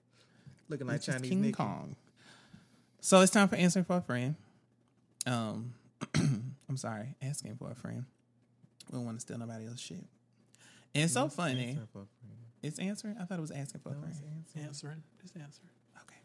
[0.69, 1.53] looking like This is Chinese King Nicki.
[1.53, 1.95] Kong.
[3.01, 4.35] So it's time for answering for a friend.
[5.27, 5.75] Um,
[6.15, 8.05] I'm sorry, asking for a friend.
[8.91, 10.05] We don't want to steal nobody else's shit.
[10.95, 11.69] And it's so It's funny.
[11.69, 12.39] answering for a friend.
[12.63, 13.17] It's answering.
[13.21, 14.07] I thought it was asking for a friend.
[14.11, 14.23] it's
[14.57, 14.65] answering.
[14.67, 15.03] answering.
[15.23, 15.69] Just answering.
[16.03, 16.17] Okay.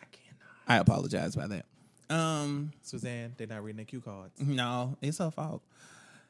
[0.00, 0.38] I cannot.
[0.68, 1.66] I apologize about that.
[2.14, 4.38] Um, Suzanne, they're not reading the cue cards.
[4.38, 5.62] no, it's her fault.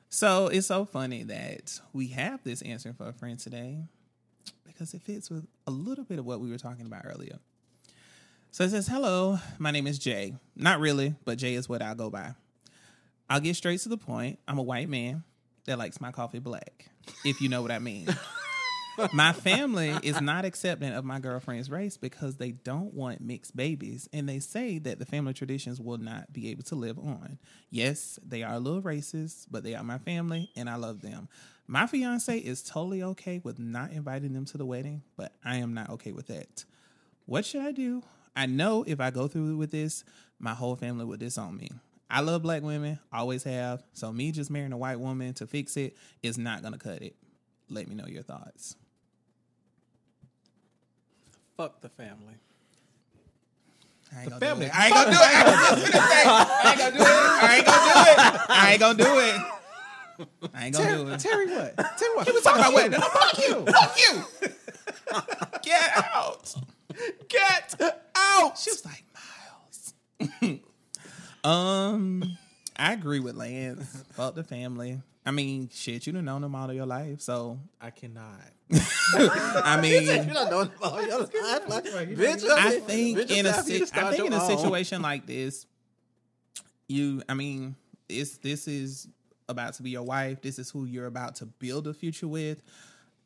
[0.09, 3.85] So it's so funny that we have this answering for a friend today
[4.65, 7.39] because it fits with a little bit of what we were talking about earlier.
[8.52, 10.34] So it says, Hello, my name is Jay.
[10.54, 12.34] Not really, but Jay is what I'll go by.
[13.30, 14.40] I'll get straight to the point.
[14.46, 15.24] I'm a white man
[15.64, 16.90] that likes my coffee black,
[17.24, 18.08] if you know what I mean.
[19.14, 24.06] my family is not accepting of my girlfriend's race because they don't want mixed babies
[24.12, 27.38] and they say that the family traditions will not be able to live on.
[27.70, 31.30] Yes, they are a little racist, but they are my family and I love them.
[31.66, 35.72] My fiance is totally okay with not inviting them to the wedding, but I am
[35.72, 36.66] not okay with that.
[37.24, 38.02] What should I do?
[38.34, 40.04] I know if I go through with this,
[40.38, 41.70] my whole family would disown me.
[42.10, 43.82] I love black women, always have.
[43.94, 47.16] So me just marrying a white woman to fix it is not gonna cut it.
[47.70, 48.76] Let me know your thoughts.
[51.56, 52.34] Fuck the family.
[54.14, 54.66] I ain't gonna family.
[54.66, 54.76] do it.
[54.78, 55.22] I ain't gonna do it.
[55.22, 57.09] I was just gonna say, I ain't gonna do it.
[57.40, 58.50] I ain't gonna do it.
[58.50, 59.62] I ain't gonna do it.
[60.54, 61.20] I ain't gonna do it.
[61.20, 61.78] Terry, what?
[61.98, 62.26] Terry, what?
[62.26, 62.94] He was talking about what?
[62.94, 63.64] Fuck you.
[63.72, 64.24] Fuck you.
[65.62, 66.54] Get out.
[67.28, 67.81] Get
[68.16, 68.59] out.
[68.59, 69.05] She was like,
[70.20, 70.60] Miles.
[71.44, 72.36] um,
[72.77, 74.05] I agree with Lance.
[74.12, 75.01] Fuck the family.
[75.24, 77.20] I mean, shit, you done known them all of your life.
[77.20, 78.40] So, I cannot.
[79.14, 82.48] I mean, You don't know about your life, like, bitch.
[82.48, 84.40] I think bitch, in a it's time for you to si- I think in your
[84.40, 84.59] a own.
[84.59, 85.66] situation like this,
[86.89, 87.77] you I mean,
[88.09, 89.06] it's this is
[89.48, 90.43] about to be your wife.
[90.43, 92.62] This is who you're about to build a future with.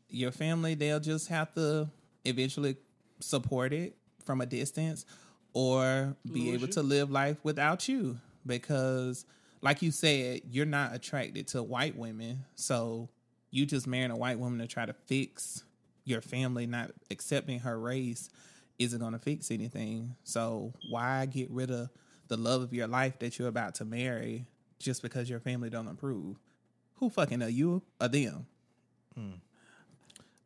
[0.09, 1.88] Your family, they'll just have to
[2.24, 2.76] eventually
[3.20, 5.05] support it from a distance
[5.52, 6.72] or be Lose able you.
[6.72, 9.24] to live life without you because
[9.62, 12.44] like you said, you're not attracted to white women.
[12.55, 13.09] So
[13.51, 15.64] you just marrying a white woman to try to fix
[16.05, 18.28] your family not accepting her race
[18.78, 20.14] isn't going to fix anything.
[20.24, 21.90] So why get rid of
[22.28, 24.47] the love of your life that you're about to marry
[24.78, 26.36] just because your family don't approve?
[26.97, 28.47] Who fucking are you or them?
[29.14, 29.32] Hmm.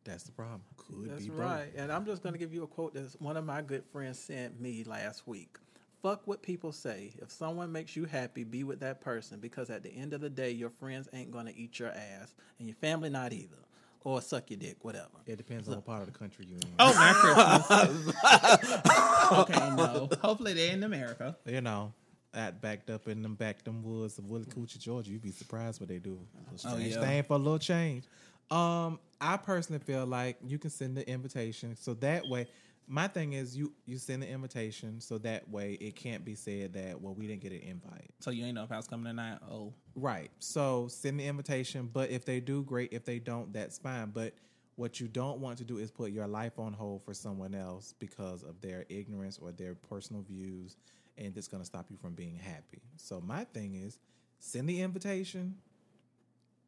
[0.03, 0.61] That's the problem.
[0.77, 1.39] Could That's be both.
[1.39, 1.71] right.
[1.75, 4.17] And I'm just going to give you a quote that one of my good friends
[4.19, 5.57] sent me last week.
[6.01, 7.13] Fuck what people say.
[7.21, 10.29] If someone makes you happy, be with that person because at the end of the
[10.31, 13.57] day, your friends ain't going to eat your ass and your family not either.
[14.03, 15.09] Or suck your dick, whatever.
[15.27, 16.73] It depends on what part of the country you're in.
[16.79, 17.15] Oh, not
[17.85, 18.15] Christmas.
[19.31, 20.09] okay, no.
[20.23, 21.37] Hopefully they're in America.
[21.45, 21.93] You know,
[22.33, 25.89] at backed up in them back them woods of Willacoochee, Georgia, you'd be surprised what
[25.89, 26.17] they do.
[26.65, 26.99] A Oh, yeah.
[26.99, 28.05] thing for a little change.
[28.51, 32.47] Um, I personally feel like you can send the invitation so that way.
[32.87, 36.73] My thing is you you send the invitation so that way it can't be said
[36.73, 38.11] that well we didn't get an invite.
[38.19, 39.37] So you ain't know if I was coming tonight.
[39.49, 40.31] Oh, Right.
[40.39, 42.91] So send the invitation, but if they do, great.
[42.91, 44.09] If they don't, that's fine.
[44.09, 44.33] But
[44.75, 47.93] what you don't want to do is put your life on hold for someone else
[47.99, 50.77] because of their ignorance or their personal views,
[51.17, 52.81] and it's going to stop you from being happy.
[52.97, 53.99] So my thing is,
[54.39, 55.55] send the invitation.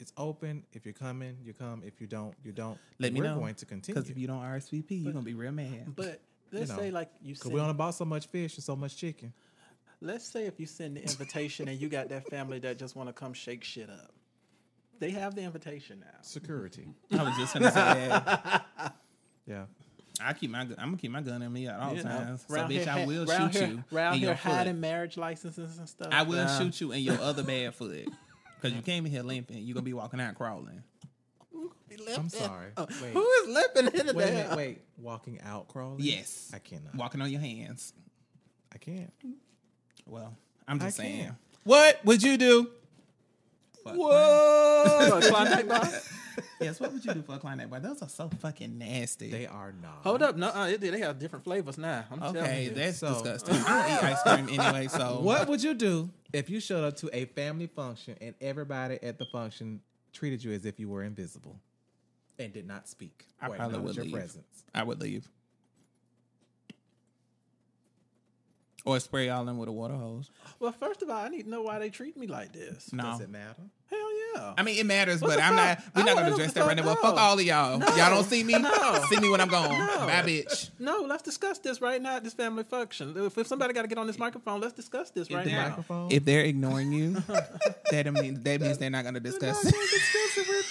[0.04, 0.66] It's open.
[0.74, 1.82] If you're coming, you come.
[1.86, 2.78] If you don't, you don't.
[3.00, 3.40] let me We're know.
[3.40, 5.96] going to continue Because if you don't RSVP, you're gonna be real mad.
[5.96, 6.20] But
[6.52, 8.98] let's know, say, like you because we only bought so much fish and so much
[8.98, 9.32] chicken.
[10.02, 13.08] let's say if you send the invitation and you got that family that just want
[13.08, 14.12] to come shake shit up.
[15.00, 16.20] They have the invitation now.
[16.22, 16.86] Security.
[17.14, 18.66] I was just gonna say that.
[19.48, 19.66] Yeah.
[20.22, 20.76] I keep my gun.
[20.80, 22.46] I'm gonna keep my gun in me at all You know, times.
[22.48, 24.52] So bitch, here, I will shoot here, you Round here your foot.
[24.52, 26.10] hiding marriage licenses and stuff.
[26.12, 28.08] I will shoot you in your other bad foot
[28.64, 29.58] because you came in here limping.
[29.58, 30.84] you're gonna be walking out crawling.
[32.16, 32.72] I'm sorry.
[32.78, 33.14] Wait.
[33.14, 34.58] Who is limping in the Wait a minute.
[34.58, 34.82] Wait.
[34.98, 35.98] Walking out crawling?
[36.00, 36.50] Yes.
[36.54, 36.96] I cannot.
[36.96, 37.94] Walking on your hands.
[38.74, 39.14] I can't.
[40.08, 40.36] Well,
[40.68, 41.24] I'm just I saying.
[41.26, 41.36] can't.
[41.64, 42.70] What would you do?
[43.84, 45.20] Fuck Whoa!
[45.24, 45.88] Klondike bar?
[46.60, 47.80] Yes, what would you do for a Klondike bar?
[47.80, 49.30] Those are so fucking nasty.
[49.30, 50.00] They are not.
[50.04, 52.06] Hold up, no, uh, it- they have different flavors now.
[52.12, 52.70] I'm telling okay, you.
[52.72, 53.56] that's So- disgusting.
[53.56, 56.98] I don't eat ice cream anyway, so What would you do if you showed up
[56.98, 59.80] to a family function and everybody at the function
[60.12, 61.60] treated you as if you were invisible
[62.40, 63.28] and did not speak?
[63.40, 64.14] I or probably would your leave.
[64.14, 64.64] presence.
[64.74, 65.30] I would leave.
[68.86, 70.30] Or spray y'all in with a water hose.
[70.60, 72.92] well, first of all, I need to know why they treat me like this.
[72.92, 73.04] No.
[73.04, 73.62] Does it matter?
[73.90, 74.23] Hell yeah.
[74.58, 75.78] I mean, it matters, What but I'm fuck?
[75.80, 75.96] not.
[75.96, 76.84] We're I not gonna know address that right now.
[76.86, 77.78] Well, fuck- fuck all of y'all.
[77.78, 77.88] No.
[77.88, 78.54] Y'all don't see me.
[78.60, 79.06] No.
[79.10, 79.70] See me when I'm gone.
[79.70, 80.08] No.
[80.08, 80.70] Bye, bitch.
[80.80, 83.14] No, let's discuss this right now at this family function.
[83.18, 85.70] If, if somebody got to get on this microphone, let's discuss this right the now.
[85.70, 86.12] microphone?
[86.12, 87.14] If they're ignoring you,
[87.92, 89.64] that means that means they're not gonna discuss.
[89.66, 89.76] it.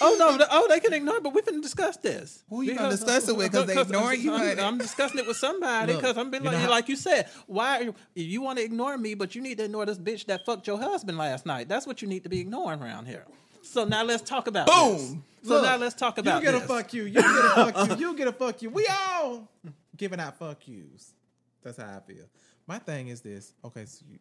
[0.05, 0.37] Oh no!
[0.37, 2.43] the- oh, they can ignore, it, but we finna discuss this.
[2.51, 3.53] Who you gonna discuss it with?
[3.53, 4.59] 'Cause they ignoring you, I'm.
[4.59, 7.29] I'm discussing it with somebody because I'm being like, how- like you said.
[7.47, 10.45] Why you, you want to ignore me, but you need to ignore this bitch that
[10.45, 11.69] fucked your husband last night?
[11.69, 13.25] That's what you need to be ignoring around here.
[13.63, 14.97] So now let's talk about Boom.
[14.97, 15.17] this.
[15.45, 16.65] So Look, now let's talk about you get this.
[16.65, 17.05] a fuck you.
[17.05, 17.97] You get a fuck you.
[18.09, 18.71] You get a fuck you.
[18.71, 19.49] We all
[19.97, 21.15] giving out fuck yous.
[21.63, 22.25] That's how I feel.
[22.67, 23.53] My thing is this.
[23.65, 24.19] Okay, so you,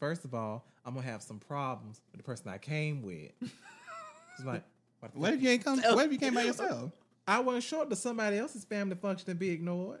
[0.00, 3.30] first of all, I'm gonna have some problems with the person I came with.
[3.40, 4.62] It's like,
[5.00, 5.80] what What if you ain't come?
[5.80, 6.90] What if you came by yourself?
[7.28, 10.00] I wasn't short to somebody else's family function and be ignored.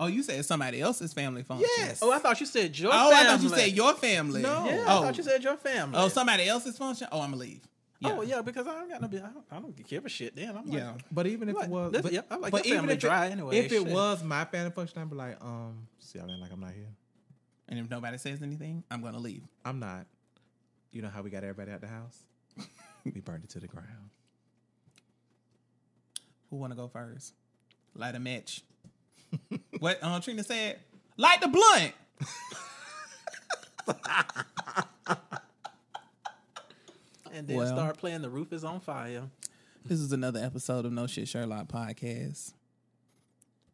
[0.00, 1.68] Oh, you said somebody else's family function.
[1.78, 2.00] Yes.
[2.02, 2.92] Oh, I thought you said your.
[2.92, 3.04] Family.
[3.06, 3.26] Oh, family.
[3.26, 4.42] I thought you said your family.
[4.42, 4.66] No.
[4.66, 4.98] Yeah, Oh.
[5.02, 5.98] I thought you said your family.
[5.98, 7.08] Oh, somebody else's function.
[7.10, 7.60] Oh, I'm gonna leave.
[8.04, 9.08] Oh yeah, because I don't got no.
[9.08, 10.36] I don't, I don't give a shit.
[10.36, 10.92] Then I'm like, Yeah.
[11.10, 13.00] But even if Like, it was, this- but, yeah, I like but even family if
[13.00, 16.30] dry it, anyway, If it was my family function, I'd be like, um, see, y'all
[16.30, 16.90] ain't like I'm not here.
[17.68, 19.42] And if nobody says anything, I'm gonna leave.
[19.64, 20.06] I'm not.
[20.92, 22.22] You know how we got everybody out the house?
[23.04, 24.10] we burned it to the ground.
[26.50, 27.34] Who want to go first?
[27.94, 28.62] Light a match.
[29.78, 30.78] what uh, Trina said?
[31.16, 31.92] Light the blunt.
[37.32, 37.66] and then Well.
[37.66, 39.24] start playing "The Roof Is on Fire."
[39.84, 42.52] This is another episode of No Shit Sherlock podcast.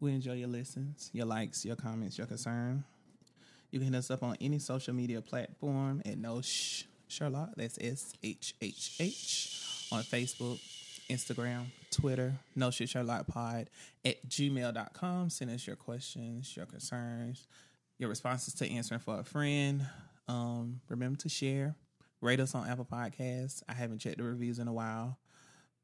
[0.01, 2.85] We enjoy your listens, your likes, your comments, your concern.
[3.70, 7.51] You can hit us up on any social media platform at No Sh- Sherlock.
[7.56, 10.60] That's S H H H on Facebook,
[11.10, 13.68] Instagram, Twitter, No Shit Sherlock Pod
[14.05, 15.31] at gmail.com.
[15.31, 17.47] Send us your questions, your concerns,
[17.98, 19.86] your responses to answering for a friend.
[20.28, 21.76] Um, remember to share,
[22.20, 23.62] rate us on Apple Podcasts.
[23.68, 25.18] I haven't checked the reviews in a while.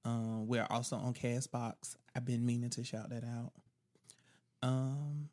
[0.05, 1.97] Um, we're also on Castbox.
[2.17, 3.53] I've been meaning to shout that out.
[4.63, 5.29] Um,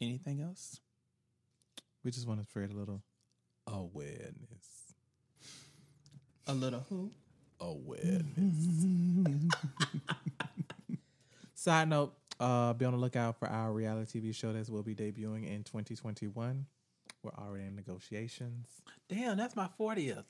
[0.00, 0.80] anything else?
[2.02, 3.02] We just want to spread a little
[3.66, 4.94] awareness.
[6.46, 7.10] A little who?
[7.60, 8.86] Awareness.
[11.54, 14.94] Side note, uh, be on the lookout for our reality TV show that will be
[14.94, 16.66] debuting in 2021.
[17.22, 18.68] We're already in negotiations.
[19.08, 20.24] Damn, that's my fortieth.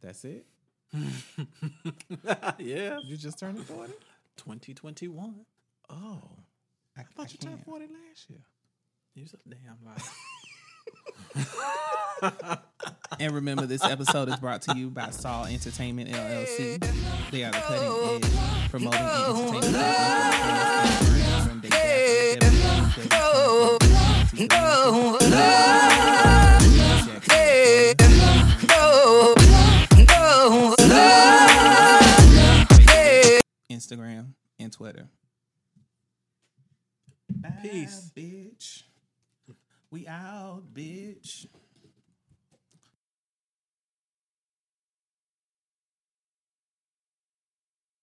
[0.00, 0.46] That's it.
[2.58, 3.92] yeah, You just turned 40?
[4.36, 5.46] twenty twenty one.
[5.88, 6.22] Oh.
[6.96, 7.66] I, I thought you turned can't.
[7.66, 8.40] 40 last year.
[9.14, 9.78] You're a damn
[12.34, 12.58] lie.
[13.22, 16.80] And remember, this episode is brought to you by Saw Entertainment LLC.
[17.30, 20.02] They are the cutting edge promoting and entertainment.
[33.70, 35.06] Instagram and Twitter.
[37.62, 38.10] Peace.
[38.16, 38.82] Bye, bitch.
[39.92, 41.46] We out, bitch.